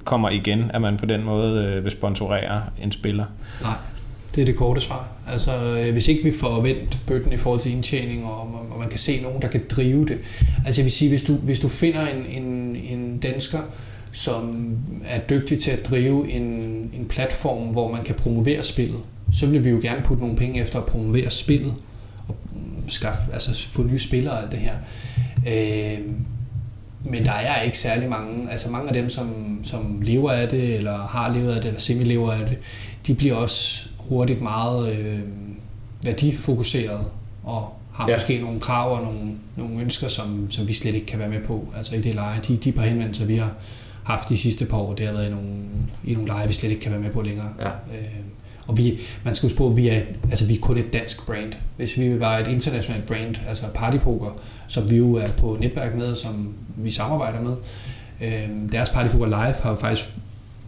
kommer 0.04 0.30
igen, 0.30 0.70
at 0.74 0.80
man 0.80 0.96
på 0.96 1.06
den 1.06 1.24
måde 1.24 1.64
øh, 1.64 1.84
vil 1.84 1.92
sponsorere 1.92 2.62
en 2.82 2.92
spiller? 2.92 3.24
Nej, 3.62 3.76
det 4.34 4.40
er 4.40 4.44
det 4.44 4.56
korte 4.56 4.80
svar. 4.80 5.08
Altså, 5.32 5.50
øh, 5.50 5.92
hvis 5.92 6.08
ikke 6.08 6.24
vi 6.24 6.32
får 6.40 6.60
vendt 6.60 6.98
bøtten 7.06 7.32
i 7.32 7.36
forhold 7.36 7.60
til 7.60 7.72
indtjening, 7.72 8.24
og, 8.24 8.40
og 8.70 8.78
man 8.78 8.88
kan 8.88 8.98
se 8.98 9.20
nogen, 9.22 9.42
der 9.42 9.48
kan 9.48 9.64
drive 9.70 10.04
det. 10.04 10.18
Altså, 10.66 10.80
jeg 10.80 10.84
vil 10.84 10.92
sige, 10.92 11.08
hvis 11.08 11.22
du, 11.22 11.34
hvis 11.34 11.60
du 11.60 11.68
finder 11.68 12.00
en, 12.06 12.42
en, 12.42 12.76
en 12.76 13.18
dansker, 13.18 13.58
som 14.12 14.72
er 15.04 15.20
dygtig 15.20 15.58
til 15.58 15.70
at 15.70 15.86
drive 15.90 16.30
en, 16.30 16.42
en 16.92 17.06
platform, 17.08 17.62
hvor 17.62 17.92
man 17.92 18.04
kan 18.04 18.14
promovere 18.14 18.62
spillet, 18.62 19.00
så 19.32 19.46
vil 19.46 19.64
vi 19.64 19.70
jo 19.70 19.78
gerne 19.82 20.02
putte 20.02 20.22
nogle 20.22 20.36
penge 20.36 20.60
efter 20.60 20.78
at 20.78 20.84
promovere 20.84 21.30
spillet, 21.30 21.74
skaffe, 22.88 23.32
altså 23.32 23.68
få 23.68 23.82
nye 23.82 23.98
spillere 23.98 24.34
og 24.34 24.42
alt 24.42 24.52
det 24.52 24.60
her. 24.60 24.74
Øh, 25.48 25.98
men 27.04 27.26
der 27.26 27.32
er 27.32 27.62
ikke 27.62 27.78
særlig 27.78 28.08
mange, 28.08 28.50
altså 28.50 28.70
mange 28.70 28.88
af 28.88 28.94
dem, 28.94 29.08
som, 29.08 29.58
som 29.62 30.00
lever 30.02 30.32
af 30.32 30.48
det, 30.48 30.74
eller 30.74 30.98
har 30.98 31.34
levet 31.34 31.52
af 31.52 31.60
det, 31.60 31.68
eller 31.68 31.80
semi-lever 31.80 32.32
af 32.32 32.46
det, 32.46 32.58
de 33.06 33.14
bliver 33.14 33.34
også 33.34 33.88
hurtigt 33.98 34.40
meget 34.42 34.92
øh, 34.98 35.18
værdifokuseret, 36.04 37.00
og 37.44 37.74
har 37.92 38.08
Ja. 38.08 38.14
måske 38.16 38.38
nogle 38.40 38.60
krav 38.60 38.92
og 38.98 39.02
nogle, 39.02 39.30
nogle 39.56 39.80
ønsker, 39.80 40.08
som, 40.08 40.50
som 40.50 40.68
vi 40.68 40.72
slet 40.72 40.94
ikke 40.94 41.06
kan 41.06 41.18
være 41.18 41.28
med 41.28 41.40
på. 41.44 41.68
Altså 41.76 41.96
i 41.96 42.00
det 42.00 42.14
leje, 42.14 42.40
de, 42.48 42.56
de 42.56 42.72
par 42.72 42.82
henvendelser, 42.82 43.24
vi 43.24 43.36
har 43.36 43.52
haft 44.04 44.28
de 44.28 44.36
sidste 44.36 44.64
par 44.66 44.78
år, 44.78 44.94
det 44.94 45.06
har 45.06 45.12
været 45.12 45.26
i 45.26 45.30
nogle, 45.30 45.48
i 46.04 46.12
nogle 46.12 46.28
leje, 46.28 46.46
vi 46.46 46.52
slet 46.52 46.70
ikke 46.70 46.82
kan 46.82 46.92
være 46.92 47.00
med 47.00 47.10
på 47.10 47.22
længere. 47.22 47.48
Ja. 47.60 47.66
Øh, 47.66 48.04
og 48.68 48.78
vi, 48.78 49.00
man 49.24 49.34
skal 49.34 49.46
huske 49.46 49.58
på, 49.58 49.66
at 49.66 49.76
vi 49.76 49.88
er, 49.88 50.00
altså 50.24 50.46
vi 50.46 50.54
er 50.54 50.60
kun 50.60 50.78
et 50.78 50.92
dansk 50.92 51.26
brand. 51.26 51.52
Hvis 51.76 51.98
vi 51.98 52.20
var 52.20 52.38
et 52.38 52.46
internationalt 52.46 53.06
brand, 53.06 53.36
altså 53.48 53.64
partypoker, 53.74 54.30
som 54.66 54.90
vi 54.90 54.96
jo 54.96 55.14
er 55.14 55.28
på 55.28 55.56
netværk 55.60 55.94
med, 55.94 56.14
som 56.14 56.54
vi 56.76 56.90
samarbejder 56.90 57.40
med, 57.40 57.56
øh, 58.20 58.72
deres 58.72 58.88
partypoker 58.88 59.26
live 59.26 59.54
har 59.62 59.76
faktisk 59.76 60.08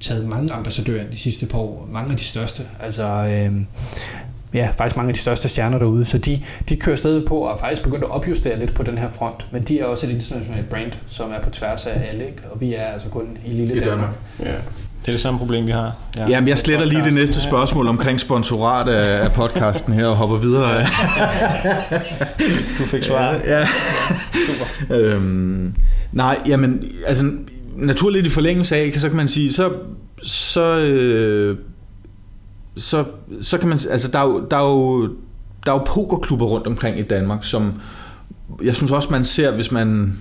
taget 0.01 0.27
mange 0.27 0.53
ambassadører 0.53 1.11
de 1.11 1.17
sidste 1.17 1.47
par 1.47 1.59
år. 1.59 1.89
Mange 1.93 2.11
af 2.11 2.17
de 2.17 2.25
største. 2.25 2.63
Altså, 2.81 3.05
øh, 3.05 3.53
ja, 4.55 4.71
faktisk 4.77 4.97
mange 4.97 5.09
af 5.09 5.15
de 5.15 5.21
største 5.21 5.49
stjerner 5.49 5.79
derude. 5.79 6.05
Så 6.05 6.19
de, 6.19 6.43
de 6.69 6.77
kører 6.77 6.97
stadig 6.97 7.29
på 7.29 7.39
og 7.39 7.61
faktisk 7.61 7.83
begyndt 7.83 8.05
at 8.05 8.11
opjustere 8.11 8.59
lidt 8.59 8.75
på 8.75 8.83
den 8.83 8.99
her 8.99 9.11
front. 9.11 9.47
Men 9.53 9.63
de 9.63 9.81
er 9.81 9.85
også 9.85 10.07
et 10.07 10.11
internationalt 10.13 10.71
brand, 10.71 10.93
som 11.07 11.31
er 11.31 11.41
på 11.41 11.51
tværs 11.51 11.87
af 11.87 12.09
alle. 12.11 12.27
Ikke? 12.27 12.43
Og 12.51 12.61
vi 12.61 12.75
er 12.75 12.85
altså 12.85 13.09
kun 13.09 13.39
i 13.45 13.51
lille 13.53 13.77
I 13.77 13.79
Danmark. 13.79 13.99
Danmark. 13.99 14.17
Ja. 14.41 14.55
Det 15.01 15.09
er 15.09 15.13
det 15.13 15.21
samme 15.21 15.39
problem, 15.39 15.67
vi 15.67 15.71
har. 15.71 15.93
Ja. 16.19 16.29
Jamen, 16.29 16.49
jeg 16.49 16.59
sletter 16.59 16.85
lige 16.85 17.05
det 17.05 17.15
næste 17.15 17.41
spørgsmål 17.41 17.89
omkring 17.89 18.21
sponsorat 18.21 18.89
af, 18.89 19.25
af 19.25 19.33
podcasten 19.33 19.93
her 19.93 20.07
og 20.07 20.17
hopper 20.17 20.37
videre. 20.37 20.81
Du 22.79 22.85
fik 22.85 23.03
svaret. 23.03 23.43
Ja. 23.47 23.67
øhm, 24.97 25.75
nej, 26.13 26.39
jamen, 26.47 26.85
altså 27.07 27.33
naturligt 27.77 28.27
i 28.27 28.29
forlængelse 28.29 28.77
af, 28.77 28.93
så 28.97 29.09
kan 29.09 29.17
man 29.17 29.29
sige, 29.29 29.53
så, 29.53 29.73
så, 30.23 30.81
øh, 30.81 31.57
så, 32.77 33.05
så 33.41 33.59
kan 33.59 33.69
man, 33.69 33.79
altså 33.91 34.09
der 34.09 34.19
er 34.19 34.25
jo, 34.25 34.47
der 34.51 34.57
er 34.57 34.71
jo, 34.71 35.09
der 35.67 35.73
er 35.73 35.77
jo 35.77 35.83
pokerklubber 35.87 36.47
rundt 36.47 36.67
omkring 36.67 36.99
i 36.99 37.03
Danmark, 37.03 37.45
som 37.45 37.73
jeg 38.63 38.77
synes 38.77 38.93
også, 38.93 39.09
man 39.11 39.25
ser, 39.25 39.51
hvis 39.51 39.73
man 39.73 40.19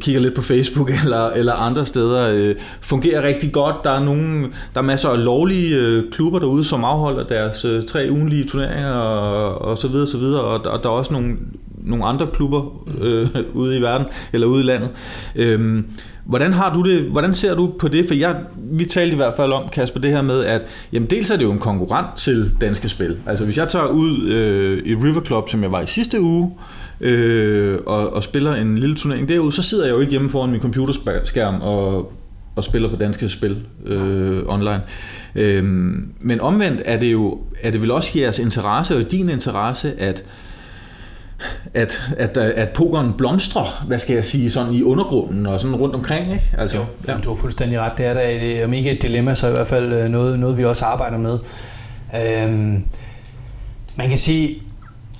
kigger 0.00 0.20
lidt 0.20 0.34
på 0.34 0.42
Facebook 0.42 0.90
eller, 1.04 1.30
eller 1.30 1.52
andre 1.52 1.86
steder, 1.86 2.34
øh, 2.36 2.54
fungerer 2.80 3.22
rigtig 3.22 3.52
godt. 3.52 3.76
Der 3.84 3.90
er, 3.90 4.04
nogle, 4.04 4.42
der 4.74 4.80
er 4.80 4.82
masser 4.82 5.08
af 5.08 5.24
lovlige 5.24 5.76
øh, 5.76 6.10
klubber 6.10 6.38
derude, 6.38 6.64
som 6.64 6.84
afholder 6.84 7.24
deres 7.24 7.64
øh, 7.64 7.82
tre 7.82 8.08
ugenlige 8.10 8.44
turneringer 8.44 8.92
og, 8.92 9.62
og 9.62 9.78
så 9.78 9.88
videre, 9.88 10.06
så 10.06 10.18
videre. 10.18 10.40
Og, 10.40 10.72
og 10.72 10.82
der 10.82 10.88
er 10.88 10.92
også 10.92 11.12
nogle 11.12 11.36
nogle 11.88 12.04
andre 12.04 12.26
klubber 12.32 12.86
øh, 13.00 13.28
ude 13.62 13.78
i 13.78 13.82
verden, 13.82 14.06
eller 14.32 14.46
ude 14.46 14.60
i 14.60 14.66
landet. 14.66 14.88
Øh, 15.36 15.84
hvordan 16.24 16.52
har 16.52 16.74
du 16.74 16.82
det, 16.82 17.02
hvordan 17.02 17.34
ser 17.34 17.54
du 17.54 17.72
på 17.78 17.88
det? 17.88 18.06
For 18.06 18.14
jeg, 18.14 18.36
vi 18.56 18.84
talte 18.84 19.12
i 19.12 19.16
hvert 19.16 19.34
fald 19.36 19.52
om, 19.52 19.68
Kasper, 19.68 20.00
det 20.00 20.10
her 20.10 20.22
med, 20.22 20.44
at 20.44 20.66
jamen, 20.92 21.10
dels 21.10 21.30
er 21.30 21.36
det 21.36 21.44
jo 21.44 21.52
en 21.52 21.58
konkurrent 21.58 22.16
til 22.16 22.52
danske 22.60 22.88
spil. 22.88 23.16
Altså 23.26 23.44
hvis 23.44 23.58
jeg 23.58 23.68
tager 23.68 23.86
ud 23.86 24.28
øh, 24.28 24.82
i 24.86 24.94
River 24.94 25.20
Club, 25.20 25.48
som 25.48 25.62
jeg 25.62 25.72
var 25.72 25.80
i 25.80 25.86
sidste 25.86 26.20
uge, 26.20 26.50
øh, 26.50 26.87
og, 27.86 28.12
og 28.12 28.24
spiller 28.24 28.54
en 28.54 28.78
lille 28.78 28.96
turnering 28.96 29.28
derude, 29.28 29.52
så 29.52 29.62
sidder 29.62 29.86
jeg 29.86 29.94
jo 29.94 30.00
ikke 30.00 30.10
hjemme 30.10 30.30
foran 30.30 30.50
min 30.50 30.60
computerskærm 30.60 31.60
og, 31.60 32.12
og 32.56 32.64
spiller 32.64 32.90
på 32.90 32.96
danske 32.96 33.28
spil 33.28 33.56
øh, 33.86 34.42
online. 34.46 34.82
Øh, 35.34 35.64
men 36.20 36.40
omvendt 36.40 36.82
er 36.84 37.00
det 37.00 37.12
jo 37.12 37.38
er 37.62 37.70
det 37.70 37.82
vel 37.82 37.90
også 37.90 38.18
jeres 38.18 38.38
interesse 38.38 38.96
og 38.96 39.10
din 39.10 39.28
interesse, 39.28 40.00
at 40.00 40.24
at, 41.74 42.02
at, 42.16 42.36
at 42.36 42.68
pokeren 42.68 43.12
blomstrer, 43.12 43.84
hvad 43.86 43.98
skal 43.98 44.14
jeg 44.14 44.24
sige, 44.24 44.50
sådan 44.50 44.74
i 44.74 44.82
undergrunden 44.82 45.46
og 45.46 45.60
sådan 45.60 45.76
rundt 45.76 45.94
omkring, 45.94 46.32
ikke? 46.32 46.44
Altså, 46.58 46.76
jo, 46.76 46.84
ja. 47.08 47.14
du 47.24 47.28
har 47.28 47.36
fuldstændig 47.36 47.80
ret. 47.80 47.92
Det 47.98 48.06
er 48.06 48.14
da 48.14 48.32
et, 48.32 48.64
om 48.64 48.72
ikke 48.72 48.90
et 48.90 49.02
dilemma, 49.02 49.34
så 49.34 49.48
i 49.48 49.50
hvert 49.50 49.66
fald 49.66 49.92
øh, 49.92 50.08
noget, 50.08 50.38
noget 50.38 50.56
vi 50.56 50.64
også 50.64 50.84
arbejder 50.84 51.18
med. 51.18 51.38
Øhm, 52.14 52.84
man 53.96 54.08
kan 54.08 54.18
sige, 54.18 54.62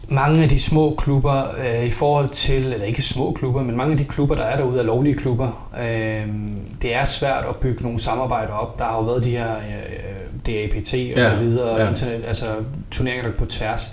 mange 0.08 0.42
af 0.42 0.48
de 0.48 0.60
små 0.60 0.94
klubber 0.98 1.42
øh, 1.58 1.84
i 1.84 1.90
forhold 1.90 2.28
til, 2.28 2.72
eller 2.72 2.86
ikke 2.86 3.02
små 3.02 3.32
klubber, 3.32 3.62
men 3.62 3.76
mange 3.76 3.92
af 3.92 3.98
de 3.98 4.04
klubber, 4.04 4.34
der 4.34 4.42
er 4.42 4.56
derude, 4.56 4.78
er 4.80 4.84
lovlige 4.84 5.14
klubber. 5.14 5.70
Øh, 5.80 6.26
det 6.82 6.94
er 6.94 7.04
svært 7.04 7.44
at 7.48 7.56
bygge 7.56 7.82
nogle 7.82 7.98
samarbejder 7.98 8.52
op. 8.52 8.78
Der 8.78 8.84
har 8.84 8.96
jo 8.96 9.02
været 9.02 9.24
de 9.24 9.30
her 9.30 9.56
øh, 9.56 10.46
DAPT 10.46 10.94
og 10.94 10.98
ja, 10.98 11.30
så 11.30 11.36
videre, 11.36 11.82
ja. 11.82 11.88
internet, 11.88 12.24
altså 12.26 12.46
turneringer 12.90 13.24
der 13.24 13.32
på 13.38 13.46
tværs. 13.46 13.92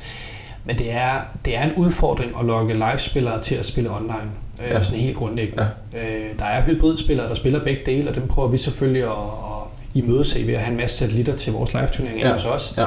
Men 0.65 0.78
det 0.78 0.91
er, 0.91 1.21
det 1.45 1.58
er 1.58 1.63
en 1.63 1.73
udfordring 1.78 2.32
at 2.39 2.45
lokke 2.45 2.73
live-spillere 2.73 3.41
til 3.41 3.56
at 3.56 3.65
spille 3.65 3.95
online. 3.95 4.32
Øh, 4.63 4.71
ja. 4.71 4.82
Sådan 4.82 4.99
helt 4.99 5.17
grundlæggende. 5.17 5.67
Ja. 5.93 5.99
Øh, 5.99 6.39
der 6.39 6.45
er 6.45 6.62
hybridspillere, 6.62 7.28
der 7.28 7.34
spiller 7.34 7.63
begge 7.63 7.82
dele, 7.86 8.10
og 8.10 8.15
dem 8.15 8.28
prøver 8.28 8.47
vi 8.49 8.58
selvfølgelig 8.58 9.04
at, 9.04 9.10
at 9.10 9.65
imødese 9.93 10.47
ved 10.47 10.54
at 10.54 10.60
have 10.60 10.71
en 10.71 10.78
masse 10.78 10.97
satellitter 10.97 11.36
til 11.36 11.54
vores 11.54 11.73
live-turnering 11.73 12.19
ja. 12.19 12.32
hos 12.32 12.45
os. 12.45 12.73
Ja. 12.78 12.86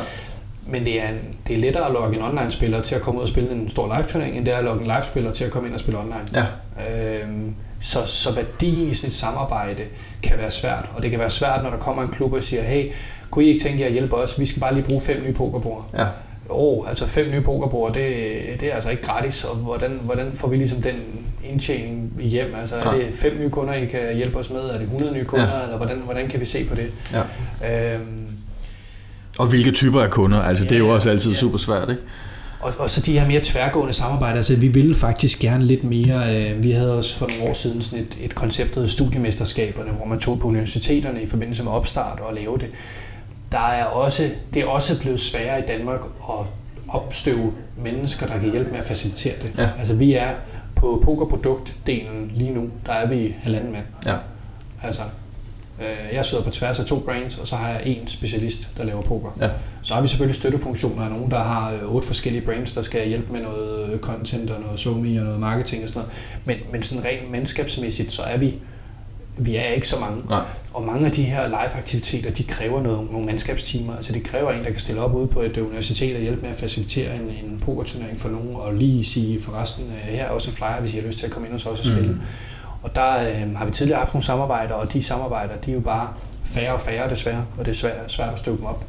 Men 0.68 0.84
det 0.84 1.02
er, 1.02 1.08
en, 1.08 1.34
det 1.48 1.56
er 1.56 1.60
lettere 1.60 1.86
at 1.86 1.92
logge 1.92 2.16
en 2.16 2.22
online-spiller 2.22 2.82
til 2.82 2.94
at 2.94 3.00
komme 3.00 3.18
ud 3.18 3.22
og 3.22 3.28
spille 3.28 3.50
en 3.50 3.68
stor 3.68 3.96
live-turnering, 3.96 4.36
end 4.36 4.46
det 4.46 4.54
er 4.54 4.58
at 4.58 4.64
logge 4.64 4.80
en 4.80 4.86
live-spiller 4.86 5.32
til 5.32 5.44
at 5.44 5.50
komme 5.50 5.68
ind 5.68 5.74
og 5.74 5.80
spille 5.80 6.00
online. 6.00 6.28
Ja. 6.34 6.44
Øhm, 7.22 7.54
så, 7.80 8.06
så 8.06 8.34
værdien 8.34 8.88
i 8.88 8.94
sådan 8.94 9.08
et 9.08 9.14
samarbejde 9.14 9.82
kan 10.22 10.38
være 10.38 10.50
svært, 10.50 10.90
og 10.96 11.02
det 11.02 11.10
kan 11.10 11.20
være 11.20 11.30
svært, 11.30 11.62
når 11.62 11.70
der 11.70 11.78
kommer 11.78 12.02
en 12.02 12.08
klub 12.08 12.32
og 12.32 12.42
siger, 12.42 12.62
hey, 12.62 12.92
kunne 13.30 13.44
I 13.44 13.48
ikke 13.48 13.64
tænke 13.64 13.80
jer 13.80 13.86
at 13.86 13.92
hjælpe 13.92 14.16
os? 14.16 14.38
Vi 14.40 14.46
skal 14.46 14.60
bare 14.60 14.74
lige 14.74 14.84
bruge 14.84 15.00
fem 15.00 15.22
nye 15.22 15.32
pokerbord. 15.32 15.86
Ja. 15.98 16.06
Jo, 16.50 16.84
altså 16.88 17.06
fem 17.06 17.30
nye 17.30 17.40
pokerbord, 17.40 17.94
det, 17.94 18.12
det 18.60 18.68
er 18.68 18.74
altså 18.74 18.90
ikke 18.90 19.02
gratis, 19.02 19.44
og 19.44 19.56
hvordan, 19.56 20.00
hvordan 20.02 20.32
får 20.32 20.48
vi 20.48 20.56
ligesom 20.56 20.82
den 20.82 20.94
indtjening 21.44 22.12
hjem? 22.18 22.54
Altså 22.60 22.76
er 22.76 22.90
det 22.90 23.14
fem 23.14 23.38
nye 23.38 23.50
kunder, 23.50 23.74
I 23.74 23.86
kan 23.86 24.14
hjælpe 24.14 24.38
os 24.38 24.50
med? 24.50 24.60
Er 24.60 24.72
det 24.72 24.82
100 24.82 25.12
nye 25.12 25.24
kunder, 25.24 25.56
ja. 25.56 25.62
eller 25.62 25.76
hvordan, 25.76 25.96
hvordan 25.98 26.28
kan 26.28 26.40
vi 26.40 26.44
se 26.44 26.64
på 26.64 26.74
det? 26.74 26.92
Ja. 27.12 27.94
Øhm, 27.94 28.27
og 29.38 29.46
hvilke 29.46 29.70
typer 29.70 30.02
af 30.02 30.10
kunder, 30.10 30.38
altså 30.40 30.64
ja, 30.64 30.68
det 30.68 30.74
er 30.74 30.78
jo 30.78 30.88
også 30.88 31.10
altid 31.10 31.32
ja. 31.32 31.38
super 31.38 31.58
svært, 31.58 31.90
ikke? 31.90 32.02
Og, 32.60 32.72
og 32.78 32.90
så 32.90 33.00
de 33.00 33.18
her 33.18 33.26
mere 33.26 33.40
tværgående 33.42 33.92
samarbejder, 33.92 34.36
altså 34.36 34.56
vi 34.56 34.68
ville 34.68 34.94
faktisk 34.94 35.38
gerne 35.38 35.64
lidt 35.64 35.84
mere, 35.84 36.36
øh, 36.36 36.64
vi 36.64 36.70
havde 36.70 36.94
også 36.94 37.16
for 37.16 37.26
nogle 37.26 37.50
år 37.50 37.52
siden 37.52 37.82
sådan 37.82 38.04
et, 38.04 38.18
et 38.20 38.34
koncept, 38.34 38.74
der 38.74 38.86
studiemesterskaberne, 38.86 39.90
hvor 39.90 40.06
man 40.06 40.20
tog 40.20 40.38
på 40.38 40.48
universiteterne 40.48 41.22
i 41.22 41.26
forbindelse 41.26 41.62
med 41.62 41.72
opstart 41.72 42.20
og 42.20 42.34
lave 42.34 42.58
det. 42.58 42.68
Der 43.52 43.68
er 43.68 43.84
også, 43.84 44.30
det 44.54 44.62
er 44.62 44.66
også 44.66 45.00
blevet 45.00 45.20
sværere 45.20 45.58
i 45.58 45.62
Danmark 45.68 46.00
at 46.28 46.46
opstøve 46.88 47.52
mennesker, 47.84 48.26
der 48.26 48.38
kan 48.38 48.50
hjælpe 48.50 48.70
med 48.70 48.78
at 48.78 48.84
facilitere 48.84 49.34
det. 49.42 49.54
Ja. 49.58 49.68
Altså 49.78 49.94
vi 49.94 50.14
er 50.14 50.28
på 50.74 51.02
pokerproduktdelen 51.04 52.30
lige 52.34 52.50
nu, 52.50 52.70
der 52.86 52.92
er 52.92 53.08
vi 53.08 53.34
halvanden 53.38 53.72
mand. 53.72 53.84
Ja. 54.06 54.14
Altså, 54.82 55.02
jeg 56.12 56.24
sidder 56.24 56.44
på 56.44 56.50
tværs 56.50 56.80
af 56.80 56.86
to 56.86 56.98
brands, 56.98 57.38
og 57.38 57.46
så 57.46 57.56
har 57.56 57.68
jeg 57.68 57.82
en 57.84 58.08
specialist, 58.08 58.70
der 58.76 58.84
laver 58.84 59.02
poker. 59.02 59.30
Ja. 59.40 59.48
Så 59.82 59.94
har 59.94 60.02
vi 60.02 60.08
selvfølgelig 60.08 60.36
støttefunktioner 60.36 61.02
af 61.04 61.10
nogen, 61.10 61.30
der 61.30 61.38
har 61.38 61.72
øh, 61.72 61.94
otte 61.94 62.06
forskellige 62.06 62.44
brands, 62.44 62.72
der 62.72 62.82
skal 62.82 63.08
hjælpe 63.08 63.32
med 63.32 63.40
noget 63.40 63.98
content 64.00 64.50
og 64.50 64.60
noget 64.60 64.78
somi 64.78 65.16
og 65.16 65.24
noget 65.24 65.40
marketing 65.40 65.82
og 65.82 65.88
sådan 65.88 66.02
noget. 66.02 66.14
Men, 66.44 66.72
men 66.72 66.82
sådan 66.82 67.04
rent 67.04 67.30
mandskabsmæssigt, 67.30 68.12
så 68.12 68.22
er 68.22 68.36
vi 68.36 68.54
vi 69.40 69.56
er 69.56 69.64
ikke 69.64 69.88
så 69.88 69.98
mange. 70.00 70.22
Nej. 70.28 70.42
Og 70.74 70.84
mange 70.84 71.06
af 71.06 71.12
de 71.12 71.22
her 71.22 71.48
live-aktiviteter, 71.48 72.30
de 72.30 72.44
kræver 72.44 72.82
noget, 72.82 73.10
nogle 73.10 73.26
mandskabstimer. 73.26 73.96
Altså 73.96 74.12
det 74.12 74.22
kræver 74.22 74.52
en, 74.52 74.64
der 74.64 74.70
kan 74.70 74.78
stille 74.78 75.00
op 75.00 75.14
ude 75.14 75.26
på 75.26 75.40
et 75.40 75.56
universitet 75.56 76.16
og 76.16 76.22
hjælpe 76.22 76.40
med 76.40 76.50
at 76.50 76.56
facilitere 76.56 77.16
en, 77.16 77.22
en 77.22 77.60
pokerturnering 77.60 78.20
for 78.20 78.28
nogen, 78.28 78.56
og 78.56 78.74
lige 78.74 79.04
sige 79.04 79.40
forresten, 79.40 79.84
her 80.04 80.24
er 80.24 80.30
også 80.30 80.50
en 80.50 80.56
flyer, 80.56 80.80
hvis 80.80 80.94
I 80.94 80.98
har 80.98 81.06
lyst 81.06 81.18
til 81.18 81.26
at 81.26 81.32
komme 81.32 81.48
ind 81.48 81.54
hos 81.54 81.66
os 81.66 81.78
og 81.78 81.84
spille. 81.84 82.12
Mm. 82.12 82.20
Og 82.82 82.94
der 82.94 83.14
øh, 83.20 83.56
har 83.56 83.64
vi 83.64 83.70
tidligere 83.70 83.98
haft 83.98 84.14
nogle 84.14 84.24
samarbejder, 84.24 84.74
og 84.74 84.92
de 84.92 85.02
samarbejder, 85.02 85.56
de 85.56 85.70
er 85.70 85.74
jo 85.74 85.80
bare 85.80 86.08
færre 86.44 86.74
og 86.74 86.80
færre 86.80 87.10
desværre, 87.10 87.44
og 87.58 87.64
det 87.64 87.70
er 87.70 87.76
svært, 87.76 88.12
svært 88.12 88.32
at 88.32 88.38
støve 88.38 88.56
dem 88.56 88.64
op. 88.64 88.84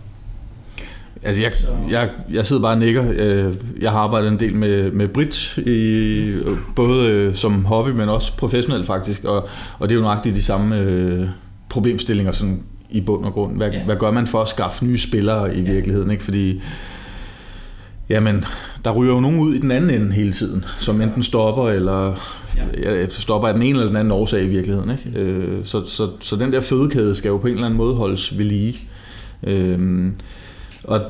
Altså, 1.24 1.42
jeg, 1.42 1.52
jeg, 1.90 2.10
jeg 2.32 2.46
sidder 2.46 2.62
bare 2.62 2.74
og 2.74 2.80
nikker. 2.80 3.06
Øh, 3.16 3.54
jeg 3.82 3.92
har 3.92 4.00
arbejdet 4.00 4.32
en 4.32 4.40
del 4.40 4.56
med, 4.56 4.92
med 4.92 5.08
bridge, 5.08 5.62
i, 5.62 6.34
både 6.76 7.10
øh, 7.10 7.36
som 7.36 7.66
hobby, 7.66 7.90
men 7.90 8.10
også 8.10 8.38
professionelt 8.38 8.88
faktisk, 8.88 9.24
og, 9.24 9.48
og 9.80 9.90
det 9.90 9.96
er 9.96 10.00
jo 10.00 10.04
nøjagtigt 10.04 10.36
de 10.36 10.44
samme 10.44 10.80
øh, 10.80 11.28
problemstillinger 11.70 12.32
sådan 12.32 12.64
i 12.90 13.02
bund 13.02 13.26
og 13.26 13.34
grund. 13.34 13.58
Hvad, 13.58 13.72
ja. 13.72 13.84
hvad 13.84 13.96
gør 13.96 14.12
man 14.12 14.28
for 14.28 14.42
at 14.42 14.50
skaffe 14.50 14.86
nye 14.86 15.00
spillere 15.00 15.56
i 15.56 15.62
ja. 15.62 15.72
virkeligheden? 15.72 16.12
Ikke? 16.12 16.24
Fordi 16.24 16.62
jamen, 18.10 18.46
der 18.86 18.92
ryger 18.92 19.14
jo 19.14 19.20
nogen 19.20 19.40
ud 19.40 19.56
i 19.56 19.60
den 19.60 19.72
anden 19.72 19.90
ende 19.90 20.14
hele 20.14 20.34
tiden, 20.34 20.66
som 20.80 21.02
enten 21.02 21.24
stopper 21.24 21.70
eller 21.70 22.16
ja. 22.58 23.10
stopper 23.10 23.48
af 23.48 23.54
den 23.54 23.64
ene 23.64 23.72
eller 23.72 23.88
den 23.88 23.96
anden 23.96 24.12
årsag 24.12 24.44
i 24.44 24.48
virkeligheden. 24.48 24.92
Ikke? 24.92 25.20
Øh, 25.20 25.66
så, 25.66 25.86
så, 25.86 26.10
så 26.20 26.36
den 26.36 26.54
der 26.54 26.62
fødekæde 26.62 27.16
skal 27.16 27.30
jo 27.30 27.38
på 27.38 27.48
en 27.48 27.54
eller 27.54 27.66
anden 27.66 27.78
måde 27.78 27.96
holdes 27.96 28.38
ved 28.38 28.46
lige. 28.46 28.78
Øh, 29.44 30.12
og, 30.84 31.02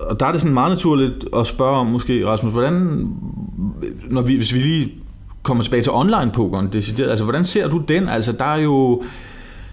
og 0.00 0.20
der 0.20 0.26
er 0.26 0.32
det 0.32 0.40
sådan 0.40 0.54
meget 0.54 0.70
naturligt 0.70 1.24
at 1.36 1.46
spørge 1.46 1.76
om 1.76 1.86
måske, 1.86 2.26
Rasmus, 2.26 2.52
hvordan, 2.52 3.08
når 4.10 4.22
vi, 4.22 4.36
hvis 4.36 4.54
vi 4.54 4.58
lige 4.58 4.92
kommer 5.42 5.62
tilbage 5.62 5.82
til 5.82 5.92
online-pokeren, 5.92 6.68
decideret, 6.72 7.10
altså 7.10 7.24
hvordan 7.24 7.44
ser 7.44 7.68
du 7.68 7.82
den? 7.88 8.08
Altså 8.08 8.32
der 8.32 8.44
er 8.44 8.60
jo 8.60 9.02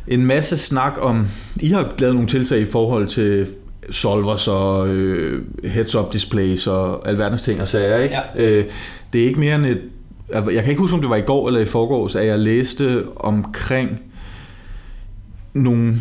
en 0.07 0.25
masse 0.25 0.57
snak 0.57 0.97
om, 1.01 1.27
I 1.61 1.67
har 1.67 1.93
lavet 1.99 2.15
nogle 2.15 2.29
tiltag 2.29 2.59
i 2.59 2.65
forhold 2.65 3.07
til 3.07 3.47
solvers 3.91 4.47
og 4.47 4.87
øh, 4.89 5.43
heads-up 5.63 6.13
displays 6.13 6.67
og 6.67 7.09
alverdens 7.09 7.41
ting 7.41 7.61
og 7.61 7.67
sager, 7.67 7.97
ikke? 7.97 8.15
Ja. 8.35 8.43
Øh, 8.43 8.65
det 9.13 9.21
er 9.21 9.25
ikke 9.25 9.39
mere 9.39 9.55
end 9.55 9.65
et 9.65 9.81
jeg 10.31 10.63
kan 10.63 10.69
ikke 10.69 10.81
huske, 10.81 10.95
om 10.95 11.01
det 11.01 11.09
var 11.09 11.15
i 11.15 11.21
går 11.21 11.47
eller 11.47 11.59
i 11.59 11.65
forgårs, 11.65 12.15
at 12.15 12.27
jeg 12.27 12.39
læste 12.39 13.03
omkring 13.15 14.01
nogle, 15.53 15.95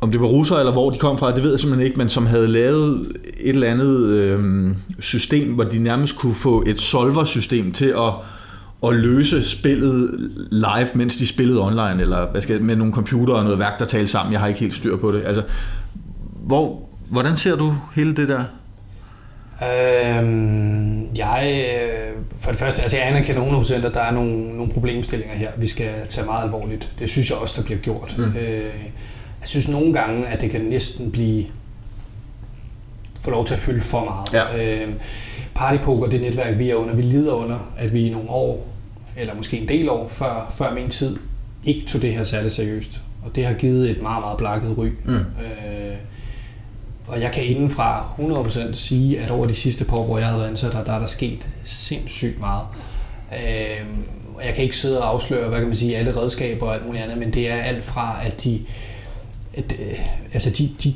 om 0.00 0.10
det 0.10 0.20
var 0.20 0.26
russere 0.26 0.58
eller 0.58 0.72
hvor 0.72 0.90
de 0.90 0.98
kom 0.98 1.18
fra, 1.18 1.34
det 1.34 1.42
ved 1.42 1.50
jeg 1.50 1.60
simpelthen 1.60 1.86
ikke, 1.86 1.98
men 1.98 2.08
som 2.08 2.26
havde 2.26 2.48
lavet 2.48 3.00
et 3.40 3.48
eller 3.48 3.70
andet 3.70 4.08
øh, 4.08 4.68
system, 4.98 5.54
hvor 5.54 5.64
de 5.64 5.78
nærmest 5.78 6.16
kunne 6.16 6.34
få 6.34 6.64
et 6.66 6.80
solver-system 6.80 7.72
til 7.72 7.94
at, 7.98 8.12
at 8.86 8.94
løse 8.94 9.44
spillet 9.44 10.30
live, 10.50 10.88
mens 10.94 11.16
de 11.16 11.26
spillede 11.26 11.66
online, 11.66 12.00
eller 12.00 12.30
hvad 12.30 12.40
skal, 12.40 12.62
med 12.62 12.76
nogle 12.76 12.92
computer 12.92 13.34
og 13.34 13.44
noget 13.44 13.58
værk, 13.58 13.78
der 13.78 13.84
talte 13.84 14.08
sammen. 14.08 14.32
Jeg 14.32 14.40
har 14.40 14.48
ikke 14.48 14.60
helt 14.60 14.74
styr 14.74 14.96
på 14.96 15.12
det. 15.12 15.22
Altså, 15.26 15.42
hvor, 16.46 16.88
hvordan 17.10 17.36
ser 17.36 17.56
du 17.56 17.74
hele 17.94 18.16
det 18.16 18.28
der? 18.28 18.44
Øhm, 19.62 21.16
jeg, 21.16 21.64
øh, 21.74 21.99
for 22.40 22.50
det 22.50 22.60
første, 22.60 22.82
altså 22.82 22.96
jeg 22.96 23.06
anerkender 23.06 23.62
100% 23.62 23.86
at 23.86 23.94
der 23.94 24.00
er 24.00 24.10
nogle, 24.10 24.56
nogle 24.56 24.72
problemstillinger 24.72 25.34
her, 25.34 25.50
vi 25.56 25.66
skal 25.66 25.90
tage 26.08 26.26
meget 26.26 26.44
alvorligt. 26.44 26.90
Det 26.98 27.08
synes 27.10 27.30
jeg 27.30 27.38
også, 27.38 27.54
der 27.60 27.66
bliver 27.66 27.80
gjort. 27.80 28.14
Mm. 28.18 28.24
Øh, 28.24 28.64
jeg 29.40 29.48
synes 29.48 29.68
nogle 29.68 29.92
gange, 29.92 30.26
at 30.26 30.40
det 30.40 30.50
kan 30.50 30.60
næsten 30.60 31.12
blive 31.12 31.44
få 33.20 33.30
lov 33.30 33.46
til 33.46 33.54
at 33.54 33.60
fylde 33.60 33.80
for 33.80 34.04
meget. 34.04 34.32
Ja. 34.32 34.82
Øh, 34.82 34.88
Partypoker, 35.54 36.08
det 36.08 36.20
netværk, 36.20 36.58
vi 36.58 36.70
er 36.70 36.74
under, 36.74 36.94
vi 36.94 37.02
lider 37.02 37.32
under, 37.32 37.58
at 37.78 37.92
vi 37.94 38.06
i 38.06 38.10
nogle 38.10 38.30
år, 38.30 38.68
eller 39.16 39.34
måske 39.34 39.58
en 39.58 39.68
del 39.68 39.88
år 39.88 40.08
før, 40.08 40.54
før 40.58 40.74
min 40.74 40.88
tid, 40.88 41.16
ikke 41.64 41.86
tog 41.86 42.02
det 42.02 42.12
her 42.12 42.24
særligt 42.24 42.52
seriøst. 42.52 43.00
Og 43.24 43.36
det 43.36 43.46
har 43.46 43.54
givet 43.54 43.90
et 43.90 44.02
meget, 44.02 44.20
meget 44.20 44.38
blakket 44.38 44.78
ry. 44.78 44.88
Mm. 45.04 45.14
Øh, 45.14 45.24
og 47.06 47.20
jeg 47.20 47.32
kan 47.32 47.44
indenfra 47.44 48.04
100% 48.18 48.72
sige, 48.72 49.20
at 49.20 49.30
over 49.30 49.46
de 49.46 49.54
sidste 49.54 49.84
par 49.84 49.96
år, 49.96 50.06
hvor 50.06 50.18
jeg 50.18 50.26
har 50.26 50.36
været 50.36 50.48
ansat, 50.48 50.72
der, 50.72 50.84
der 50.84 50.92
er 50.92 50.98
der 50.98 51.06
sket 51.06 51.48
sindssygt 51.62 52.40
meget. 52.40 52.66
Øh, 53.32 53.86
jeg 54.44 54.54
kan 54.54 54.64
ikke 54.64 54.76
sidde 54.76 55.02
og 55.02 55.08
afsløre, 55.08 55.48
hvad 55.48 55.58
kan 55.58 55.68
man 55.68 55.76
sige, 55.76 55.96
alle 55.96 56.16
redskaber 56.16 56.66
og 56.66 56.74
alt 56.74 56.86
muligt 56.86 57.04
andet, 57.04 57.18
men 57.18 57.32
det 57.32 57.50
er 57.50 57.56
alt 57.56 57.84
fra, 57.84 58.16
at 58.24 58.44
de, 58.44 58.62
at, 59.54 59.72
øh, 59.72 59.98
altså 60.32 60.50
de, 60.50 60.70
de 60.84 60.94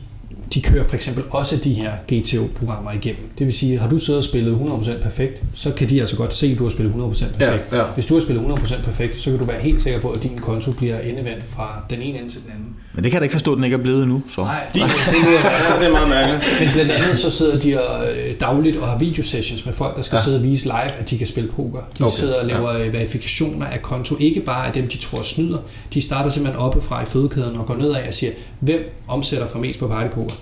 de 0.54 0.62
kører 0.62 0.84
for 0.84 0.94
eksempel 0.94 1.24
også 1.30 1.56
de 1.56 1.72
her 1.72 1.90
GTO-programmer 2.12 2.92
igennem. 2.92 3.28
Det 3.38 3.46
vil 3.46 3.54
sige, 3.54 3.78
har 3.78 3.88
du 3.88 3.98
siddet 3.98 4.18
og 4.18 4.24
spillet 4.24 4.54
100% 4.54 5.02
perfekt, 5.02 5.42
så 5.54 5.70
kan 5.70 5.88
de 5.88 6.00
altså 6.00 6.16
godt 6.16 6.34
se, 6.34 6.46
at 6.46 6.58
du 6.58 6.62
har 6.64 6.70
spillet 6.70 6.92
100% 6.94 6.98
perfekt. 7.38 7.72
Ja, 7.72 7.78
ja. 7.78 7.84
Hvis 7.94 8.06
du 8.06 8.14
har 8.14 8.20
spillet 8.20 8.42
100% 8.44 8.82
perfekt, 8.82 9.18
så 9.18 9.30
kan 9.30 9.38
du 9.38 9.44
være 9.44 9.60
helt 9.60 9.80
sikker 9.80 10.00
på, 10.00 10.08
at 10.10 10.22
din 10.22 10.38
konto 10.38 10.72
bliver 10.72 10.98
endevendt 11.00 11.44
fra 11.44 11.84
den 11.90 12.02
ene 12.02 12.18
ende 12.18 12.30
til 12.30 12.40
den 12.42 12.50
anden. 12.50 12.66
Men 12.94 13.04
det 13.04 13.10
kan 13.10 13.16
jeg 13.16 13.20
da 13.20 13.24
ikke 13.24 13.32
forstå, 13.32 13.52
at 13.52 13.56
den 13.56 13.64
ikke 13.64 13.74
er 13.76 13.82
blevet 13.82 14.02
endnu. 14.02 14.22
Så. 14.28 14.40
Nej, 14.40 14.60
det, 14.74 14.82
det, 14.82 14.82
det, 14.82 15.16
det 15.80 15.86
er 15.88 15.92
meget 15.92 16.08
mærkeligt. 16.08 16.56
men 16.60 16.68
blandt 16.72 16.90
andet 16.90 17.18
så 17.18 17.30
sidder 17.30 17.58
de 17.58 17.82
og, 17.88 18.06
øh, 18.06 18.34
dagligt 18.40 18.76
og 18.76 18.88
har 18.88 18.98
videosessions 18.98 19.64
med 19.64 19.72
folk, 19.72 19.96
der 19.96 20.02
skal 20.02 20.16
Ja. 20.16 20.22
sidde 20.22 20.36
og 20.36 20.42
vise 20.42 20.64
live, 20.64 20.92
at 21.00 21.10
de 21.10 21.18
kan 21.18 21.26
spille 21.26 21.50
poker. 21.50 21.78
De 21.78 21.84
Okay, 21.94 22.04
okay. 22.04 22.16
sidder 22.16 22.40
og 22.40 22.46
laver 22.46 22.72
ja. 22.78 22.88
verifikationer 22.90 23.66
af 23.66 23.82
konto. 23.82 24.16
Ikke 24.20 24.40
bare 24.40 24.66
af 24.66 24.72
dem, 24.72 24.88
de 24.88 24.96
tror 24.98 25.22
snyder. 25.22 25.58
De 25.94 26.00
starter 26.00 26.30
simpelthen 26.30 26.60
oppefra 26.62 27.02
i 27.02 27.04
fødekæden 27.06 27.56
og 27.56 27.66
går 27.66 27.76
nedad 27.76 28.06
og 28.08 28.14
siger, 28.14 28.32
hvem 28.60 28.80
omsætter 29.08 29.46
for 29.46 29.58
mest 29.58 29.78
på 29.78 29.88
partypoker? 29.88 30.34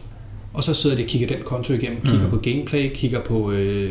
Og 0.55 0.63
så 0.63 0.75
sidder 0.75 0.97
de 0.97 1.03
og 1.03 1.07
kigger 1.09 1.29
den 1.29 1.39
konto 1.45 1.73
igennem, 1.73 2.01
kigger 2.05 2.29
på 2.29 2.37
gameplay, 2.37 2.91
kigger 2.95 3.21
på 3.21 3.51
øh, 3.53 3.91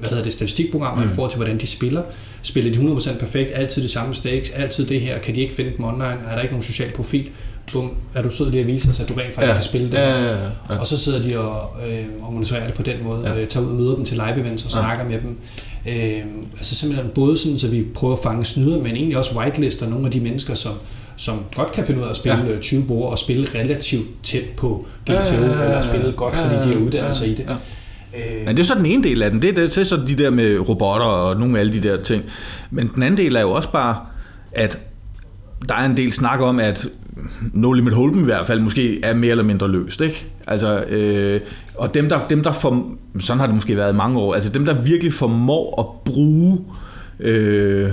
hvad 0.00 0.08
hedder 0.08 0.22
det, 0.24 0.32
statistikprogrammer 0.32 1.04
mm. 1.04 1.10
i 1.10 1.14
forhold 1.14 1.30
til, 1.30 1.36
hvordan 1.36 1.58
de 1.58 1.66
spiller. 1.66 2.02
Spiller 2.42 2.72
de 2.72 2.94
100% 3.14 3.18
perfekt, 3.18 3.50
altid 3.54 3.82
det 3.82 3.90
samme 3.90 4.14
stakes, 4.14 4.50
altid 4.50 4.86
det 4.86 5.00
her, 5.00 5.18
kan 5.18 5.34
de 5.34 5.40
ikke 5.40 5.54
finde 5.54 5.72
dem 5.76 5.84
online, 5.84 6.04
er 6.28 6.34
der 6.34 6.40
ikke 6.40 6.52
nogen 6.52 6.62
social 6.62 6.92
profil, 6.92 7.28
bum, 7.72 7.90
er 8.14 8.22
du 8.22 8.30
sød 8.30 8.50
lige 8.50 8.60
at 8.60 8.66
vise 8.66 8.90
os, 8.90 9.00
at 9.00 9.08
du 9.08 9.14
rent 9.14 9.34
faktisk 9.34 9.48
Ja. 9.48 9.52
kan 9.52 9.62
spille 9.62 9.86
det 9.88 9.94
Ja, 9.94 10.08
ja, 10.22 10.24
ja, 10.32 10.36
ja. 10.70 10.78
Og 10.78 10.86
så 10.86 10.96
sidder 10.96 11.22
de 11.22 11.38
og, 11.38 11.70
øh, 11.90 12.04
og 12.22 12.32
monitorerer 12.32 12.66
det 12.66 12.74
på 12.74 12.82
den 12.82 12.96
måde, 13.04 13.20
Ja. 13.24 13.34
ja. 13.34 13.40
øh, 13.42 13.48
tager 13.48 13.66
ud 13.66 13.70
og 13.70 13.76
møder 13.76 13.94
dem 13.94 14.04
til 14.04 14.16
live 14.16 14.40
events 14.40 14.64
og 14.64 14.70
Ja. 14.70 14.78
snakker 14.78 15.04
med 15.08 15.18
dem. 15.20 15.38
Øh, 15.88 16.24
altså 16.56 16.74
simpelthen 16.74 17.10
både 17.14 17.36
sådan, 17.36 17.58
så 17.58 17.68
vi 17.68 17.84
prøver 17.94 18.12
at 18.14 18.20
fange 18.22 18.44
snyder, 18.44 18.78
men 18.78 18.86
egentlig 18.96 19.18
også 19.18 19.34
whitelister 19.38 19.88
nogle 19.88 20.06
af 20.06 20.10
de 20.12 20.20
mennesker, 20.20 20.54
som, 20.54 20.72
som 21.18 21.38
godt 21.56 21.72
kan 21.72 21.84
finde 21.86 22.00
ud 22.00 22.04
af 22.06 22.10
at 22.10 22.16
spille 22.16 22.38
Ja. 22.46 22.52
ja. 22.54 22.58
20 22.60 22.84
bord 22.84 23.10
og 23.12 23.18
spille 23.18 23.46
relativt 23.54 24.06
tæt 24.22 24.44
på 24.56 24.86
GTO, 25.04 25.12
Ja, 25.12 25.22
ja, 25.22 25.40
ja, 25.46 25.58
ja, 25.58 25.64
eller 25.64 25.80
spille 25.80 26.12
godt, 26.12 26.36
fordi 26.36 26.54
de 26.54 26.60
har 26.60 26.80
ja, 26.80 26.86
uddannet 26.86 27.08
ja, 27.08 27.12
sig 27.12 27.28
i 27.28 27.34
det. 27.34 27.44
ja. 27.48 27.52
Øh, 28.18 28.46
Men 28.46 28.56
det 28.56 28.62
er 28.62 28.66
så 28.66 28.74
den 28.74 28.86
ene 28.86 29.02
del 29.04 29.22
af 29.22 29.30
den. 29.30 29.42
Det 29.42 29.50
er 29.50 29.54
det, 29.54 29.72
til 29.72 29.86
så 29.86 29.96
de 30.08 30.14
der 30.14 30.30
med 30.30 30.58
robotter 30.68 31.06
og 31.06 31.36
nogle 31.40 31.56
af 31.56 31.60
alle 31.60 31.72
de 31.72 31.88
der 31.88 32.02
ting. 32.02 32.22
Men 32.70 32.90
den 32.94 33.02
anden 33.02 33.16
del 33.16 33.36
er 33.36 33.40
jo 33.40 33.50
også 33.50 33.70
bare, 33.72 33.96
at 34.52 34.78
der 35.68 35.74
er 35.74 35.84
en 35.86 35.96
del 35.96 36.12
snak 36.12 36.40
om, 36.40 36.58
at 36.60 36.88
No 37.52 37.72
Limit 37.72 37.92
Hold'em 37.92 38.20
i 38.20 38.24
hvert 38.24 38.46
fald 38.46 38.60
måske 38.60 39.04
er 39.04 39.14
mere 39.14 39.30
eller 39.30 39.44
mindre 39.44 39.68
løst, 39.68 40.00
ikke? 40.00 40.26
Altså, 40.46 40.84
øh, 40.88 41.40
og 41.74 41.94
dem 41.94 42.08
der, 42.08 42.26
dem 42.28 42.42
der 42.42 42.52
får, 42.52 42.94
sådan 43.20 43.38
har 43.40 43.46
det 43.46 43.54
måske 43.54 43.76
været 43.76 43.92
i 43.92 43.96
mange 43.96 44.18
år, 44.18 44.34
altså 44.34 44.50
dem 44.50 44.64
der 44.64 44.82
virkelig 44.82 45.12
formår 45.12 45.80
at 45.80 46.12
bruge 46.12 46.58
øh, 47.20 47.88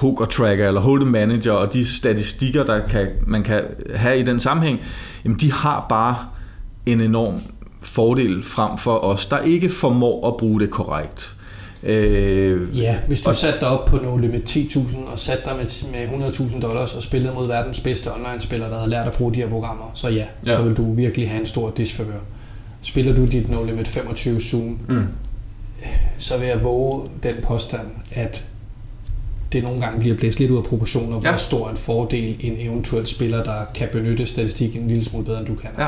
poker 0.00 0.24
tracker 0.24 0.68
eller 0.68 0.80
hold'em 0.80 1.04
manager 1.04 1.52
og 1.52 1.72
de 1.72 1.86
statistikker, 1.86 2.64
der 2.64 2.86
kan, 2.88 3.06
man 3.26 3.42
kan 3.42 3.62
have 3.94 4.18
i 4.18 4.22
den 4.22 4.40
sammenhæng, 4.40 4.80
jamen 5.24 5.38
de 5.40 5.52
har 5.52 5.86
bare 5.88 6.16
en 6.86 7.00
enorm 7.00 7.40
fordel 7.82 8.44
frem 8.44 8.78
for 8.78 8.96
os, 9.04 9.26
der 9.26 9.38
ikke 9.38 9.70
formår 9.70 10.28
at 10.28 10.36
bruge 10.36 10.60
det 10.60 10.70
korrekt. 10.70 11.34
Øh, 11.82 12.78
Ja, 12.78 12.96
hvis 13.08 13.20
du 13.20 13.28
Og- 13.28 13.34
satte 13.34 13.60
dig 13.60 13.68
op 13.68 13.84
på 13.86 13.96
nogle 13.96 14.22
limit 14.26 14.42
10.000 14.50 15.08
og 15.12 15.18
satte 15.18 15.44
dig 15.44 15.56
med, 15.56 15.90
med 15.92 16.08
100.000 16.08 16.60
dollars 16.60 16.94
og 16.94 17.02
spillede 17.02 17.34
mod 17.34 17.46
verdens 17.46 17.80
bedste 17.80 18.14
online-spiller, 18.14 18.68
der 18.68 18.76
havde 18.76 18.90
lært 18.90 19.06
at 19.06 19.12
bruge 19.12 19.32
de 19.32 19.36
her 19.36 19.48
programmer, 19.48 19.90
så 19.94 20.08
ja, 20.08 20.14
Ja. 20.14 20.24
ja. 20.46 20.52
så 20.56 20.62
vil 20.62 20.76
du 20.76 20.94
virkelig 20.94 21.28
have 21.28 21.40
en 21.40 21.46
stor 21.46 21.70
disfavør. 21.70 22.18
Spiller 22.82 23.14
du 23.14 23.24
dit 23.26 23.50
No 23.50 23.64
Limit 23.64 23.88
25 23.88 24.40
Zoom, 24.40 24.78
Mm. 24.88 25.02
så 26.18 26.38
vil 26.38 26.48
jeg 26.48 26.64
våge 26.64 27.02
den 27.22 27.34
påstand, 27.42 27.86
at 28.12 28.44
det 29.52 29.62
nogle 29.62 29.80
gange 29.80 30.00
bliver 30.00 30.16
blæst 30.16 30.38
lidt 30.40 30.50
ud 30.50 30.56
af 30.56 30.64
proportioner, 30.64 31.20
Ja. 31.24 31.28
hvor 31.28 31.36
stor 31.38 31.70
en 31.70 31.76
fordel 31.76 32.36
en 32.40 32.56
eventuel 32.58 33.06
spiller, 33.06 33.42
der 33.42 33.54
kan 33.74 33.88
benytte 33.92 34.26
statistikken 34.26 34.82
en 34.82 34.88
lille 34.88 35.04
smule 35.04 35.24
bedre, 35.24 35.38
end 35.38 35.46
du 35.46 35.54
kan. 35.54 35.70
Ja. 35.78 35.86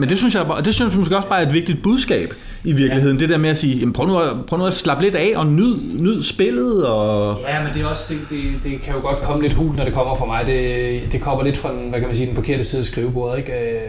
Men 0.00 0.08
det 0.08 0.18
synes 0.18 0.34
jeg, 0.34 0.46
bare- 0.46 0.62
det 0.62 0.74
synes 0.74 0.92
jeg 0.92 0.98
måske 0.98 1.16
også 1.16 1.28
bare 1.28 1.42
er 1.42 1.46
et 1.46 1.52
vigtigt 1.52 1.82
budskab 1.82 2.34
i 2.64 2.72
virkeligheden. 2.72 3.16
Ja. 3.16 3.20
Det 3.20 3.28
der 3.30 3.38
med 3.38 3.50
at 3.50 3.58
sige, 3.58 3.78
jamen 3.78 3.92
prøv, 3.92 4.06
nu 4.06 4.18
at, 4.18 4.46
prøv 4.46 4.58
nu 4.58 4.66
at 4.66 4.74
slappe 4.74 5.04
lidt 5.04 5.14
af 5.14 5.32
og 5.36 5.46
nyd, 5.46 5.76
nyd 5.98 6.22
spillet. 6.22 6.86
Og... 6.86 7.38
Ja, 7.48 7.62
men 7.62 7.72
det, 7.74 7.82
er 7.82 7.86
også, 7.86 8.02
det, 8.08 8.18
det, 8.30 8.42
det 8.72 8.80
kan 8.80 8.94
jo 8.94 9.00
godt 9.00 9.20
komme 9.20 9.42
lidt 9.42 9.54
hul, 9.54 9.76
når 9.76 9.84
det 9.84 9.94
kommer 9.94 10.14
fra 10.14 10.26
mig. 10.26 10.46
Det, 10.46 11.12
det 11.12 11.20
kommer 11.20 11.44
lidt 11.44 11.56
fra 11.56 11.72
den, 11.72 11.88
hvad 11.90 11.98
kan 12.00 12.08
man 12.08 12.16
sige, 12.16 12.26
den 12.26 12.34
forkerte 12.34 12.64
side 12.64 12.80
af 12.80 12.86
skrivebordet. 12.86 13.38
Ikke? 13.38 13.52
Øh, 13.52 13.80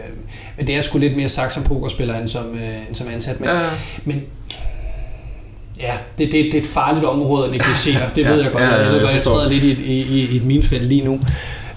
Men 0.58 0.66
det 0.66 0.76
er 0.76 0.80
sgu 0.82 0.98
lidt 0.98 1.16
mere 1.16 1.28
sagt 1.28 1.52
som 1.52 1.62
pokerspiller, 1.62 2.18
end 2.18 2.28
som, 2.28 2.44
end 2.88 2.94
som 2.94 3.06
ansat. 3.12 3.40
Men, 3.40 3.48
Ja. 3.48 3.58
men 4.04 4.22
ja, 5.80 5.94
det, 6.18 6.32
det, 6.32 6.44
det 6.44 6.54
er 6.54 6.60
et 6.60 6.66
farligt 6.66 7.04
område 7.04 7.44
at 7.44 7.50
negligere. 7.50 8.10
Det 8.14 8.26
ved 8.30 8.42
jeg 8.42 8.52
godt. 8.52 8.62
Ja, 8.62 8.68
ja, 8.68 8.76
jeg 8.76 8.86
ved 8.86 8.94
jeg 8.94 9.02
godt, 9.02 9.14
jeg 9.14 9.22
træder 9.22 9.50
lidt 9.50 9.64
i, 9.64 9.70
i, 9.70 10.02
i, 10.02 10.28
i 10.32 10.36
et 10.36 10.44
minefelt 10.44 10.84
lige 10.84 11.04
nu. 11.04 11.20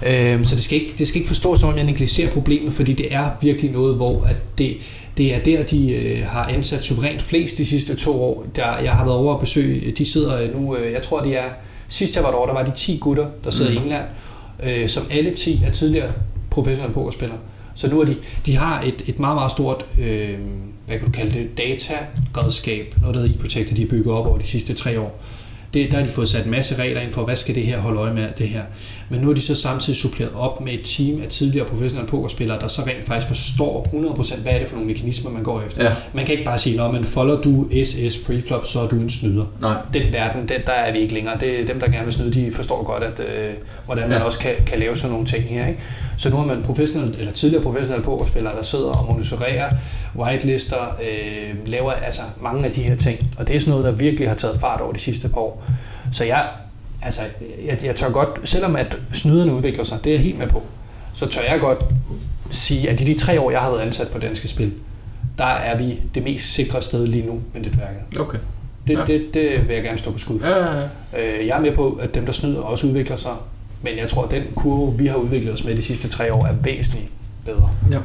Øhm, 0.06 0.46
så 0.46 0.56
det 0.56 0.64
skal, 0.64 0.82
ikke, 0.82 0.96
det 0.98 1.08
skal 1.08 1.18
ikke 1.18 1.28
forstås 1.28 1.60
som 1.60 1.70
om, 1.70 1.78
jeg 1.78 1.86
negligerer 1.86 2.32
problemet, 2.32 2.74
fordi 2.74 2.94
det 2.94 3.14
er 3.14 3.30
virkelig 3.42 3.72
noget, 3.72 3.96
hvor 3.96 4.24
at 4.24 4.36
det, 4.58 4.78
det 5.18 5.36
er 5.36 5.40
der, 5.40 5.64
de 5.64 5.92
øh, 5.92 6.26
har 6.28 6.46
ansat 6.46 6.84
suverænt 6.84 7.22
flest 7.22 7.58
de 7.58 7.66
sidste 7.66 7.96
to 7.96 8.24
år. 8.24 8.46
Der, 8.56 8.78
jeg 8.84 8.92
har 8.92 9.06
været 9.06 9.18
over 9.18 9.34
at 9.34 9.40
besøge, 9.40 9.92
de 9.92 10.06
sidder 10.06 10.54
nu, 10.56 10.76
øh, 10.76 10.94
jeg 10.94 11.02
tror 11.02 11.20
de 11.20 11.36
er, 11.36 11.50
sidst 11.88 12.16
jeg 12.16 12.24
var 12.24 12.30
derovre, 12.30 12.48
der 12.48 12.54
var 12.54 12.64
de 12.64 12.72
10 12.72 12.98
gutter, 13.02 13.26
der 13.44 13.50
sidder 13.50 13.72
mm. 13.72 13.78
i 13.78 13.80
England, 13.80 14.04
øh, 14.64 14.88
som 14.88 15.04
alle 15.12 15.32
10 15.32 15.62
er 15.66 15.72
tidligere 15.72 16.12
professionelle 16.50 16.94
pokerspillere. 16.94 17.40
Så 17.76 17.88
nu 17.90 18.02
er 18.02 18.06
de, 18.06 18.16
de 18.46 18.56
har 18.56 18.82
et, 18.82 19.02
et 19.08 19.20
meget, 19.20 19.36
meget 19.36 19.52
stort, 19.52 19.86
øh, 20.02 20.30
hvad 20.88 20.98
kan 20.98 21.06
du 21.06 21.12
kalde 21.12 21.40
det, 21.40 21.58
dataredskab, 21.58 22.96
noget 23.02 23.16
der 23.16 23.22
hedder 23.22 23.36
e-protector, 23.36 23.76
de 23.76 23.82
har 23.82 23.90
bygget 23.90 24.14
op 24.16 24.26
over 24.28 24.38
de 24.38 24.44
sidste 24.44 24.74
tre 24.74 25.00
år. 25.00 25.20
Det, 25.74 25.92
der 25.92 25.98
har 25.98 26.06
de 26.06 26.12
fået 26.12 26.30
sat 26.30 26.46
en 26.46 26.52
masse 26.52 26.76
regler 26.76 27.02
ind 27.02 27.12
for, 27.12 27.26
hvad 27.26 27.36
skal 27.36 27.56
det 27.56 27.64
her 27.64 27.80
holde 27.80 28.00
øje 28.00 28.14
med 28.14 28.28
det 28.38 28.48
her. 28.50 28.62
Men 29.10 29.20
nu 29.22 29.30
er 29.30 29.34
de 29.34 29.42
så 29.42 29.56
samtidig 29.56 29.98
suppleret 30.00 30.32
op 30.36 30.62
med 30.62 30.74
et 30.74 30.80
team 30.84 31.22
af 31.22 31.28
tidligere 31.28 31.66
professionelle 31.68 32.08
pokerspillere, 32.10 32.60
der 32.60 32.68
så 32.68 32.82
rent 32.82 33.06
faktisk 33.08 33.28
forstår 33.28 33.88
100% 34.38 34.42
hvad 34.42 34.54
er 34.54 34.60
det 34.60 34.68
for 34.68 34.76
nogle 34.76 34.88
mekanismer, 34.92 35.32
man 35.32 35.44
går 35.44 35.62
efter. 35.62 35.84
Ja. 35.84 35.92
Man 36.14 36.26
kan 36.26 36.34
ikke 36.34 36.46
bare 36.46 36.58
sige, 36.58 36.82
at 36.82 37.06
folder 37.06 37.42
du 37.42 37.68
SS 37.84 38.18
preflop, 38.18 38.66
så 38.66 38.80
er 38.80 38.88
du 38.88 38.96
en 38.96 39.10
snyder. 39.10 39.46
Nej. 39.62 39.76
Den 39.94 40.14
verden, 40.14 40.42
den, 40.42 40.62
der 40.66 40.72
er 40.74 40.92
vi 40.94 41.00
ikke 41.00 41.14
længere. 41.14 41.38
Det 41.40 41.68
dem, 41.68 41.80
der 41.80 41.92
gerne 41.92 42.04
vil 42.04 42.14
snyde, 42.14 42.32
de 42.34 42.52
forstår 42.52 42.84
godt, 42.84 43.04
at, 43.04 43.20
øh, 43.20 43.54
hvordan 43.86 44.10
man 44.10 44.18
Ja. 44.18 44.24
også 44.24 44.40
kan, 44.40 44.52
kan 44.68 44.80
lave 44.80 44.98
sådan 44.98 45.12
nogle 45.12 45.26
ting 45.26 45.44
her. 45.44 45.68
Ikke? 45.68 45.80
Så 46.18 46.30
nu 46.30 46.36
har 46.36 46.46
man 46.46 46.62
professionelle, 46.64 47.20
eller 47.20 47.32
tidligere 47.32 47.64
professionelle 47.64 48.04
pokerspillere, 48.04 48.56
der 48.56 48.64
sidder 48.64 48.90
og 48.90 49.06
monitorerer 49.14 49.70
whitelister, 50.16 50.78
øh, 51.02 51.56
laver 51.68 51.92
altså 51.92 52.22
mange 52.42 52.66
af 52.66 52.72
de 52.72 52.82
her 52.84 52.96
ting. 52.96 53.20
Og 53.38 53.48
det 53.48 53.56
er 53.56 53.60
sådan 53.60 53.72
noget, 53.72 53.86
der 53.86 53.92
virkelig 53.92 54.28
har 54.28 54.36
taget 54.36 54.60
fart 54.60 54.82
over 54.82 54.94
de 54.94 55.00
sidste 55.00 55.30
par 55.30 55.40
år. 55.42 55.64
Så 56.12 56.24
jeg, 56.24 56.48
altså, 57.02 57.22
jeg, 57.68 57.80
jeg 57.86 57.96
tør 57.96 58.10
godt, 58.12 58.30
selvom 58.44 58.76
at 58.76 58.98
snyderne 59.14 59.54
udvikler 59.54 59.84
sig, 59.84 59.98
det 60.04 60.10
er 60.10 60.14
jeg 60.14 60.24
helt 60.24 60.38
med 60.38 60.48
på, 60.48 60.64
så 61.14 61.26
tør 61.26 61.42
jeg 61.52 61.60
godt 61.60 61.86
sige, 62.52 62.90
at 62.90 63.02
i 63.02 63.04
de 63.04 63.20
tre 63.20 63.42
år, 63.42 63.52
jeg 63.52 63.60
har 63.62 63.70
været 63.70 63.82
ansat 63.82 64.08
på 64.08 64.20
Danske 64.20 64.48
Spil, 64.48 64.74
der 65.38 65.46
er 65.46 65.78
vi 65.78 66.00
det 66.16 66.24
mest 66.24 66.54
sikre 66.54 66.82
sted 66.82 67.08
lige 67.08 67.26
nu 67.26 67.40
med 67.54 67.62
netværket. 67.62 68.02
Okay. 68.20 68.38
Det, 68.88 68.94
Ja. 68.94 69.00
ja. 69.00 69.06
det, 69.06 69.34
det 69.34 69.68
vil 69.68 69.74
jeg 69.76 69.84
gerne 69.84 69.98
stå 69.98 70.12
på 70.12 70.18
skud 70.18 70.40
for. 70.40 70.48
Ja, 70.48 70.58
ja, 70.58 70.80
ja. 71.14 71.40
Øh, 71.42 71.48
Jeg 71.48 71.58
er 71.58 71.62
med 71.62 71.72
på, 71.76 72.00
at 72.02 72.16
dem, 72.16 72.26
der 72.26 72.34
snyder, 72.34 72.60
også 72.62 72.88
udvikler 72.88 73.16
sig. 73.16 73.32
Men 73.84 73.98
jeg 73.98 74.08
tror, 74.08 74.24
at 74.24 74.32
den 74.32 74.44
kurve, 74.56 74.98
vi 74.98 75.08
har 75.08 75.16
udviklet 75.16 75.54
os 75.54 75.64
med 75.64 75.76
de 75.76 75.82
sidste 75.82 76.08
tre 76.08 76.34
år, 76.34 76.46
er 76.46 76.54
væsentligt 76.54 77.08
bedre. 77.46 77.70
ja. 77.92 77.98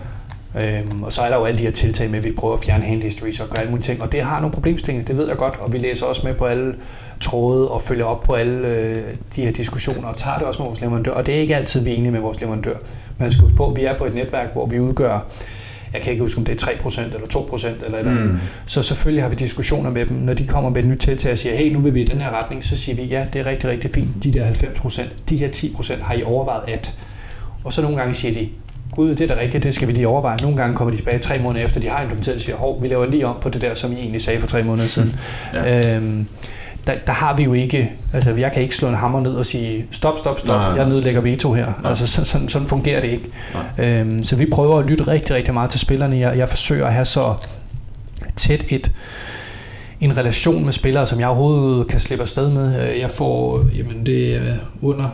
Øhm, 0.57 1.03
og 1.03 1.13
så 1.13 1.23
er 1.23 1.29
der 1.29 1.37
jo 1.37 1.45
alle 1.45 1.59
de 1.59 1.65
her 1.65 1.71
tiltag 1.71 2.11
med, 2.11 2.19
at 2.19 2.25
vi 2.25 2.33
prøver 2.33 2.55
at 2.55 2.61
fjerne 2.65 2.85
hand 2.85 3.03
histories 3.03 3.41
og 3.41 3.49
gøre 3.49 3.59
alle 3.59 3.71
mulige 3.71 3.85
ting. 3.85 4.03
Og 4.03 4.13
det 4.13 4.23
har 4.23 4.41
nogle 4.41 4.53
problemstillinger, 4.53 5.07
det 5.07 5.17
ved 5.17 5.29
jeg 5.29 5.37
godt. 5.37 5.55
Og 5.61 5.73
vi 5.73 5.79
læser 5.79 6.07
også 6.07 6.27
med 6.27 6.35
på 6.35 6.47
alle 6.47 6.75
tråde 7.21 7.71
og 7.71 7.83
følger 7.83 8.05
op 8.05 8.23
på 8.23 8.33
alle 8.33 8.69
øh, 8.69 8.97
de 9.37 9.43
her 9.43 9.51
diskussioner 9.53 10.09
og 10.09 10.17
tager 10.17 10.39
det 10.39 10.47
også 10.47 10.63
med 10.63 10.69
vores 10.69 10.81
leverandør. 10.81 11.13
Og 11.13 11.27
det 11.27 11.37
er 11.37 11.41
ikke 11.41 11.57
altid, 11.57 11.81
vi 11.81 11.91
er 11.91 11.95
enige 11.95 12.11
med 12.11 12.21
vores 12.21 12.41
leverandør. 12.41 12.77
Man 13.19 13.33
skal 13.33 13.43
huske 13.43 13.57
på, 13.57 13.67
at 13.67 13.77
vi 13.77 13.85
er 13.85 13.99
på 13.99 14.05
et 14.05 14.15
netværk, 14.15 14.53
hvor 14.53 14.67
vi 14.67 14.81
udgør 14.81 15.21
jeg 15.95 16.03
kan 16.03 16.13
ikke 16.13 16.23
huske, 16.23 16.39
om 16.39 16.45
det 16.45 16.63
er 16.63 16.67
3% 16.67 17.01
eller 17.01 17.19
2% 17.19 17.67
eller 17.67 17.99
eller 17.99 18.11
andet. 18.11 18.31
Mm. 18.31 18.39
Så 18.67 18.83
selvfølgelig 18.83 19.23
har 19.25 19.31
vi 19.31 19.37
diskussioner 19.37 19.91
med 19.91 20.07
dem. 20.07 20.17
Når 20.17 20.35
de 20.35 20.47
kommer 20.47 20.71
med 20.71 20.83
et 20.83 20.89
nyt 20.89 20.99
tiltag 20.99 21.33
og 21.33 21.39
siger, 21.39 21.57
hey, 21.57 21.73
nu 21.73 21.79
vil 21.79 21.95
vi 21.95 22.01
i 22.01 22.05
den 22.05 22.21
her 22.21 22.31
retning, 22.31 22.65
så 22.65 22.77
siger 22.77 22.97
vi, 22.97 23.03
ja, 23.03 23.27
det 23.33 23.41
er 23.41 23.47
rigtig, 23.47 23.71
rigtig 23.71 23.91
fint. 23.95 24.25
De 24.25 24.33
der 24.33 24.47
90%, 24.51 25.03
de 25.29 25.37
her 25.37 25.49
10% 25.49 26.03
har 26.03 26.15
I 26.15 26.23
overvejet 26.23 26.63
at. 26.69 26.95
Og 27.65 27.73
så 27.73 27.83
nogle 27.83 27.97
gange 27.97 28.15
siger 28.15 28.35
de, 28.35 28.49
gud, 28.93 29.15
det 29.15 29.31
er 29.31 29.35
da 29.35 29.41
rigtigt, 29.41 29.65
det 29.65 29.75
skal 29.75 29.89
vi 29.89 29.93
lige 29.93 30.09
overveje. 30.09 30.37
Nogle 30.43 30.57
gange 30.57 30.77
kommer 30.77 30.91
de 30.91 30.97
tilbage 30.97 31.19
tre 31.19 31.39
måneder 31.39 31.65
efter, 31.65 31.81
de 31.81 31.89
har 31.89 32.01
implementeret 32.03 32.35
og 32.35 32.41
siger, 32.41 32.57
hov, 32.57 32.83
vi 32.83 32.89
laver 32.89 33.07
lige 33.07 33.27
om 33.27 33.37
på 33.41 33.49
det 33.49 33.61
der, 33.61 33.75
som 33.75 33.93
I 33.93 33.95
egentlig 33.95 34.23
sagde 34.23 34.41
for 34.41 34.47
tre 34.47 34.63
måneder 34.63 34.89
siden. 34.89 35.17
Ja. 35.55 35.97
øhm, 35.97 36.27
der, 36.89 36.95
der, 37.07 37.13
har 37.13 37.37
vi 37.37 37.43
jo 37.43 37.53
ikke, 37.53 37.93
altså 38.13 38.35
jeg 38.35 38.53
kan 38.53 38.63
ikke 38.63 38.77
slå 38.77 38.89
en 38.89 38.95
hammer 38.95 39.21
ned 39.21 39.33
og 39.35 39.47
sige, 39.47 39.87
stop, 39.91 40.19
stop, 40.19 40.41
stop, 40.41 40.57
Nej. 40.57 40.67
jeg 40.67 40.89
nedlægger 40.89 41.21
veto 41.21 41.53
her. 41.53 41.67
Nej. 41.67 41.91
Altså 41.91 42.07
så, 42.07 42.25
sådan, 42.25 42.49
sådan 42.49 42.69
fungerer 42.69 43.01
det 43.01 43.09
ikke. 43.09 43.25
Nej. 43.79 43.87
Øhm, 43.87 44.23
så 44.25 44.37
vi 44.37 44.47
prøver 44.47 44.79
at 44.79 44.87
lytte 44.87 45.07
rigtig, 45.09 45.37
rigtig 45.37 45.55
meget 45.55 45.71
til 45.71 45.81
spillerne. 45.81 46.19
Jeg, 46.19 46.39
jeg 46.39 46.49
forsøger 46.49 46.87
at 46.87 46.93
have 46.93 47.05
så 47.05 47.35
tæt 48.37 48.65
et, 48.69 48.93
en 50.01 50.17
relation 50.17 50.65
med 50.65 50.73
spillere, 50.73 51.07
som 51.07 51.21
jeg 51.21 51.29
overhovedet 51.29 51.87
kan 51.89 52.01
slippe 52.01 52.23
afsted 52.23 52.51
med. 52.51 52.89
Øh, 52.91 53.01
Jeg 53.01 53.11
får, 53.11 53.65
jamen 53.79 54.07
det 54.07 54.37
er 54.37 54.55
under, 54.83 55.05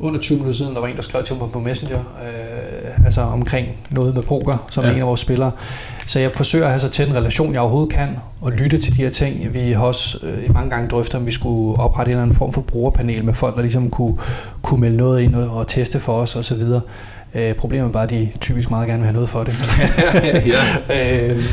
under 0.00 0.20
20 0.20 0.38
minutter 0.38 0.58
siden, 0.58 0.74
der 0.74 0.80
var 0.80 0.86
en, 0.86 0.96
der 0.96 1.02
skrev 1.02 1.22
til 1.22 1.36
mig 1.36 1.50
på 1.52 1.58
Messenger, 1.58 1.98
øh, 1.98 2.77
altså 3.08 3.20
omkring 3.20 3.68
noget 3.90 4.14
med 4.14 4.22
poker, 4.22 4.66
som 4.70 4.84
ja. 4.84 4.90
en 4.90 5.00
af 5.00 5.06
vores 5.06 5.20
spillere. 5.20 5.50
Så 6.06 6.20
jeg 6.20 6.32
forsøger 6.32 6.64
at 6.64 6.70
have 6.70 6.80
så 6.80 6.88
tæt 6.88 7.08
en 7.08 7.14
relation, 7.14 7.52
jeg 7.52 7.60
overhovedet 7.60 7.92
kan, 7.92 8.08
og 8.40 8.52
lytte 8.52 8.78
til 8.78 8.96
de 8.96 9.02
her 9.02 9.10
ting. 9.10 9.54
Vi 9.54 9.72
har 9.72 9.82
også 9.82 10.18
øh, 10.22 10.54
mange 10.54 10.70
gange 10.70 10.88
drøftet, 10.88 11.14
om 11.14 11.26
vi 11.26 11.32
skulle 11.32 11.80
oprette 11.80 12.10
en 12.10 12.12
eller 12.12 12.22
anden 12.22 12.36
form 12.36 12.52
for 12.52 12.60
brugerpanel 12.60 13.24
med 13.24 13.34
folk, 13.34 13.54
der 13.54 13.62
ligesom 13.62 13.90
kunne, 13.90 14.18
kunne 14.62 14.80
melde 14.80 14.96
noget 14.96 15.22
ind 15.22 15.34
og, 15.34 15.56
og 15.56 15.66
teste 15.66 16.00
for 16.00 16.12
os 16.12 16.36
osv. 16.36 16.62
Øh, 17.34 17.54
problemet 17.54 17.88
er 17.88 17.92
bare, 17.92 18.02
at 18.02 18.10
de 18.10 18.28
typisk 18.40 18.70
meget 18.70 18.86
gerne 18.86 18.98
vil 18.98 19.06
have 19.06 19.14
noget 19.14 19.30
for 19.30 19.44
det. 19.44 19.54
ja. 20.54 21.30
øh, 21.34 21.44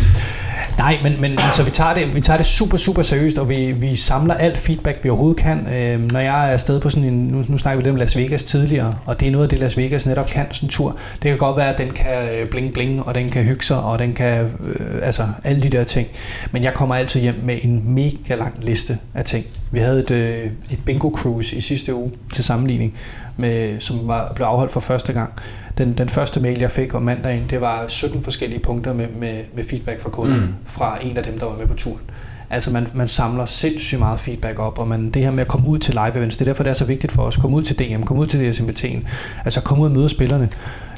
Nej, 0.77 0.99
men, 1.03 1.21
men 1.21 1.31
altså, 1.31 1.63
vi, 1.63 1.71
tager 1.71 1.93
det, 1.93 2.15
vi 2.15 2.21
tager 2.21 2.37
det 2.37 2.45
super, 2.45 2.77
super 2.77 3.01
seriøst, 3.01 3.37
og 3.37 3.49
vi, 3.49 3.71
vi 3.71 3.95
samler 3.95 4.33
alt 4.33 4.57
feedback, 4.57 5.03
vi 5.03 5.09
overhovedet 5.09 5.37
kan. 5.37 5.67
Øh, 5.75 6.11
når 6.11 6.19
jeg 6.19 6.47
er 6.47 6.51
afsted 6.51 6.79
på 6.79 6.89
sådan 6.89 7.03
en, 7.03 7.27
nu, 7.27 7.43
nu 7.47 7.57
snakker 7.57 7.77
vi 7.77 7.83
lidt 7.83 7.91
om 7.91 7.95
Las 7.95 8.17
Vegas 8.17 8.43
tidligere, 8.43 8.95
og 9.05 9.19
det 9.19 9.27
er 9.27 9.31
noget 9.31 9.45
af 9.45 9.49
det, 9.49 9.59
Las 9.59 9.77
Vegas 9.77 10.05
netop 10.05 10.27
kan, 10.27 10.45
sådan 10.51 10.67
en 10.67 10.71
tur. 10.71 10.97
Det 11.21 11.29
kan 11.29 11.37
godt 11.37 11.57
være, 11.57 11.69
at 11.73 11.77
den 11.77 11.91
kan 11.91 12.39
øh, 12.39 12.49
bling 12.49 12.73
bling, 12.73 13.07
og 13.07 13.15
den 13.15 13.29
kan 13.29 13.43
hygge 13.43 13.65
sig, 13.65 13.77
og 13.77 13.99
den 13.99 14.13
kan, 14.13 14.41
øh, 14.43 14.99
altså 15.01 15.27
alle 15.43 15.63
de 15.63 15.69
der 15.69 15.83
ting. 15.83 16.07
Men 16.51 16.63
jeg 16.63 16.73
kommer 16.73 16.95
altid 16.95 17.21
hjem 17.21 17.35
med 17.43 17.57
en 17.61 17.93
mega 17.93 18.35
lang 18.35 18.53
liste 18.61 18.97
af 19.13 19.25
ting. 19.25 19.45
Vi 19.71 19.79
havde 19.79 19.99
et, 19.99 20.11
øh, 20.11 20.45
et 20.71 20.79
bingo 20.85 21.09
cruise 21.09 21.55
i 21.55 21.61
sidste 21.61 21.95
uge 21.95 22.11
til 22.33 22.43
sammenligning, 22.43 22.93
med, 23.37 23.79
som 23.79 24.07
var, 24.07 24.31
blev 24.35 24.45
afholdt 24.45 24.71
for 24.71 24.79
første 24.79 25.13
gang 25.13 25.33
den, 25.77 25.93
den 25.93 26.09
første 26.09 26.39
mail, 26.39 26.59
jeg 26.59 26.71
fik 26.71 26.93
om 26.93 27.01
mandagen, 27.01 27.45
det 27.49 27.61
var 27.61 27.87
17 27.87 28.23
forskellige 28.23 28.59
punkter 28.59 28.93
med, 28.93 29.07
med, 29.19 29.41
med 29.53 29.63
feedback 29.63 30.01
fra 30.01 30.09
kunder 30.09 30.35
mm. 30.35 30.53
fra 30.65 30.97
en 31.01 31.17
af 31.17 31.23
dem, 31.23 31.39
der 31.39 31.45
var 31.45 31.57
med 31.57 31.67
på 31.67 31.73
turen. 31.73 32.01
Altså 32.49 32.71
man, 32.71 32.87
man 32.93 33.07
samler 33.07 33.45
sindssygt 33.45 33.99
meget 33.99 34.19
feedback 34.19 34.59
op, 34.59 34.79
og 34.79 34.87
man, 34.87 35.09
det 35.09 35.21
her 35.21 35.31
med 35.31 35.41
at 35.41 35.47
komme 35.47 35.67
ud 35.67 35.79
til 35.79 35.93
live 35.93 36.17
events, 36.17 36.37
det 36.37 36.41
er 36.41 36.49
derfor, 36.49 36.63
det 36.63 36.69
er 36.69 36.73
så 36.73 36.85
vigtigt 36.85 37.11
for 37.11 37.23
os. 37.23 37.37
Kom 37.37 37.53
ud 37.53 37.63
til 37.63 37.79
DM, 37.79 38.03
kom 38.03 38.17
ud 38.17 38.25
til 38.25 38.51
DSMBT'en, 38.51 39.07
altså 39.45 39.61
kom 39.61 39.79
ud 39.79 39.85
og 39.85 39.91
møde 39.91 40.09
spillerne, 40.09 40.49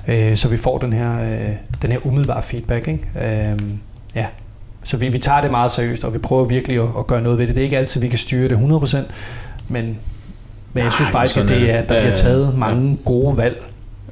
øh, 0.07 0.35
så 0.35 0.47
vi 0.47 0.57
får 0.57 0.77
den 0.77 0.93
her, 0.93 1.21
øh, 1.21 1.55
den 1.81 1.91
her 1.91 2.05
umiddelbare 2.05 2.43
feedback. 2.43 2.87
Ikke? 2.87 3.51
Øh, 3.51 3.59
ja. 4.15 4.25
Så 4.83 4.97
vi, 4.97 5.09
vi 5.09 5.17
tager 5.17 5.41
det 5.41 5.51
meget 5.51 5.71
seriøst, 5.71 6.03
og 6.03 6.13
vi 6.13 6.17
prøver 6.17 6.45
virkelig 6.45 6.77
at, 6.81 6.87
at 6.99 7.07
gøre 7.07 7.21
noget 7.21 7.39
ved 7.39 7.47
det. 7.47 7.55
Det 7.55 7.61
er 7.61 7.65
ikke 7.65 7.77
altid, 7.77 8.01
vi 8.01 8.07
kan 8.07 8.17
styre 8.17 8.49
det 8.49 8.55
100%, 8.55 8.97
men, 9.67 9.97
men 10.73 10.83
jeg 10.83 10.93
synes 10.93 11.11
faktisk, 11.11 11.37
at 11.37 11.47
det 11.47 11.71
er, 11.71 11.81
der 11.81 11.99
bliver 12.01 12.15
taget 12.15 12.57
mange 12.57 12.97
gode 13.05 13.37
valg 13.37 13.63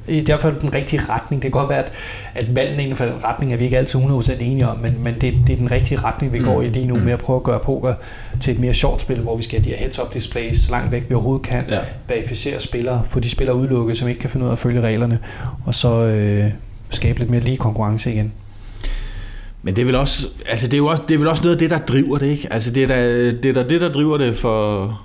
i 0.08 0.24
hvert 0.24 0.40
fald 0.40 0.60
den 0.60 0.74
rigtige 0.74 1.02
retning. 1.08 1.42
Det 1.42 1.52
kan 1.52 1.60
godt 1.60 1.68
være, 1.68 1.84
at, 1.84 1.92
at 2.34 2.56
valgene 2.56 2.82
inden 2.82 2.96
for 2.96 3.04
den 3.04 3.24
retning 3.24 3.52
er 3.52 3.56
vi 3.56 3.64
ikke 3.64 3.78
altid 3.78 4.00
100% 4.00 4.32
enige 4.32 4.68
om, 4.68 4.78
men, 4.78 4.96
men 5.00 5.14
det, 5.14 5.34
det 5.46 5.52
er 5.52 5.56
den 5.56 5.70
rigtige 5.70 6.00
retning, 6.00 6.32
vi 6.32 6.38
mm. 6.38 6.44
går 6.44 6.62
i 6.62 6.68
lige 6.68 6.86
nu, 6.86 6.96
mm. 6.96 7.02
med 7.02 7.12
at 7.12 7.18
prøve 7.18 7.36
at 7.36 7.42
gøre 7.42 7.58
poker 7.58 7.94
til 8.40 8.54
et 8.54 8.60
mere 8.60 8.74
sjovt 8.74 9.00
spil, 9.00 9.20
hvor 9.20 9.36
vi 9.36 9.42
skal 9.42 9.58
have 9.58 9.64
de 9.64 9.70
her 9.70 9.76
heads-up 9.76 10.14
displays 10.14 10.60
så 10.60 10.70
langt 10.70 10.92
væk 10.92 11.04
vi 11.08 11.14
overhovedet 11.14 11.46
kan, 11.46 11.64
ja. 11.68 11.78
verificere 12.08 12.60
spillere, 12.60 13.02
få 13.04 13.20
de 13.20 13.30
spillere 13.30 13.56
udelukket, 13.56 13.96
som 13.96 14.08
ikke 14.08 14.20
kan 14.20 14.30
finde 14.30 14.44
ud 14.44 14.48
af 14.50 14.54
at 14.54 14.58
følge 14.58 14.80
reglerne, 14.80 15.18
og 15.64 15.74
så 15.74 16.02
øh, 16.02 16.50
skabe 16.90 17.18
lidt 17.18 17.30
mere 17.30 17.40
lige 17.40 17.56
konkurrence 17.56 18.12
igen. 18.12 18.32
Men 19.62 19.76
det 19.76 19.82
er 19.82 19.86
vel 19.86 19.94
også, 19.94 20.26
altså 20.48 20.66
det 20.66 20.74
er 20.74 20.78
jo 20.78 20.86
også, 20.86 21.02
det 21.08 21.14
er 21.14 21.18
vel 21.18 21.28
også 21.28 21.42
noget 21.42 21.54
af 21.54 21.58
det, 21.58 21.70
der 21.70 21.78
driver 21.78 22.18
det, 22.18 22.26
ikke? 22.26 22.52
Altså 22.52 22.70
det 22.70 22.82
er 22.82 22.86
da 22.86 23.30
det, 23.30 23.44
er 23.44 23.52
da 23.52 23.62
det 23.68 23.80
der 23.80 23.92
driver 23.92 24.18
det 24.18 24.36
for, 24.36 25.00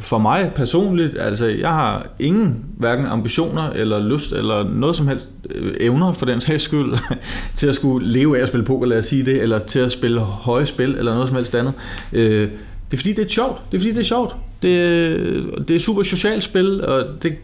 for 0.00 0.18
mig 0.18 0.52
personligt, 0.54 1.16
altså 1.18 1.46
jeg 1.46 1.68
har 1.68 2.06
ingen 2.18 2.64
hverken 2.76 3.06
ambitioner 3.06 3.70
eller 3.70 4.08
lyst 4.08 4.32
eller 4.32 4.70
noget 4.70 4.96
som 4.96 5.08
helst 5.08 5.28
øh, 5.50 5.74
evner 5.80 6.12
for 6.12 6.26
den 6.26 6.40
sags 6.40 6.62
skyld 6.62 6.94
til 7.56 7.66
at 7.66 7.74
skulle 7.74 8.08
leve 8.08 8.38
af 8.38 8.42
at 8.42 8.48
spille 8.48 8.66
poker, 8.66 8.86
lad 8.86 8.98
os 8.98 9.06
sige 9.06 9.24
det, 9.24 9.42
eller 9.42 9.58
til 9.58 9.78
at 9.78 9.92
spille 9.92 10.20
høje 10.20 10.66
spil 10.66 10.94
eller 10.98 11.12
noget 11.12 11.28
som 11.28 11.36
helst 11.36 11.54
andet. 11.54 11.72
Øh, 12.12 12.48
det 12.90 12.96
er 12.96 12.96
fordi, 12.96 13.12
det 13.12 13.24
er 13.24 13.28
sjovt. 13.28 13.60
Det 13.70 13.76
er 13.76 13.80
fordi, 13.80 13.92
det 13.92 14.00
er 14.00 14.04
sjovt. 14.04 14.36
Det, 14.62 15.68
det 15.68 15.76
er 15.76 15.80
super 15.80 16.02
socialt 16.02 16.44
spil, 16.44 16.84
og 16.84 17.04
det 17.22 17.36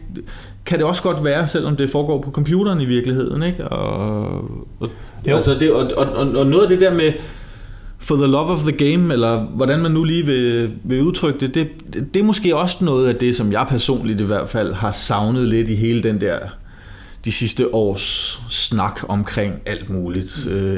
kan 0.65 0.77
det 0.77 0.85
også 0.85 1.01
godt 1.01 1.23
være, 1.23 1.47
selvom 1.47 1.75
det 1.75 1.89
foregår 1.89 2.21
på 2.21 2.31
computeren 2.31 2.81
i 2.81 2.85
virkeligheden. 2.85 3.43
Ikke? 3.43 3.67
Og, 3.67 4.25
og, 4.79 4.89
altså 5.25 5.53
det, 5.53 5.71
og, 5.71 5.91
og, 5.97 6.07
og 6.35 6.45
noget 6.45 6.63
af 6.63 6.69
det 6.69 6.79
der 6.79 6.93
med, 6.93 7.13
for 8.05 8.15
the 8.15 8.27
love 8.27 8.51
of 8.51 8.59
the 8.59 8.71
game, 8.71 9.13
eller 9.13 9.39
hvordan 9.39 9.79
man 9.79 9.91
nu 9.91 10.03
lige 10.03 10.25
vil, 10.25 10.71
vil 10.83 11.01
udtrykke 11.01 11.39
det, 11.39 11.55
det, 11.55 11.67
det 12.13 12.19
er 12.19 12.23
måske 12.23 12.55
også 12.55 12.85
noget 12.85 13.07
af 13.07 13.15
det, 13.15 13.35
som 13.35 13.51
jeg 13.51 13.65
personligt 13.69 14.21
i 14.21 14.23
hvert 14.23 14.49
fald 14.49 14.73
har 14.73 14.91
savnet 14.91 15.47
lidt 15.47 15.69
i 15.69 15.75
hele 15.75 16.03
den 16.03 16.21
der, 16.21 16.39
de 17.25 17.31
sidste 17.31 17.75
års 17.75 18.39
snak 18.49 18.99
omkring 19.07 19.61
alt 19.65 19.89
muligt. 19.89 20.47
Øh, 20.49 20.77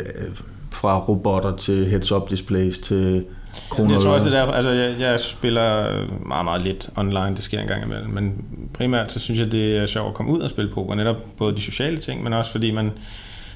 fra 0.71 0.99
robotter 0.99 1.55
til 1.55 1.85
heads-up 1.85 2.29
displays 2.29 2.77
til 2.77 3.25
kroner. 3.69 3.93
Jeg 3.93 4.01
tror 4.01 4.11
også, 4.11 4.25
det 4.25 4.33
der, 4.33 4.43
altså 4.43 4.71
jeg, 4.71 4.95
jeg 4.99 5.19
spiller 5.19 5.91
meget, 6.27 6.45
meget 6.45 6.61
lidt 6.61 6.89
online, 6.95 7.35
det 7.35 7.43
sker 7.43 7.59
en 7.59 7.67
gang 7.67 7.83
imellem, 7.83 8.09
men 8.09 8.45
primært 8.73 9.11
så 9.11 9.19
synes 9.19 9.39
jeg, 9.39 9.51
det 9.51 9.77
er 9.77 9.85
sjovt 9.85 10.07
at 10.07 10.13
komme 10.13 10.31
ud 10.31 10.39
og 10.39 10.49
spille 10.49 10.71
poker, 10.73 10.95
netop 10.95 11.15
både 11.37 11.55
de 11.55 11.61
sociale 11.61 11.97
ting, 11.97 12.23
men 12.23 12.33
også 12.33 12.51
fordi 12.51 12.71
man, 12.71 12.91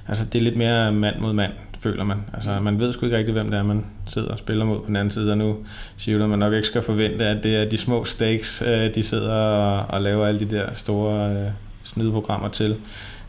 altså 0.08 0.26
det 0.26 0.40
er 0.40 0.44
lidt 0.44 0.58
mere 0.58 0.92
mand 0.92 1.20
mod 1.20 1.34
mand 1.34 1.52
føler 1.82 2.04
man. 2.04 2.18
Altså, 2.34 2.60
man 2.60 2.80
ved 2.80 2.94
sgu 2.94 3.06
ikke 3.06 3.18
rigtig, 3.18 3.34
hvem 3.34 3.50
det 3.50 3.60
er, 3.60 3.64
man 3.64 3.86
sidder 4.08 4.28
og 4.28 4.38
spiller 4.38 4.66
mod 4.66 4.80
på 4.80 4.88
den 4.88 4.96
anden 4.96 5.12
side, 5.12 5.32
og 5.32 5.38
nu 5.38 5.58
siger 5.98 6.18
du, 6.18 6.24
at 6.24 6.30
man 6.30 6.40
nok 6.40 6.54
ikke 6.54 6.68
skal 6.68 6.82
forvente, 6.82 7.26
at 7.26 7.44
det 7.44 7.56
er 7.56 7.70
de 7.70 7.78
små 7.78 8.06
stakes, 8.06 8.64
øh, 8.68 8.96
de 8.96 9.04
sidder 9.04 9.34
og, 9.34 9.86
og 9.90 10.02
laver 10.02 10.26
alle 10.26 10.40
de 10.40 10.50
der 10.50 10.74
store 10.74 11.32
øh, 11.32 11.52
snydeprogrammer 11.84 12.50
til. 12.50 12.76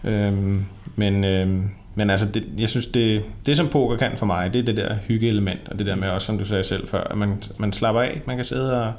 Øhm, 0.04 0.64
men, 0.96 1.24
øhm, 1.24 1.70
men 1.94 2.10
altså, 2.10 2.26
det, 2.26 2.44
jeg 2.58 2.68
synes, 2.68 2.86
det, 2.86 3.22
det 3.46 3.56
som 3.56 3.68
poker 3.68 3.96
kan 3.96 4.12
for 4.16 4.26
mig, 4.26 4.52
det 4.52 4.58
er 4.58 4.64
det 4.64 4.76
der 4.76 4.94
hyggeelement, 4.94 5.68
og 5.70 5.78
det 5.78 5.86
der 5.86 5.94
med 5.94 6.08
også, 6.08 6.26
som 6.26 6.38
du 6.38 6.44
sagde 6.44 6.64
selv 6.64 6.88
før, 6.88 7.04
at 7.04 7.16
man, 7.16 7.42
man 7.58 7.72
slapper 7.72 8.02
af, 8.02 8.22
man 8.26 8.36
kan 8.36 8.44
sidde 8.44 8.82
og 8.82 8.92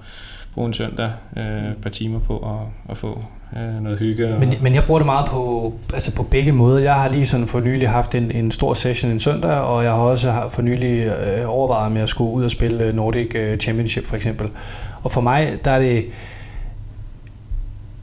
bruge 0.53 0.67
en 0.67 0.73
søndag 0.73 1.11
øh, 1.37 1.71
et 1.71 1.77
par 1.81 1.89
timer 1.89 2.19
på 2.19 2.37
at, 2.37 2.91
at 2.91 2.97
få 2.97 3.23
øh, 3.57 3.83
noget 3.83 3.99
hygge. 3.99 4.33
Og... 4.33 4.39
Men, 4.39 4.53
men 4.61 4.73
jeg 4.73 4.83
bruger 4.83 4.99
det 4.99 5.05
meget 5.05 5.29
på, 5.29 5.73
altså 5.93 6.15
på 6.15 6.23
begge 6.23 6.51
måder. 6.51 6.79
Jeg 6.79 6.95
har 6.95 7.09
lige 7.09 7.25
sådan 7.25 7.47
for 7.47 7.59
nylig 7.59 7.89
haft 7.89 8.15
en, 8.15 8.31
en 8.31 8.51
stor 8.51 8.73
session 8.73 9.11
en 9.11 9.19
søndag, 9.19 9.51
og 9.51 9.83
jeg 9.83 9.91
har 9.91 9.99
også 9.99 10.33
for 10.49 10.61
nylig 10.61 11.05
øh, 11.05 11.43
overvejet 11.47 11.91
med 11.91 12.01
at 12.01 12.09
skulle 12.09 12.31
ud 12.31 12.43
og 12.43 12.51
spille 12.51 12.93
Nordic 12.93 13.35
øh, 13.35 13.57
Championship 13.57 14.05
for 14.05 14.15
eksempel. 14.15 14.49
Og 15.03 15.11
for 15.11 15.21
mig, 15.21 15.57
der 15.65 15.71
er 15.71 15.79
det... 15.79 16.05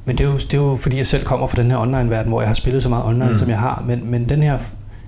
Men 0.05 0.19
det 0.19 0.25
er, 0.25 0.29
jo, 0.29 0.35
det 0.35 0.55
er 0.55 0.59
jo 0.59 0.77
fordi, 0.77 0.97
jeg 0.97 1.07
selv 1.07 1.25
kommer 1.25 1.47
fra 1.47 1.63
den 1.63 1.71
her 1.71 1.79
online-verden, 1.79 2.33
hvor 2.33 2.41
jeg 2.41 2.49
har 2.49 2.55
spillet 2.55 2.83
så 2.83 2.89
meget 2.89 3.05
online, 3.05 3.31
mm. 3.31 3.39
som 3.39 3.49
jeg 3.49 3.59
har. 3.59 3.85
Men, 3.87 4.11
men 4.11 4.29
den 4.29 4.43
her 4.43 4.59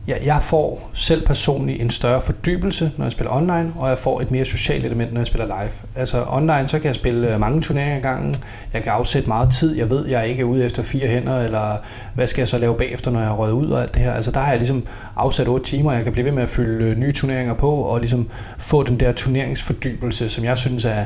ja, 0.08 0.16
jeg 0.24 0.42
får 0.42 0.90
selv 0.92 1.26
personligt 1.26 1.82
en 1.82 1.90
større 1.90 2.22
fordybelse, 2.22 2.92
når 2.96 3.04
jeg 3.04 3.12
spiller 3.12 3.32
online, 3.32 3.72
og 3.76 3.88
jeg 3.88 3.98
får 3.98 4.20
et 4.20 4.30
mere 4.30 4.44
socialt 4.44 4.84
element, 4.84 5.12
når 5.12 5.20
jeg 5.20 5.26
spiller 5.26 5.46
live. 5.46 5.70
Altså 5.96 6.24
online, 6.28 6.68
så 6.68 6.78
kan 6.78 6.86
jeg 6.86 6.94
spille 6.94 7.34
øh, 7.34 7.40
mange 7.40 7.60
turneringer 7.60 7.96
ad 7.96 8.02
gangen. 8.02 8.36
Jeg 8.72 8.82
kan 8.82 8.92
afsætte 8.92 9.28
meget 9.28 9.52
tid. 9.52 9.76
Jeg 9.76 9.90
ved, 9.90 10.06
jeg 10.06 10.28
ikke 10.28 10.40
er 10.40 10.44
ude 10.44 10.64
efter 10.64 10.82
fire 10.82 11.08
hænder, 11.08 11.40
eller 11.40 11.76
hvad 12.14 12.26
skal 12.26 12.40
jeg 12.40 12.48
så 12.48 12.58
lave 12.58 12.74
bagefter, 12.74 13.10
når 13.10 13.20
jeg 13.20 13.28
har 13.28 13.36
røget 13.36 13.52
ud 13.52 13.70
og 13.70 13.82
alt 13.82 13.94
det 13.94 14.02
her. 14.02 14.12
Altså 14.12 14.30
der 14.30 14.40
har 14.40 14.48
jeg 14.48 14.58
ligesom 14.58 14.86
afsat 15.16 15.48
8 15.48 15.66
timer, 15.66 15.90
og 15.90 15.96
jeg 15.96 16.04
kan 16.04 16.12
blive 16.12 16.24
ved 16.24 16.32
med 16.32 16.42
at 16.42 16.50
fylde 16.50 16.84
øh, 16.84 16.98
nye 16.98 17.12
turneringer 17.12 17.54
på, 17.54 17.70
og 17.70 17.98
ligesom 18.00 18.30
få 18.58 18.82
den 18.82 19.00
der 19.00 19.12
turneringsfordybelse, 19.12 20.28
som 20.28 20.44
jeg 20.44 20.56
synes 20.56 20.84
er, 20.84 21.04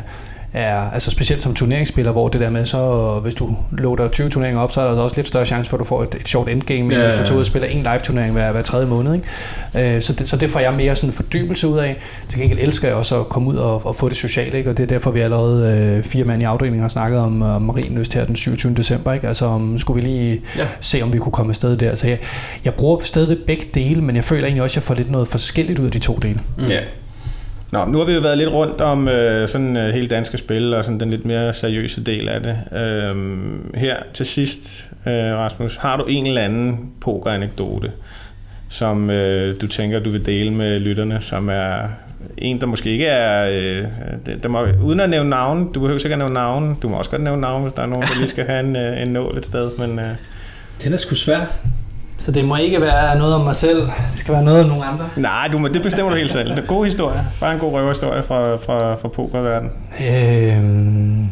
er, 0.52 0.90
altså 0.90 1.10
specielt 1.10 1.42
som 1.42 1.54
turneringsspiller, 1.54 2.12
hvor 2.12 2.28
det 2.28 2.40
der 2.40 2.50
med, 2.50 2.64
så 2.64 3.20
hvis 3.22 3.34
du 3.34 3.56
loader 3.72 4.08
20 4.08 4.28
turneringer 4.28 4.60
op, 4.60 4.72
så 4.72 4.80
er 4.80 4.94
der 4.94 5.00
også 5.02 5.16
lidt 5.16 5.28
større 5.28 5.46
chance 5.46 5.70
for, 5.70 5.76
at 5.76 5.78
du 5.78 5.84
får 5.84 6.02
et, 6.02 6.14
et 6.20 6.28
short 6.28 6.48
endgame, 6.48 6.94
ja, 6.94 7.02
hvis 7.02 7.12
du 7.12 7.18
tager 7.18 7.34
ud 7.34 7.40
og 7.40 7.46
spiller 7.46 7.68
en 7.68 7.82
live-turnering 7.82 8.32
hver, 8.32 8.52
hver 8.52 8.62
tredje 8.62 8.86
måned. 8.86 9.14
Ikke? 9.14 9.96
Øh, 9.96 10.02
så, 10.02 10.12
det, 10.12 10.28
så 10.28 10.36
det 10.36 10.50
får 10.50 10.60
jeg 10.60 10.74
mere 10.74 10.96
sådan 10.96 11.12
fordybelse 11.12 11.68
ud 11.68 11.78
af. 11.78 11.96
Til 12.28 12.40
gengæld 12.40 12.58
elsker 12.58 12.88
jeg 12.88 12.96
også 12.96 13.20
at 13.20 13.28
komme 13.28 13.48
ud 13.48 13.56
og, 13.56 13.86
og 13.86 13.96
få 13.96 14.08
det 14.08 14.16
sociale, 14.16 14.58
ikke? 14.58 14.70
og 14.70 14.76
det 14.76 14.82
er 14.82 14.86
derfor, 14.86 15.10
vi 15.10 15.20
allerede 15.20 15.78
øh, 15.96 16.04
fire 16.04 16.24
mand 16.24 16.42
i 16.42 16.44
afdelingen 16.44 16.80
har 16.82 16.88
snakket 16.88 17.20
om 17.20 17.42
uh, 17.42 17.62
Marienøst 17.62 18.14
her 18.14 18.24
den 18.24 18.36
27. 18.36 18.74
december. 18.74 19.12
Ikke? 19.12 19.28
Altså 19.28 19.46
om, 19.46 19.78
skulle 19.78 20.02
vi 20.02 20.08
lige 20.08 20.40
ja. 20.58 20.66
se, 20.80 21.02
om 21.02 21.12
vi 21.12 21.18
kunne 21.18 21.32
komme 21.32 21.50
afsted 21.50 21.76
der. 21.76 21.96
Så 21.96 22.08
jeg, 22.08 22.18
jeg 22.64 22.74
bruger 22.74 23.00
stadig 23.02 23.38
begge 23.46 23.66
dele, 23.74 24.02
men 24.02 24.16
jeg 24.16 24.24
føler 24.24 24.44
egentlig 24.44 24.62
også, 24.62 24.72
at 24.72 24.76
jeg 24.76 24.82
får 24.82 24.94
lidt 24.94 25.10
noget 25.10 25.28
forskelligt 25.28 25.78
ud 25.78 25.86
af 25.86 25.92
de 25.92 25.98
to 25.98 26.14
dele. 26.22 26.40
Mm. 26.58 26.64
Ja. 26.64 26.80
Nå, 27.76 27.84
nu 27.84 27.98
har 27.98 28.04
vi 28.04 28.12
jo 28.12 28.20
været 28.20 28.38
lidt 28.38 28.50
rundt 28.50 28.80
om 28.80 29.08
øh, 29.08 29.48
sådan 29.48 29.76
øh, 29.76 29.94
hele 29.94 30.08
danske 30.08 30.38
spil 30.38 30.74
og 30.74 30.84
sådan 30.84 31.00
den 31.00 31.10
lidt 31.10 31.24
mere 31.24 31.52
seriøse 31.52 32.04
del 32.04 32.28
af 32.28 32.42
det. 32.42 32.56
Øhm, 32.78 33.74
her 33.74 33.96
til 34.14 34.26
sidst, 34.26 34.90
øh, 35.06 35.12
Rasmus, 35.12 35.76
har 35.76 35.96
du 35.96 36.04
en 36.04 36.26
eller 36.26 36.42
anden 36.42 36.90
pokeranekdote, 37.00 37.90
som 38.68 39.10
øh, 39.10 39.60
du 39.60 39.66
tænker, 39.66 39.98
du 39.98 40.10
vil 40.10 40.26
dele 40.26 40.50
med 40.52 40.80
lytterne, 40.80 41.18
som 41.20 41.48
er 41.48 41.88
en, 42.38 42.60
der 42.60 42.66
måske 42.66 42.90
ikke 42.90 43.06
er... 43.06 43.50
Øh, 43.50 43.84
der 44.42 44.48
må, 44.48 44.66
uden 44.84 45.00
at 45.00 45.10
nævne 45.10 45.30
navn, 45.30 45.72
du 45.72 45.80
behøver 45.80 45.98
sikkert 45.98 46.20
at 46.20 46.24
nævne 46.26 46.34
navn, 46.34 46.78
du 46.82 46.88
må 46.88 46.96
også 46.96 47.10
godt 47.10 47.22
nævne 47.22 47.40
navn, 47.40 47.62
hvis 47.62 47.72
der 47.72 47.82
er 47.82 47.86
nogen, 47.86 48.02
der 48.02 48.18
lige 48.18 48.28
skal 48.28 48.44
have 48.44 48.60
en, 48.60 48.76
øh, 48.76 49.02
en 49.02 49.08
nål 49.08 49.38
et 49.38 49.46
sted, 49.46 49.70
men... 49.78 49.98
Øh, 49.98 50.10
den 50.84 50.92
er 50.92 50.96
sgu 50.96 51.14
svær. 51.14 51.40
Så 52.26 52.32
det 52.32 52.44
må 52.44 52.56
ikke 52.56 52.80
være 52.80 53.18
noget 53.18 53.34
om 53.34 53.40
mig 53.40 53.54
selv, 53.56 53.80
det 53.80 54.14
skal 54.14 54.34
være 54.34 54.44
noget 54.44 54.62
om 54.62 54.68
nogle 54.68 54.84
andre? 54.84 55.08
Nej, 55.16 55.48
du 55.52 55.58
må, 55.58 55.68
det 55.68 55.82
bestemmer 55.82 56.12
du 56.12 56.18
helt 56.18 56.32
selv. 56.32 56.48
Det 56.48 56.58
er 56.58 56.62
en 56.62 56.68
god 56.68 56.84
historie. 56.84 57.26
Bare 57.40 57.52
en 57.52 57.58
god 57.58 57.72
røverhistorie 57.72 58.22
fra, 58.22 58.56
fra, 58.56 58.94
fra 58.94 59.08
pokerverdenen. 59.08 59.72
Øhm, 60.00 61.28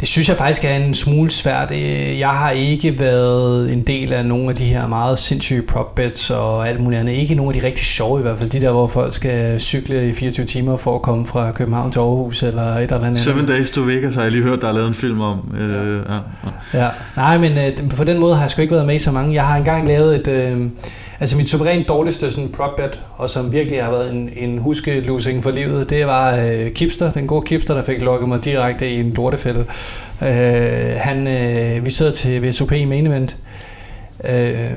det 0.00 0.08
synes 0.08 0.28
jeg 0.28 0.36
faktisk 0.36 0.64
er 0.64 0.76
en 0.76 0.94
smule 0.94 1.30
svært. 1.30 1.70
Øh, 1.70 2.18
Jeg 2.18 2.28
har 2.28 2.50
ikke 2.50 3.00
været 3.00 3.72
en 3.72 3.80
del 3.80 4.12
af 4.12 4.24
nogle 4.26 4.48
af 4.50 4.54
de 4.56 4.64
her 4.64 4.86
meget 4.86 5.18
sindssyge 5.18 5.62
prop 5.62 5.94
bets 5.94 6.30
og 6.30 6.68
alt 6.68 6.80
muligt 6.80 7.00
andet. 7.00 7.12
Ikke 7.12 7.34
nogle 7.34 7.54
af 7.54 7.60
de 7.60 7.66
rigtig 7.66 7.84
sjove 7.86 8.18
i 8.18 8.22
hvert 8.22 8.38
fald. 8.38 8.50
De 8.50 8.60
der, 8.60 8.70
hvor 8.72 8.86
folk 8.86 9.14
skal 9.14 9.60
cykle 9.60 10.08
i 10.08 10.12
24 10.12 10.46
timer 10.46 10.76
for 10.76 10.94
at 10.94 11.02
komme 11.02 11.26
fra 11.26 11.52
København 11.52 11.92
til 11.92 11.98
Aarhus 11.98 12.42
eller 12.42 12.76
et 12.76 12.82
eller 12.82 13.04
andet. 13.04 13.20
Seven 13.20 13.46
Days 13.46 13.70
to 13.70 13.80
Vegas 13.80 14.14
har 14.14 14.22
jeg 14.22 14.30
lige 14.32 14.42
hørt, 14.42 14.60
der 14.60 14.68
er 14.68 14.72
lavet 14.72 14.88
en 14.88 14.94
film 14.94 15.20
om. 15.20 15.54
Øh, 15.60 15.70
ja. 16.08 16.14
Ja. 16.14 16.20
Ja. 16.84 16.88
Nej, 17.16 17.38
men 17.38 17.52
øh, 17.58 17.90
på 17.96 18.04
den 18.04 18.18
måde 18.18 18.34
har 18.34 18.42
jeg 18.42 18.50
sgu 18.50 18.62
ikke 18.62 18.74
været 18.74 18.86
med 18.86 18.94
i 18.94 18.98
så 18.98 19.12
mange. 19.12 19.34
Jeg 19.34 19.44
har 19.46 19.56
engang 19.56 19.86
lavet 19.88 20.16
et... 20.16 20.28
Øh, 20.28 20.66
altså 21.20 21.36
mit 21.36 21.48
suverænt 21.48 21.88
dårligste 21.88 22.30
sådan 22.30 22.48
prop 22.48 22.76
bet, 22.76 23.00
og 23.16 23.30
som 23.30 23.52
virkelig 23.52 23.84
har 23.84 23.90
været 23.90 24.12
en, 24.12 24.30
en 24.36 24.58
huskelusing 24.58 25.42
for 25.42 25.50
livet, 25.50 25.90
det 25.90 26.06
var 26.06 26.36
øh, 26.36 26.72
Kipster, 26.72 27.12
den 27.12 27.26
gode 27.26 27.46
Kipster, 27.46 27.74
der 27.74 27.82
fik 27.82 28.00
lukket 28.00 28.28
mig 28.28 28.44
direkte 28.44 28.90
i 28.90 29.00
en 29.00 29.12
lortefælde. 29.12 29.64
Øh, 30.22 30.96
han, 30.96 31.26
øh, 31.26 31.84
vi 31.84 31.90
sidder 31.90 32.12
til 32.12 32.48
VSOP 32.48 32.72
i 32.72 32.84
main 32.84 33.06
event, 33.06 33.36
øh, 34.24 34.70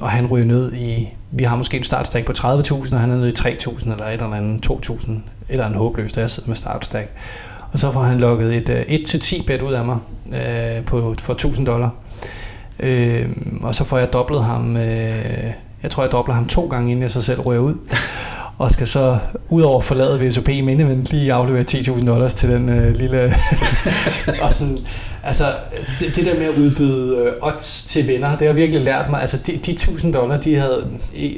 og 0.00 0.10
han 0.10 0.26
ryger 0.26 0.46
ned 0.46 0.72
i... 0.72 1.08
Vi 1.32 1.44
har 1.44 1.56
måske 1.56 1.76
en 1.76 1.84
startstack 1.84 2.26
på 2.26 2.32
30.000, 2.32 2.94
og 2.94 3.00
han 3.00 3.10
er 3.10 3.16
nede 3.16 3.28
i 3.28 3.34
3.000 3.38 3.92
eller 3.92 4.06
et 4.06 4.12
eller 4.12 4.32
andet 4.32 4.66
2.000. 4.66 5.10
Eller 5.48 5.66
en 5.66 5.74
håbløs, 5.74 6.12
der 6.12 6.20
jeg 6.20 6.30
sidder 6.30 6.48
med 6.48 6.56
startstack. 6.56 7.08
Og 7.72 7.78
så 7.78 7.92
får 7.92 8.02
han 8.02 8.18
lukket 8.18 8.54
et 8.54 8.68
øh, 8.68 8.80
1-10 8.80 9.46
bet 9.46 9.62
ud 9.62 9.72
af 9.72 9.84
mig 9.84 9.98
øh, 10.32 10.84
på, 10.84 11.14
for 11.18 11.32
1000 11.32 11.66
dollar. 11.66 11.90
Øh, 12.82 13.28
og 13.62 13.74
så 13.74 13.84
får 13.84 13.98
jeg 13.98 14.12
dobblet 14.12 14.44
ham, 14.44 14.76
øh, 14.76 15.52
jeg 15.82 15.90
tror 15.90 16.02
jeg 16.02 16.12
dobler 16.12 16.34
ham 16.34 16.46
to 16.46 16.66
gange, 16.66 16.90
inden 16.90 17.02
jeg 17.02 17.10
så 17.10 17.22
selv 17.22 17.40
rører 17.40 17.58
ud. 17.58 17.74
Og 18.58 18.70
skal 18.70 18.86
så, 18.86 19.18
udover 19.48 19.80
forlade 19.80 20.26
VSOP 20.26 20.48
i 20.48 20.60
mindevendt, 20.60 21.10
lige 21.10 21.32
aflevere 21.32 21.64
10.000 21.70 22.06
dollars 22.06 22.34
til 22.34 22.48
den 22.48 22.68
øh, 22.68 22.96
lille... 22.96 23.34
og 24.42 24.52
sådan, 24.52 24.78
altså, 25.24 25.44
det, 26.00 26.16
det 26.16 26.26
der 26.26 26.34
med 26.38 26.44
at 26.46 26.54
udbyde 26.58 27.16
øh, 27.16 27.32
odds 27.42 27.84
til 27.88 28.06
venner, 28.06 28.36
det 28.36 28.46
har 28.46 28.54
virkelig 28.54 28.80
lært 28.82 29.10
mig. 29.10 29.20
Altså, 29.20 29.36
de, 29.46 29.60
de 29.66 29.72
1.000 29.72 30.12
dollars, 30.12 30.44
de 30.44 30.56
havde, 30.56 30.86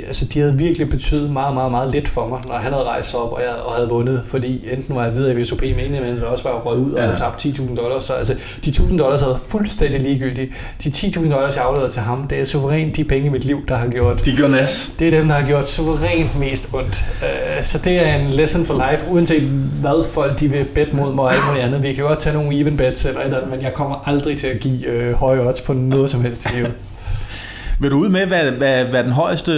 altså, 0.06 0.24
de 0.24 0.40
havde 0.40 0.54
virkelig 0.54 0.90
betydet 0.90 1.30
meget, 1.30 1.54
meget, 1.54 1.70
meget 1.70 1.92
lidt 1.92 2.08
for 2.08 2.28
mig, 2.28 2.38
når 2.48 2.54
han 2.54 2.72
havde 2.72 2.84
rejst 2.84 3.14
op, 3.14 3.32
og 3.32 3.40
jeg 3.40 3.54
og 3.64 3.72
havde 3.74 3.88
vundet. 3.88 4.22
Fordi 4.26 4.68
enten 4.72 4.94
var 4.96 5.04
jeg 5.04 5.14
videre 5.14 5.32
i 5.32 5.42
VSOP 5.42 5.62
i 5.62 5.74
mindevendt, 5.74 6.14
eller 6.14 6.26
også 6.26 6.44
var 6.44 6.50
jeg 6.56 6.66
røget 6.66 6.80
ud 6.80 6.92
og 6.92 7.04
Ja. 7.08 7.14
tabt 7.14 7.46
10.000 7.46 7.76
dollars. 7.76 8.04
Så 8.04 8.12
altså, 8.12 8.34
de 8.64 8.70
1.000 8.70 8.98
dollars 8.98 9.20
havde 9.20 9.38
fuldstændig 9.48 10.00
ligegyldige. 10.00 10.52
De 10.84 10.88
10.000 10.88 11.30
dollars, 11.32 11.56
jeg 11.56 11.64
afleverede 11.64 11.92
til 11.92 12.02
ham, 12.02 12.26
det 12.28 12.40
er 12.40 12.44
suverænt 12.44 12.96
de 12.96 13.04
penge 13.04 13.26
i 13.26 13.30
mit 13.30 13.44
liv, 13.44 13.66
der 13.68 13.76
har 13.76 13.88
gjort 13.88 14.24
De 14.24 14.36
gjorde 14.36 14.52
nas. 14.52 14.92
det 14.98 15.06
er 15.06 15.18
dem, 15.18 15.28
der 15.28 15.34
har 15.34 15.46
gjort 15.46 15.70
suverænt 15.70 16.38
mest 16.38 16.68
ondt. 16.72 17.04
Øh, 17.22 17.64
Så 17.64 17.78
det 17.78 18.06
er 18.06 18.14
en 18.14 18.30
lesson 18.30 18.64
for 18.64 18.74
life, 18.90 19.04
uanset 19.10 19.42
hvad 19.80 20.04
folk 20.12 20.40
de 20.40 20.48
vil 20.48 20.64
bet 20.64 20.94
mod 20.94 21.14
mig 21.14 21.24
og 21.24 21.34
alt 21.34 21.42
muligt 21.48 21.64
andet. 21.64 21.82
Vi 21.82 21.92
kan 21.92 22.04
godt 22.04 22.18
tage 22.20 22.34
nogle 22.36 22.58
even 22.60 22.76
bets 22.76 23.04
eller 23.04 23.20
et 23.20 23.24
eller 23.24 23.36
andet, 23.36 23.50
men 23.54 23.62
jeg 23.62 23.71
kommer 23.74 24.08
aldrig 24.08 24.38
til 24.38 24.46
at 24.46 24.60
give 24.60 24.86
øh, 24.86 25.14
høje 25.14 25.40
odds 25.40 25.60
på 25.60 25.72
noget 25.72 26.10
som 26.10 26.22
helst 26.22 26.50
i 26.50 26.54
livet. 26.54 26.72
Vil 27.80 27.90
du 27.90 27.96
ud 27.96 28.08
med, 28.08 28.26
hvad, 28.26 28.50
hvad, 28.50 28.84
hvad 28.84 29.04
den 29.04 29.12
højeste 29.12 29.52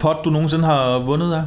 pot, 0.00 0.16
du 0.24 0.30
nogensinde 0.30 0.64
har 0.64 0.98
vundet 0.98 1.36
er? 1.36 1.42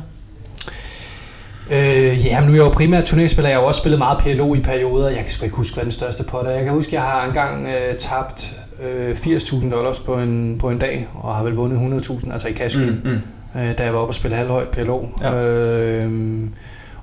Øh, 1.72 2.26
ja, 2.26 2.40
men 2.40 2.50
nu 2.50 2.54
er 2.54 2.58
jeg 2.58 2.66
jo 2.66 2.70
primært 2.70 3.14
turnéspiller. 3.14 3.48
Jeg 3.48 3.56
har 3.56 3.62
jo 3.62 3.68
også 3.68 3.80
spillet 3.80 3.98
meget 3.98 4.18
PLO 4.18 4.56
i 4.56 4.60
perioder. 4.60 5.10
Jeg 5.10 5.24
kan 5.24 5.32
sgu 5.32 5.44
ikke 5.44 5.58
huske, 5.58 5.76
hvad 5.76 5.84
den 5.84 5.92
største 5.92 6.24
pot 6.24 6.46
er. 6.46 6.52
Jeg 6.52 6.64
kan 6.64 6.74
huske, 6.74 6.90
at 6.90 6.94
jeg 6.94 7.02
har 7.02 7.26
engang 7.26 7.68
øh, 7.68 7.98
tabt 7.98 8.56
øh, 8.84 9.12
80.000 9.12 9.72
dollars 9.72 10.00
på 10.00 10.14
en, 10.16 10.58
på 10.60 10.70
en 10.70 10.80
dag, 10.80 11.08
og 11.14 11.36
har 11.36 11.44
vel 11.44 11.54
vundet 11.54 12.06
100.000, 12.08 12.32
altså 12.32 12.48
i 12.48 12.54
cash 12.54 12.78
mm. 12.80 13.02
mm. 13.04 13.62
øh, 13.62 13.78
da 13.78 13.84
jeg 13.84 13.94
var 13.94 14.00
oppe 14.00 14.12
og 14.12 14.16
spille 14.16 14.38
halvhøjt 14.38 14.68
PLO. 14.68 15.06
Ja. 15.22 15.44
Øh, 15.44 16.12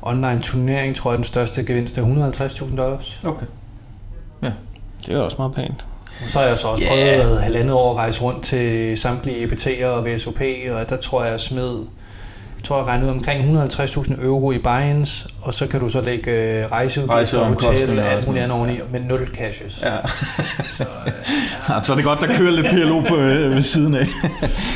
online 0.03 0.41
turnering, 0.43 0.97
tror 0.97 1.11
jeg, 1.11 1.16
den 1.16 1.25
største 1.25 1.62
gevinst 1.62 1.99
er 1.99 2.03
150.000 2.03 2.77
dollars. 2.77 3.21
Okay. 3.25 3.47
Det 5.11 5.19
er 5.19 5.23
også 5.23 5.37
meget 5.39 5.55
pænt. 5.55 5.85
Og 6.25 6.31
så 6.31 6.39
har 6.39 6.47
jeg 6.47 6.59
så 6.59 6.69
også 6.69 6.85
yeah. 6.85 7.21
prøvet 7.23 7.43
halvandet 7.43 7.73
år 7.75 7.91
at 7.91 7.97
rejse 7.97 8.23
rundt 8.23 8.43
til 8.45 8.99
samtlige 8.99 9.47
EBT'er 9.47 9.87
og 9.87 10.07
VSOP, 10.07 10.41
og 10.73 10.89
der 10.91 10.97
tror 10.97 11.23
jeg, 11.23 11.33
jeg 11.33 11.41
smed 11.41 11.79
jeg 12.61 12.65
tror, 12.65 12.77
jeg 12.79 12.87
regnede 12.87 13.11
ud 13.11 13.17
omkring 13.17 13.65
150.000 13.65 14.25
euro 14.25 14.53
i 14.53 14.59
buy-ins, 14.59 15.27
og 15.43 15.55
så 15.55 15.67
kan 15.67 15.81
du 15.81 15.89
så 15.89 16.01
lægge 16.01 16.31
øh, 16.31 16.71
rejseudgifter, 16.71 17.15
Rejseomkostninger 17.17 17.81
hotel 17.87 17.99
og 17.99 18.05
og 18.05 18.13
alt 18.13 18.27
muligt 18.27 18.45
andet 18.45 18.59
oveni, 18.59 18.79
med 18.93 19.01
0 19.01 19.29
cashes. 19.35 19.83
Ja. 19.83 19.97
Så, 20.65 20.83
øh, 21.07 21.13
Ja, 21.69 21.75
så 21.83 21.93
er 21.93 21.97
det 21.97 22.05
godt, 22.05 22.21
der 22.21 22.27
kører 22.27 22.51
lidt 22.51 22.67
PLO 22.67 23.01
på, 23.01 23.17
øh, 23.17 23.55
ved 23.55 23.63
siden 23.63 23.95
af. 23.95 24.07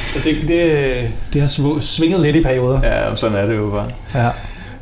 så 0.09 0.18
det, 0.24 0.49
det, 0.49 1.11
det 1.32 1.41
har 1.41 1.49
sv- 1.49 1.80
svinget 1.80 2.20
lidt 2.20 2.37
i 2.37 2.43
perioder. 2.43 2.80
Ja, 2.82 3.16
sådan 3.16 3.37
er 3.37 3.47
det 3.47 3.57
jo 3.57 3.70
bare. 3.70 3.87
Ja. 4.24 4.30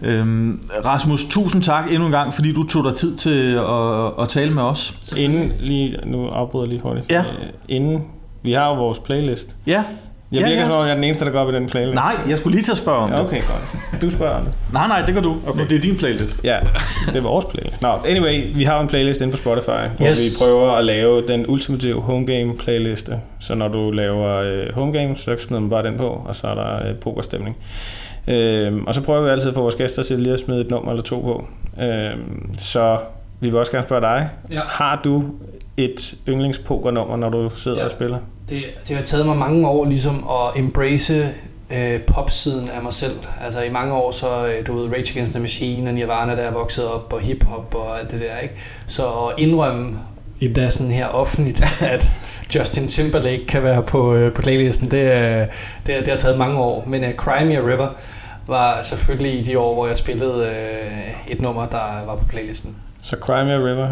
Øhm, 0.04 0.60
Rasmus, 0.84 1.24
tusind 1.24 1.62
tak 1.62 1.84
endnu 1.92 2.06
en 2.06 2.12
gang, 2.12 2.34
fordi 2.34 2.52
du 2.52 2.62
tog 2.68 2.84
dig 2.84 2.94
tid 2.94 3.16
til 3.16 3.54
at, 3.54 4.22
at 4.22 4.28
tale 4.28 4.50
med 4.50 4.62
os. 4.62 4.94
Inden, 5.16 5.52
lige, 5.60 5.96
nu 6.06 6.28
afbryder 6.28 6.64
jeg 6.64 6.68
lige 6.72 6.80
hurtigt. 6.82 7.10
Ja. 7.10 7.18
Øh, 7.20 7.48
Inden, 7.68 8.04
vi 8.42 8.52
har 8.52 8.68
jo 8.68 8.74
vores 8.74 8.98
playlist. 8.98 9.56
Ja. 9.66 9.84
Jeg 10.32 10.40
Ja, 10.40 10.46
virker 10.46 10.60
ja. 10.60 10.66
som 10.66 10.72
om, 10.76 10.84
jeg 10.84 10.90
er 10.90 10.94
den 10.94 11.04
eneste, 11.04 11.24
der 11.24 11.30
går 11.30 11.38
op 11.38 11.48
i 11.48 11.52
den 11.54 11.66
playlist. 11.68 11.94
Nej, 11.94 12.12
jeg 12.28 12.38
skulle 12.38 12.54
lige 12.54 12.64
til 12.64 12.70
at 12.72 12.76
spørge 12.78 12.98
om 12.98 13.10
Ja, 13.10 13.16
det. 13.18 13.24
okay, 13.26 13.40
godt. 13.40 14.02
Du 14.02 14.10
spørger 14.10 14.34
om 14.36 14.44
det. 14.44 14.52
Nej, 14.72 14.88
nej, 14.88 15.02
det 15.06 15.14
gør 15.14 15.20
du. 15.22 15.36
Okay. 15.46 15.66
Det 15.68 15.76
er 15.76 15.80
din 15.80 15.96
playlist. 15.96 16.44
Ja, 16.44 16.58
det 17.06 17.16
er 17.16 17.20
vores 17.20 17.44
playlist. 17.44 17.82
Nå, 17.82 17.88
anyway, 18.08 18.54
vi 18.56 18.64
har 18.64 18.80
en 18.80 18.88
playlist 18.88 19.20
inde 19.20 19.30
på 19.30 19.36
Spotify, 19.36 19.68
hvor 19.96 20.06
Yes. 20.10 20.18
vi 20.40 20.44
prøver 20.44 20.70
at 20.72 20.84
lave 20.84 21.26
den 21.28 21.44
ultimative 21.48 22.00
homegame 22.00 22.56
playliste. 22.56 23.16
Så 23.40 23.54
når 23.54 23.68
du 23.68 23.90
laver 23.90 24.28
øh, 24.40 24.74
homegame, 24.74 25.16
så 25.16 25.36
smider 25.46 25.60
man 25.60 25.70
bare 25.70 25.82
den 25.86 25.96
på, 25.96 26.06
og 26.26 26.36
så 26.36 26.46
er 26.46 26.54
der 26.54 26.88
øh, 26.88 26.94
pokerstemning. 26.94 27.56
Øhm, 28.26 28.84
og 28.86 28.94
så 28.94 29.00
prøver 29.00 29.22
vi 29.22 29.28
altid 29.30 29.48
at 29.48 29.54
få 29.54 29.60
vores 29.62 29.74
gæster 29.74 30.02
til 30.02 30.18
lige 30.20 30.32
at 30.34 30.40
smide 30.40 30.60
et 30.60 30.70
nummer 30.70 30.90
eller 30.90 31.02
to 31.02 31.20
på. 31.20 31.44
Øhm, 31.82 32.54
så 32.58 32.98
vi 33.40 33.48
vil 33.48 33.56
også 33.58 33.72
gerne 33.72 33.84
spørge 33.86 34.00
dig. 34.02 34.28
Ja. 34.50 34.60
Har 34.60 35.00
du 35.04 35.24
et 35.76 36.14
yndlingspokernummer, 36.28 37.16
når 37.16 37.28
du 37.30 37.50
sidder 37.56 37.78
Ja. 37.78 37.84
og 37.84 37.90
spiller? 37.90 38.18
Det, 38.48 38.62
det 38.88 38.96
har 38.96 39.02
taget 39.02 39.26
mig 39.26 39.36
mange 39.36 39.68
år 39.68 39.84
ligesom 39.84 40.14
at 40.30 40.60
embrace 40.62 41.28
øh, 41.76 42.00
popsiden 42.00 42.68
af 42.76 42.82
mig 42.82 42.92
selv. 42.92 43.12
Altså 43.44 43.62
i 43.62 43.70
mange 43.70 43.94
år 43.94 44.10
så, 44.12 44.26
øh, 44.46 44.66
du 44.66 44.76
ved, 44.78 44.88
Rage 44.92 45.12
Against 45.14 45.32
the 45.32 45.40
Machine 45.40 45.90
og 45.90 45.94
Nirvana, 45.94 46.32
der 46.36 46.42
er 46.42 46.52
vokset 46.52 46.86
op, 46.88 47.12
og 47.12 47.20
hiphop 47.20 47.74
og 47.74 48.00
alt 48.00 48.10
det 48.10 48.20
der, 48.20 48.38
ikke? 48.42 48.54
Så 48.86 49.02
at 49.02 49.34
indrømme 49.38 49.98
endda 50.40 50.68
sådan 50.70 50.92
her 50.92 51.06
offentligt, 51.06 51.64
at 51.94 52.10
Justin 52.54 52.88
Timberlake 52.88 53.46
kan 53.48 53.62
være 53.62 53.82
på, 53.82 54.14
øh, 54.14 54.32
på 54.32 54.42
playlisten, 54.42 54.90
det, 54.90 55.16
er- 55.16 55.46
det, 55.86 55.94
det 56.00 56.08
har 56.08 56.16
taget 56.16 56.38
mange 56.38 56.58
år. 56.58 56.84
Men 56.86 57.04
uh, 57.04 57.10
Cry 57.16 57.42
Me 57.44 57.56
a 57.56 57.60
River 57.60 57.88
var 58.46 58.78
selvfølgelig 58.82 59.40
i 59.40 59.42
de 59.42 59.58
år, 59.58 59.74
hvor 59.74 59.86
jeg 59.86 59.96
spillede 59.96 60.46
øh, 60.46 61.32
et 61.32 61.40
nummer, 61.40 61.66
der 61.66 62.06
var 62.06 62.16
på 62.16 62.24
playlisten. 62.28 62.76
Så 63.02 63.16
Cry 63.20 63.30
Me 63.44 63.52
a 63.52 63.58
River, 63.58 63.88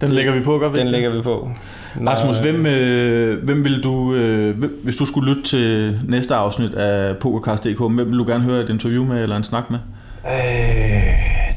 Den 0.00 0.10
lægger 0.10 0.32
vi 0.32 0.40
på, 0.40 0.58
vi 0.72 0.78
den 0.78 0.86
lægger 0.88 1.10
vi 1.10 1.22
på. 1.22 1.48
Rasmus, 2.06 2.36
Når, 2.36 2.42
hvem, 2.42 2.66
øh, 2.66 3.44
hvem 3.44 3.64
vil 3.64 3.82
du, 3.84 4.14
øh, 4.14 4.58
hvem- 4.58 4.80
hvis 4.84 4.96
du 4.96 5.04
skulle 5.06 5.30
lytte 5.34 5.42
til 5.42 5.98
næste 6.08 6.34
afsnit 6.34 6.74
af 6.74 7.16
Pokercast.dk, 7.16 7.78
hvem 7.78 8.10
vil 8.10 8.18
du 8.18 8.24
gerne 8.26 8.44
høre 8.44 8.62
et 8.64 8.68
interview 8.70 9.04
med 9.04 9.22
eller 9.22 9.36
en 9.36 9.44
snak 9.44 9.64
med? 9.70 9.78
Øh, 10.26 11.02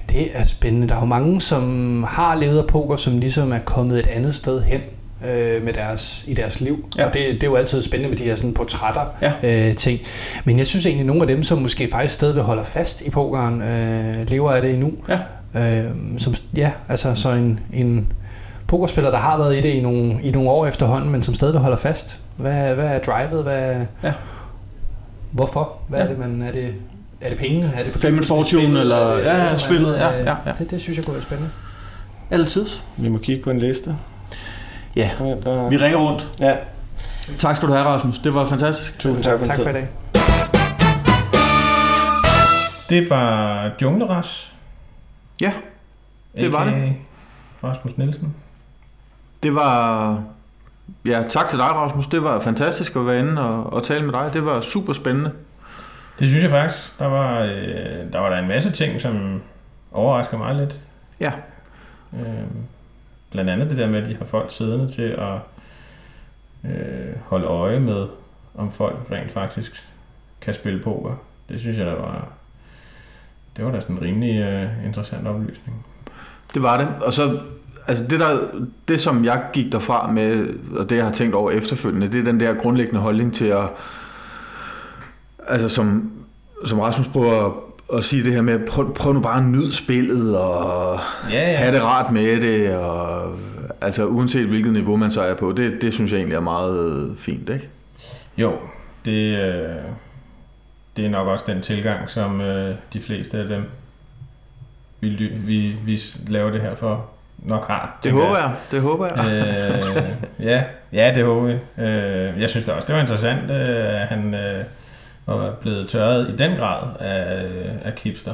det 0.10 0.28
er 0.34 0.44
spændende. 0.46 0.88
Der 0.88 0.96
er 0.96 1.00
jo 1.00 1.06
mange, 1.06 1.42
som 1.42 2.04
har 2.10 2.36
levet 2.36 2.58
af 2.58 2.68
poker, 2.68 2.96
som 2.96 3.18
ligesom 3.20 3.54
er 3.54 3.60
kommet 3.60 4.00
et 4.00 4.08
andet 4.08 4.36
sted 4.36 4.62
hen 4.62 4.82
øh, 5.28 5.64
med 5.64 5.74
deres, 5.74 6.24
i 6.28 6.34
deres 6.34 6.62
liv. 6.62 6.86
Ja. 6.98 7.06
Og 7.08 7.14
det, 7.14 7.22
det 7.34 7.44
er 7.44 7.48
jo 7.48 7.56
altid 7.56 7.82
spændende 7.82 8.10
med 8.10 8.18
de 8.18 8.24
her 8.24 8.36
sådan, 8.36 8.54
portrætter 8.54 9.06
Ja. 9.22 9.32
øh, 9.70 9.76
ting. 9.76 10.00
Men 10.46 10.58
jeg 10.58 10.68
synes 10.68 10.86
egentlig, 10.86 11.06
nogle 11.06 11.22
af 11.22 11.28
dem, 11.28 11.44
som 11.44 11.58
måske 11.58 11.88
faktisk 11.92 12.16
stadig 12.16 12.42
holder 12.42 12.64
fast 12.64 13.02
i 13.02 13.10
pokeren, 13.10 13.62
øh, 13.62 14.30
lever 14.30 14.52
af 14.52 14.62
det 14.62 14.72
endnu. 14.72 14.94
Ja. 15.10 15.20
Øh, 15.80 15.86
som, 16.18 16.34
ja, 16.56 16.72
altså 16.90 17.16
så 17.16 17.30
en, 17.32 17.60
en 17.74 18.12
pokerspiller, 18.68 19.12
der 19.12 19.18
har 19.18 19.38
været 19.38 19.54
i 19.58 19.62
det 19.62 19.70
i 19.70 19.82
nogle, 19.82 20.22
i 20.24 20.32
nogle 20.32 20.50
år 20.50 20.66
efterhånden, 20.68 21.10
men 21.10 21.24
som 21.24 21.34
stadig 21.34 21.60
holder 21.60 21.78
fast. 21.78 22.20
Hvad, 22.38 22.76
hvad 22.76 22.86
er 22.86 23.00
drivet? 23.00 23.44
Hvad, 23.44 23.76
Ja. 24.04 24.14
Hvorfor? 25.32 25.78
Hvad 25.88 26.00
Ja. 26.00 26.06
er 26.06 26.10
det, 26.10 26.20
man... 26.20 26.42
Er 26.42 26.52
det, 26.52 26.74
er 27.22 27.30
det 27.30 27.38
penge? 27.38 27.72
Er 27.76 27.84
det 27.84 27.94
Fame 27.94 28.18
and 28.18 28.26
Fortune, 28.26 28.62
spillet? 28.64 28.82
eller- 28.82 28.96
Er 28.96 29.16
det- 29.18 29.24
ja, 29.26 29.44
ja, 29.44 29.58
spillet, 29.58 29.98
ja, 29.98 30.20
øh, 30.20 30.26
ja, 30.26 30.36
ja. 30.46 30.52
Det, 30.60 30.72
det 30.72 30.82
synes 30.82 30.98
jeg 30.98 31.06
kunne 31.06 31.14
være 31.14 31.24
spændende. 31.24 31.52
Altid. 32.32 32.66
Vi 32.98 33.10
må 33.10 33.18
kigge 33.18 33.44
på 33.44 33.50
en 33.50 33.60
liste. 33.60 33.96
Ja. 34.96 35.10
Der, 35.20 35.70
Vi 35.70 35.78
ringer 35.78 35.98
rundt. 35.98 36.28
ja. 36.40 36.56
Tak 37.40 37.56
skal 37.56 37.68
du 37.70 37.74
have, 37.74 37.86
Rasmus. 37.86 38.20
Det 38.20 38.36
var 38.36 38.46
fantastisk. 38.46 39.00
Tusind 39.00 39.24
tak 39.24 39.40
for 39.40 39.46
tak 39.46 39.56
din 39.56 39.64
for 39.66 39.70
i 39.70 39.74
dag. 39.74 39.88
Det 42.90 43.10
var 43.10 43.72
Jungleras. 43.82 44.54
Ja, 45.42 45.52
det 46.38 46.52
var 46.54 46.66
det. 46.66 46.94
Rasmus 47.64 47.98
Nielsen. 47.98 48.36
Det 49.44 49.56
var... 49.56 50.24
Ja, 51.06 51.24
tak 51.30 51.48
til 51.48 51.60
dig, 51.60 51.68
Rasmus. 51.68 52.08
Det 52.08 52.24
var 52.24 52.40
fantastisk 52.40 52.96
at 52.96 53.08
være 53.08 53.20
inde 53.20 53.42
og, 53.42 53.74
og 53.74 53.84
tale 53.84 54.06
med 54.06 54.14
dig. 54.14 54.30
Det 54.34 54.46
var 54.46 54.62
super 54.62 54.94
spændende. 54.94 55.32
Det 56.20 56.28
synes 56.28 56.44
jeg 56.44 56.52
faktisk. 56.52 57.00
Der 57.00 57.06
var, 57.06 57.40
øh, 57.40 58.14
der 58.14 58.20
var 58.20 58.30
der 58.30 58.38
en 58.38 58.48
masse 58.48 58.72
ting, 58.72 59.02
som 59.02 59.42
overrasker 59.92 60.38
mig 60.38 60.56
lidt. 60.56 60.76
Ja. 61.20 61.32
Øh, 62.14 62.22
blandt 63.32 63.50
andet 63.50 63.70
det 63.70 63.78
der 63.78 63.88
med, 63.88 64.02
at 64.02 64.10
de 64.10 64.16
har 64.16 64.26
folk 64.26 64.52
siddende 64.52 64.92
til 64.92 65.02
at 65.04 65.36
øh, 66.66 67.16
holde 67.26 67.46
øje 67.46 67.80
med, 67.80 68.08
om 68.56 68.72
folk 68.72 68.98
rent 69.12 69.32
faktisk 69.32 69.90
kan 70.42 70.54
spille 70.54 70.84
poker. 70.84 71.16
Det 71.50 71.60
synes 71.60 71.78
jeg, 71.78 71.86
der 71.86 71.96
var... 71.96 72.28
Det 73.58 73.66
var 73.66 73.72
da 73.72 73.80
sådan 73.80 73.96
en 73.96 74.02
rimelig 74.02 74.40
øh, 74.40 74.86
interessant 74.86 75.28
oplysning. 75.28 75.86
Det 76.54 76.62
var 76.62 76.78
det. 76.78 76.88
Og 77.02 77.14
så, 77.14 77.40
altså 77.88 78.08
det, 78.08 78.20
der, 78.20 78.48
det, 78.88 79.00
som 79.00 79.26
jeg 79.26 79.44
gik 79.54 79.72
derfra 79.72 80.12
med, 80.12 80.48
og 80.76 80.90
det, 80.90 80.96
jeg 80.96 81.06
har 81.06 81.12
tænkt 81.12 81.36
over 81.36 81.52
efterfølgende, 81.52 82.12
det 82.12 82.20
er 82.20 82.24
den 82.24 82.40
der 82.40 82.54
grundlæggende 82.54 83.02
holdning 83.02 83.34
til 83.34 83.46
at, 83.46 83.70
altså 85.48 85.70
som, 85.70 86.12
som 86.66 86.80
Rasmus 86.80 87.08
prøver 87.08 87.69
at 87.94 88.06
sige 88.06 88.24
det 88.24 88.34
her 88.34 88.42
med, 88.42 88.60
prøv, 88.68 88.94
prøv 88.94 89.14
nu 89.14 89.20
bare 89.20 89.38
at 89.40 89.46
nyde 89.46 89.74
spillet, 89.76 90.38
og 90.38 91.00
Ja, 91.32 91.52
ja. 91.52 91.58
have 91.58 91.76
det 91.76 91.84
rart 91.84 92.12
med 92.14 92.42
det, 92.42 92.76
og 92.76 93.36
altså 93.82 94.06
uanset 94.06 94.46
hvilket 94.48 94.74
niveau 94.74 94.96
man 94.96 95.12
så 95.12 95.22
er 95.22 95.34
på, 95.36 95.52
det, 95.52 95.82
det 95.82 95.94
synes 95.94 96.12
jeg 96.12 96.18
egentlig 96.18 96.36
er 96.36 96.40
meget 96.40 97.12
fint, 97.18 97.50
ikke? 97.50 97.70
Jo, 98.38 98.54
det, 99.06 99.38
øh, 99.38 99.66
det 100.98 101.06
er 101.06 101.10
nok 101.10 101.28
også 101.28 101.46
den 101.48 101.62
tilgang, 101.62 102.10
som 102.10 102.42
øh, 102.42 102.76
de 102.94 103.02
fleste 103.02 103.38
af 103.38 103.48
dem, 103.48 103.64
vi, 105.00 105.10
vi, 105.46 105.76
vi 105.86 106.02
laver 106.28 106.52
det 106.52 106.62
her 106.62 106.76
for, 106.76 107.06
nok 107.38 107.68
har. 107.68 108.00
Det 108.04 108.12
håber 108.12 108.38
jeg, 108.38 108.52
det 108.72 108.82
håber 108.82 109.08
jeg. 109.08 109.18
øh, 110.40 110.46
ja, 110.48 110.64
ja, 110.94 111.12
det 111.16 111.24
håber 111.26 111.48
vi. 111.48 111.54
Øh, 111.84 112.42
jeg 112.42 112.50
synes 112.50 112.66
da 112.66 112.72
også, 112.72 112.88
det 112.88 112.96
var 112.96 113.02
interessant, 113.02 113.52
øh, 113.52 114.02
at 114.02 114.08
han 114.08 114.34
øh, 114.34 114.64
var 115.34 115.52
blevet 115.52 115.90
tørret 115.90 116.30
i 116.30 116.36
den 116.36 116.58
grad 116.58 116.88
af, 117.00 117.46
af 117.86 117.96
Kipster. 117.96 118.34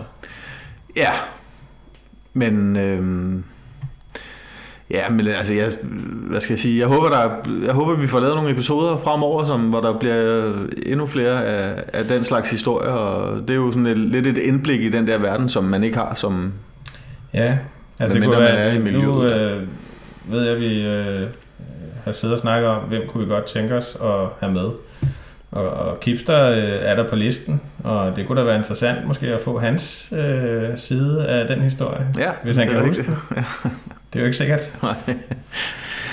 Ja, 0.96 1.12
men 2.34 2.78
øhm, 2.78 3.44
ja, 4.92 5.10
men 5.10 5.28
altså, 5.28 5.54
jeg, 5.54 5.72
hvad 6.30 6.42
skal 6.42 6.54
jeg 6.54 6.60
sige, 6.60 6.80
jeg 6.80 6.88
håber, 6.88 7.10
der, 7.10 7.30
jeg 7.66 7.74
håber, 7.74 7.96
vi 7.96 8.08
får 8.08 8.20
lavet 8.20 8.36
nogle 8.36 8.52
episoder 8.52 8.98
fremover, 8.98 9.46
som, 9.46 9.62
hvor 9.70 9.82
der 9.82 10.00
bliver 10.00 10.54
endnu 10.86 11.06
flere 11.06 11.46
af, 11.46 11.84
af 11.94 12.06
den 12.06 12.24
slags 12.24 12.52
historier, 12.52 12.92
og 12.92 13.42
det 13.42 13.50
er 13.50 13.56
jo 13.56 13.72
sådan 13.72 13.88
et, 13.88 13.98
lidt 13.98 14.28
et 14.28 14.38
indblik 14.38 14.82
i 14.82 14.90
den 14.90 15.08
der 15.08 15.18
verden, 15.18 15.50
som 15.50 15.64
man 15.64 15.84
ikke 15.84 15.98
har 15.98 16.14
som, 16.14 16.54
Ja, 17.34 17.58
altså 18.00 18.14
det 18.14 18.24
kunne 18.24 18.36
man 18.36 18.42
være, 18.42 18.58
er 18.58 18.74
i 18.74 18.78
nu 18.78 18.84
miljøet. 18.84 19.52
øh, 19.52 19.62
ved 20.32 20.44
jeg, 20.44 20.54
at 20.54 20.60
vi 20.62 20.82
øh, 20.82 21.28
har 22.06 22.12
siddet 22.12 22.34
og 22.34 22.40
snakket 22.40 22.70
om, 22.70 22.82
hvem 22.84 23.02
kunne 23.08 23.24
vi 23.26 23.30
godt 23.30 23.46
tænke 23.46 23.76
os 23.76 23.98
at 24.04 24.30
have 24.40 24.52
med. 24.54 24.70
Og, 25.56 25.70
og 25.70 26.00
Kipster 26.00 26.50
øh, 26.50 26.58
er 26.64 26.96
der 26.96 27.10
på 27.10 27.16
listen, 27.16 27.62
og 27.84 28.16
det 28.16 28.28
kunne 28.28 28.40
da 28.40 28.46
være 28.46 28.58
interessant 28.58 29.08
måske 29.08 29.28
at 29.28 29.42
få 29.42 29.60
hans 29.60 30.14
øh, 30.18 30.78
side 30.78 31.28
af 31.28 31.48
den 31.48 31.62
historie. 31.62 32.08
ja, 32.18 32.32
Hvis 32.44 32.58
han 32.58 32.68
det 32.68 32.76
kan 32.76 32.86
huske. 32.86 33.12
Ja. 33.36 33.44
Det 34.14 34.20
er 34.20 34.24
jo 34.24 34.26
ikke 34.26 34.38
sikkert. 34.38 34.62
Nej. 34.84 34.96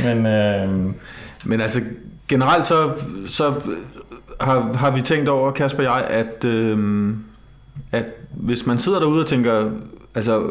Men 0.05 0.27
øh, 0.27 0.95
Men 1.47 1.61
altså 1.61 1.81
generelt 2.29 2.67
så, 2.67 2.91
så 3.27 3.55
har, 4.41 4.73
har 4.73 4.91
vi 4.91 5.03
tænkt 5.03 5.29
over, 5.29 5.51
Kasper 5.53 5.79
og 5.79 5.85
jeg, 5.85 6.07
at, 6.11 6.45
øhm, 6.45 7.25
at 7.93 8.05
hvis 8.31 8.67
man 8.67 8.79
sidder 8.79 8.99
derude 8.99 9.21
og 9.21 9.27
tænker, 9.27 9.71
altså 10.15 10.43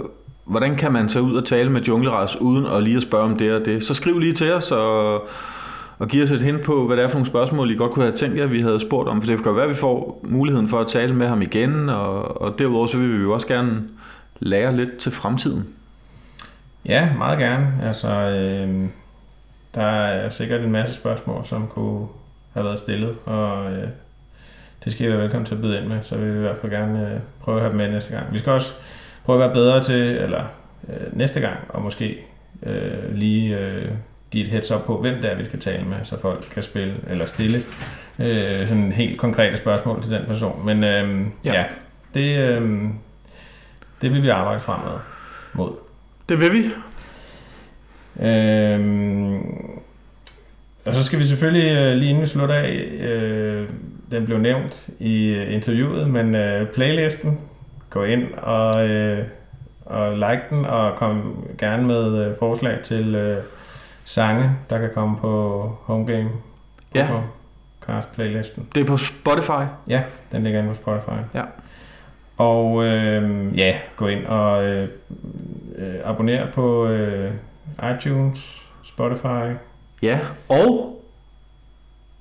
hvordan 0.46 0.76
kan 0.76 0.92
man 0.92 1.08
tage 1.08 1.24
ud 1.24 1.36
og 1.36 1.46
tale 1.46 1.70
med 1.70 1.82
jungleras 1.82 2.36
uden 2.42 2.66
at 2.66 2.84
lige 2.84 2.98
at 2.98 3.04
spørge 3.04 3.24
om 3.24 3.38
det 3.38 3.54
og 3.54 3.66
det, 3.66 3.84
så 3.84 3.94
skriv 3.94 4.20
lige 4.20 4.34
til 4.34 4.54
os 4.54 4.72
og, 4.72 5.28
og 6.02 6.08
give 6.08 6.24
os 6.24 6.32
et 6.32 6.41
hint 6.41 6.62
på, 6.62 6.88
hvad 6.88 6.97
det 6.97 7.04
er 7.04 7.08
for 7.08 7.16
nogle 7.16 7.26
spørgsmål, 7.26 7.72
I 7.72 7.76
godt 7.76 7.91
kunne 7.91 8.06
have 8.06 8.16
tænkt 8.16 8.38
jer, 8.38 8.45
vi 8.45 8.62
havde 8.62 8.80
spurgt 8.80 9.10
om, 9.10 9.22
for 9.22 9.28
det 9.28 9.43
kan 9.43 9.56
være, 9.56 9.64
at 9.64 9.70
vi 9.70 9.76
får 9.76 10.22
muligheden 10.24 10.68
for 10.68 10.80
at 10.80 10.88
tale 10.88 11.16
med 11.16 11.28
ham 11.28 11.41
igen, 11.41 11.89
og, 11.89 12.41
og 12.41 12.60
derudover 12.60 12.88
så 12.88 12.97
vil 12.97 13.18
vi 13.18 13.22
jo 13.22 13.34
også 13.34 13.47
gerne 13.47 13.84
lære 14.39 14.76
lidt 14.76 14.97
til 14.97 15.12
fremtiden. 15.12 15.68
ja, 16.86 17.10
meget 17.18 17.39
gerne. 17.39 17.74
Altså, 17.84 18.10
øh, 18.10 18.86
der 19.76 19.84
er 19.84 20.30
sikkert 20.30 20.62
en 20.62 20.72
masse 20.72 20.93
spørgsmål, 20.93 21.45
som 21.45 21.68
kunne 21.68 22.08
have 22.54 22.66
været 22.66 22.80
stillet, 22.80 23.16
og 23.26 23.72
øh, 23.72 23.88
det 24.84 24.93
skal 24.93 25.08
I 25.08 25.10
være 25.10 25.22
velkommen 25.22 25.45
til 25.45 25.56
at 25.56 25.62
byde 25.62 25.78
ind 25.78 25.88
med, 25.88 25.97
så 26.02 26.18
vil 26.18 26.34
vi 26.34 26.38
i 26.38 26.41
hvert 26.41 26.58
fald 26.62 26.72
gerne 26.72 27.12
øh, 27.14 27.20
prøve 27.41 27.58
at 27.58 27.62
have 27.62 27.70
dem 27.72 27.78
med 27.78 27.91
næste 27.91 28.16
gang. 28.16 28.34
Vi 28.34 28.39
skal 28.39 28.54
også 28.54 28.74
prøve 29.26 29.43
at 29.43 29.47
være 29.47 29.54
bedre 29.54 29.84
til, 29.84 30.02
eller 30.02 30.43
øh, 30.89 31.18
næste 31.18 31.39
gang, 31.39 31.58
og 31.70 31.82
måske 31.82 32.26
øh, 32.64 33.16
lige 33.16 33.58
øh, 33.58 33.91
give 34.32 34.43
et 34.45 34.49
heads 34.51 34.71
up 34.71 34.82
på, 34.86 34.97
hvem 34.97 35.21
det 35.21 35.32
er, 35.32 35.36
vi 35.36 35.45
skal 35.45 35.59
tale 35.59 35.84
med, 35.86 35.97
så 36.03 36.19
folk 36.19 36.45
kan 36.53 36.63
spille 36.63 36.95
eller 37.09 37.25
stille 37.25 37.57
øh, 38.19 38.67
sådan 38.67 38.91
helt 38.91 39.19
konkrete 39.19 39.57
spørgsmål 39.57 40.03
til 40.03 40.11
den 40.11 40.25
person. 40.27 40.65
Men 40.65 40.84
øh, 40.84 41.25
Ja. 41.45 41.53
ja, 41.53 41.63
det, 42.13 42.38
øh, 42.38 42.82
det 44.01 44.13
vil 44.13 44.23
vi 44.23 44.29
arbejde 44.29 44.59
fremad 44.59 44.99
mod. 45.53 45.71
Det 46.29 46.39
vil 46.39 46.53
vi. 46.53 46.65
Øhm, 48.25 49.41
og 50.86 50.95
så 50.95 51.03
skal 51.03 51.19
vi 51.19 51.23
selvfølgelig 51.23 51.71
øh, 51.71 51.95
lige 51.97 52.09
inden 52.09 52.21
vi 52.21 52.27
slutter 52.27 52.55
af, 52.55 52.69
øh, 52.99 53.69
den 54.11 54.25
blev 54.25 54.38
nævnt 54.38 54.89
i 54.99 55.25
øh, 55.27 55.53
interviewet, 55.53 56.09
men 56.09 56.36
øh, 56.36 56.67
playlisten, 56.67 57.39
gå 57.89 58.03
ind 58.03 58.34
og, 58.34 58.89
øh, 58.89 59.25
og 59.86 60.13
like 60.13 60.41
den, 60.49 60.65
og 60.65 60.95
kom 60.95 61.45
gerne 61.57 61.88
med 61.88 62.25
øh, 62.25 62.36
forslag 62.39 62.77
til 62.84 63.15
øh, 63.15 63.43
sange, 64.04 64.52
der 64.70 64.80
kan 64.80 64.89
komme 64.93 65.18
på 65.18 65.62
Homegame. 65.84 66.30
Ja. 66.95 67.08
Cast 67.86 68.12
playlisten. 68.12 68.68
Det 68.76 68.82
er 68.82 68.86
på 68.86 68.97
Spotify. 68.97 69.66
Ja, 69.88 70.04
den 70.32 70.43
ligger 70.43 70.60
inde 70.60 70.74
på 70.74 70.76
Spotify. 70.76 71.38
Ja. 71.38 71.43
Og 72.38 72.84
øh, 72.86 73.58
ja, 73.58 73.76
gå 73.95 74.08
ind 74.08 74.26
og 74.26 74.64
øh, 74.64 74.89
øh, 75.76 75.95
abonner 76.04 76.52
på 76.52 76.88
øh, 76.88 77.34
iTunes, 77.95 78.68
Spotify. 78.84 79.56
Ja, 80.02 80.20
og 80.49 81.04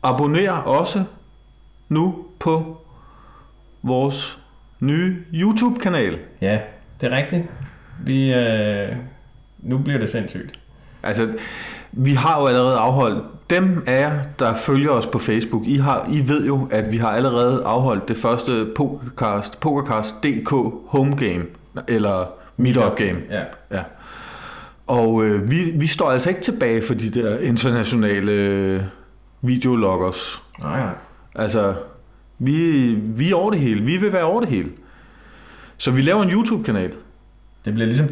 abonner 0.03 0.53
også 0.53 1.05
nu 1.89 2.25
på 2.39 2.81
vores 3.83 4.39
nye 4.81 5.25
YouTube-kanal. 5.33 6.19
Ja, 6.41 6.61
det 7.01 7.13
er 7.13 7.17
rigtigt. 7.17 7.45
Vi, 8.05 8.35
øh, 8.35 8.97
nu 9.59 9.79
bliver 9.79 9.99
det 9.99 10.11
sindssygt. 10.11 10.61
Altså, 11.03 11.33
vi 11.93 12.15
har 12.15 12.41
jo 12.41 12.47
allerede 12.47 12.77
afholdt, 12.77 13.25
dem 13.51 13.83
af 13.87 14.01
jer, 14.01 14.23
der 14.39 14.55
følger 14.57 14.91
os 14.91 15.07
på 15.07 15.19
Facebook, 15.19 15.63
I, 15.67 15.77
har, 15.77 16.09
I 16.11 16.29
ved 16.29 16.47
jo, 16.47 16.69
at 16.71 16.93
vi 16.93 16.97
har 16.97 17.09
allerede 17.09 17.65
afholdt 17.65 18.09
det 18.09 18.17
første 18.17 18.67
Pokercast, 18.77 19.61
Pokercast.dk 19.61 20.51
home 20.87 21.17
game, 21.17 21.45
eller 21.89 22.27
meetup 22.57 22.97
game. 22.97 23.19
Ja. 23.31 23.43
Ja. 23.71 23.83
Og 24.87 25.25
øh, 25.25 25.51
vi, 25.51 25.71
vi 25.75 25.87
står 25.87 26.11
altså 26.11 26.29
ikke 26.29 26.41
tilbage 26.41 26.83
for 26.83 26.95
de 26.95 27.11
der 27.11 27.39
internationale 27.39 28.33
øh, 28.33 28.83
videologgers. 29.43 30.43
Nej, 30.61 30.81
nej. 30.81 30.95
Altså, 31.35 31.75
vi, 32.39 32.89
vi 32.95 33.31
er 33.31 33.35
over 33.35 33.51
det 33.51 33.61
hele. 33.61 33.83
Vi 33.83 33.97
vil 33.97 34.13
være 34.13 34.25
over 34.25 34.41
det 34.41 34.49
hele. 34.49 34.71
Så 35.77 35.91
vi 35.91 36.03
laver 36.03 36.23
en 36.23 36.31
YouTube-kanal. 36.31 36.93
Det 37.65 37.75
bliver 37.75 37.87
ligesom 37.87 38.09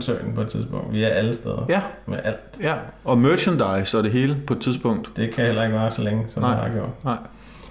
Disney-koncernen 0.00 0.34
på 0.34 0.40
et 0.40 0.48
tidspunkt. 0.48 0.92
Vi 0.92 1.02
er 1.04 1.08
alle 1.08 1.34
steder. 1.34 1.66
Ja, 1.68 1.80
Med 2.06 2.18
alt. 2.24 2.36
ja. 2.62 2.74
Og 3.04 3.18
merchandise 3.18 3.98
og 3.98 4.04
det 4.04 4.12
hele 4.12 4.36
på 4.46 4.54
et 4.54 4.60
tidspunkt. 4.60 5.10
Det 5.16 5.34
kan 5.34 5.44
heller 5.46 5.64
ikke 5.64 5.76
være 5.76 5.90
så 5.90 6.02
længe, 6.02 6.24
som 6.28 6.42
Nej. 6.42 6.50
det 6.54 6.60
har 6.62 6.78
gjort. 6.78 7.04
Nej. 7.04 7.16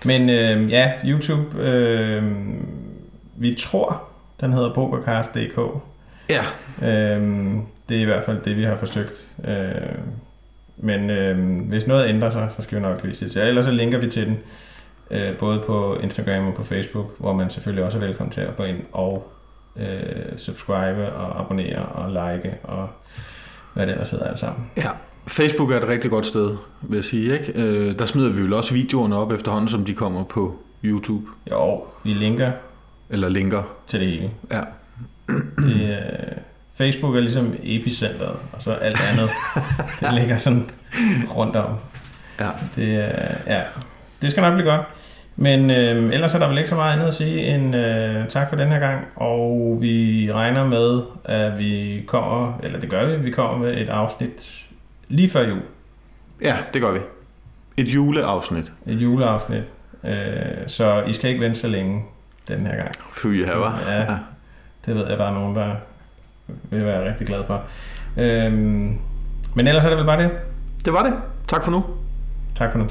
Men 0.05 0.29
øh, 0.29 0.71
ja, 0.71 0.91
YouTube. 1.05 1.61
Øh, 1.61 2.23
vi 3.35 3.55
tror, 3.59 4.03
den 4.41 4.53
hedder 4.53 4.73
Pokercast.dk. 4.73 5.59
Ja. 6.29 6.41
Øh, 6.81 7.51
det 7.89 7.97
er 7.97 8.01
i 8.01 8.05
hvert 8.05 8.23
fald 8.23 8.41
det, 8.41 8.57
vi 8.57 8.63
har 8.63 8.75
forsøgt. 8.75 9.25
Øh, 9.47 9.55
men 10.77 11.09
øh, 11.09 11.59
hvis 11.69 11.87
noget 11.87 12.09
ændrer 12.09 12.29
sig, 12.29 12.49
så 12.57 12.61
skal 12.61 12.77
vi 12.77 12.81
nok 12.83 13.03
lige 13.03 13.15
sige 13.15 13.29
til 13.29 13.39
jer. 13.39 13.47
Ellers 13.47 13.65
så 13.65 13.71
linker 13.71 13.97
vi 13.97 14.07
til 14.09 14.25
den, 14.25 14.37
øh, 15.11 15.37
både 15.37 15.63
på 15.67 15.97
Instagram 16.03 16.47
og 16.47 16.53
på 16.53 16.63
Facebook, 16.63 17.19
hvor 17.19 17.33
man 17.33 17.49
selvfølgelig 17.49 17.85
også 17.85 17.97
er 17.97 18.01
velkommen 18.01 18.31
til 18.31 18.41
at 18.41 18.55
gå 18.57 18.63
ind 18.63 18.77
og 18.91 19.31
øh, 19.75 20.37
subscribe 20.37 21.13
og 21.13 21.39
abonnere 21.39 21.85
og 21.85 22.09
like 22.09 22.57
og 22.63 22.89
hvad 23.73 23.85
det 23.85 23.91
ellers 23.91 24.11
hedder 24.11 24.27
alt 24.27 24.39
sammen. 24.39 24.71
ja. 24.77 24.89
Facebook 25.27 25.71
er 25.71 25.77
et 25.77 25.87
rigtig 25.87 26.09
godt 26.11 26.25
sted, 26.25 26.57
vil 26.81 26.95
jeg 26.95 27.03
sige. 27.03 27.33
Ikke? 27.39 27.53
Øh, 27.61 27.99
der 27.99 28.05
smider 28.05 28.29
vi 28.29 28.41
vel 28.41 28.53
også 28.53 28.73
videoerne 28.73 29.15
op 29.17 29.31
efterhånden, 29.31 29.69
som 29.69 29.85
de 29.85 29.93
kommer 29.93 30.23
på 30.23 30.59
YouTube. 30.83 31.25
Jo, 31.51 31.83
vi 32.03 32.13
linker 32.13 32.51
Eller 33.09 33.29
linker. 33.29 33.63
til 33.87 33.99
det 33.99 34.07
hele. 34.09 34.31
Ja. 34.51 34.61
Det, 35.57 35.89
øh, 35.89 36.37
Facebook 36.73 37.15
er 37.15 37.19
ligesom 37.19 37.53
epicentret, 37.63 38.35
og 38.53 38.61
så 38.61 38.71
alt 38.71 38.97
andet, 39.11 39.29
det 40.01 40.13
ligger 40.13 40.37
sådan 40.37 40.69
rundt 41.35 41.55
om. 41.55 41.75
Ja. 42.39 42.49
Det, 42.75 42.83
øh, 42.87 43.35
ja, 43.47 43.61
det 44.21 44.31
skal 44.31 44.41
nok 44.41 44.53
blive 44.53 44.69
godt. 44.71 44.81
Men 45.35 45.71
øh, 45.71 46.13
ellers 46.13 46.35
er 46.35 46.39
der 46.39 46.47
vel 46.47 46.57
ikke 46.57 46.69
så 46.69 46.75
meget 46.75 46.93
andet 46.93 47.07
at 47.07 47.13
sige 47.13 47.55
end 47.55 47.75
øh, 47.75 48.27
tak 48.27 48.49
for 48.49 48.55
den 48.55 48.69
her 48.69 48.79
gang, 48.79 49.05
og 49.15 49.77
vi 49.81 50.29
regner 50.33 50.67
med, 50.67 51.01
at 51.25 51.57
vi 51.57 52.03
kommer, 52.07 52.59
eller 52.63 52.79
det 52.79 52.89
gør 52.89 53.05
vi, 53.05 53.15
vi 53.15 53.31
kommer 53.31 53.57
med 53.57 53.77
et 53.77 53.89
afsnit 53.89 54.65
lige 55.07 55.29
før 55.29 55.47
jul. 55.47 55.61
Ja, 56.41 56.57
det 56.73 56.81
gør 56.81 56.91
vi. 56.91 56.99
Et 57.77 57.87
juleafsnit. 57.87 58.71
Et 58.87 59.01
juleafsnit. 59.01 59.63
Øh, 60.03 60.67
så 60.67 61.03
I 61.07 61.13
skal 61.13 61.29
ikke 61.29 61.41
vente 61.41 61.59
så 61.59 61.67
længe 61.67 62.03
den 62.47 62.65
her 62.65 62.75
gang. 62.75 62.91
Fy 63.21 63.27
her, 63.27 63.55
var. 63.55 63.81
Ja. 63.87 64.05
Det 64.85 64.95
ved 64.95 65.09
jeg, 65.09 65.17
der 65.17 65.25
er 65.25 65.33
nogen, 65.33 65.55
der 65.55 65.75
vil 66.47 66.85
være 66.85 67.09
rigtig 67.09 67.27
glad 67.27 67.43
for. 67.43 67.63
Øhm, 68.17 68.97
men 69.55 69.67
ellers 69.67 69.85
er 69.85 69.89
det 69.89 69.97
vel 69.97 70.05
bare 70.05 70.23
det. 70.23 70.31
Det 70.85 70.93
var 70.93 71.03
det. 71.03 71.13
Tak 71.47 71.63
for 71.63 71.71
nu. 71.71 71.83
Tak 72.55 72.71
for 72.71 72.79
nu. 72.79 72.85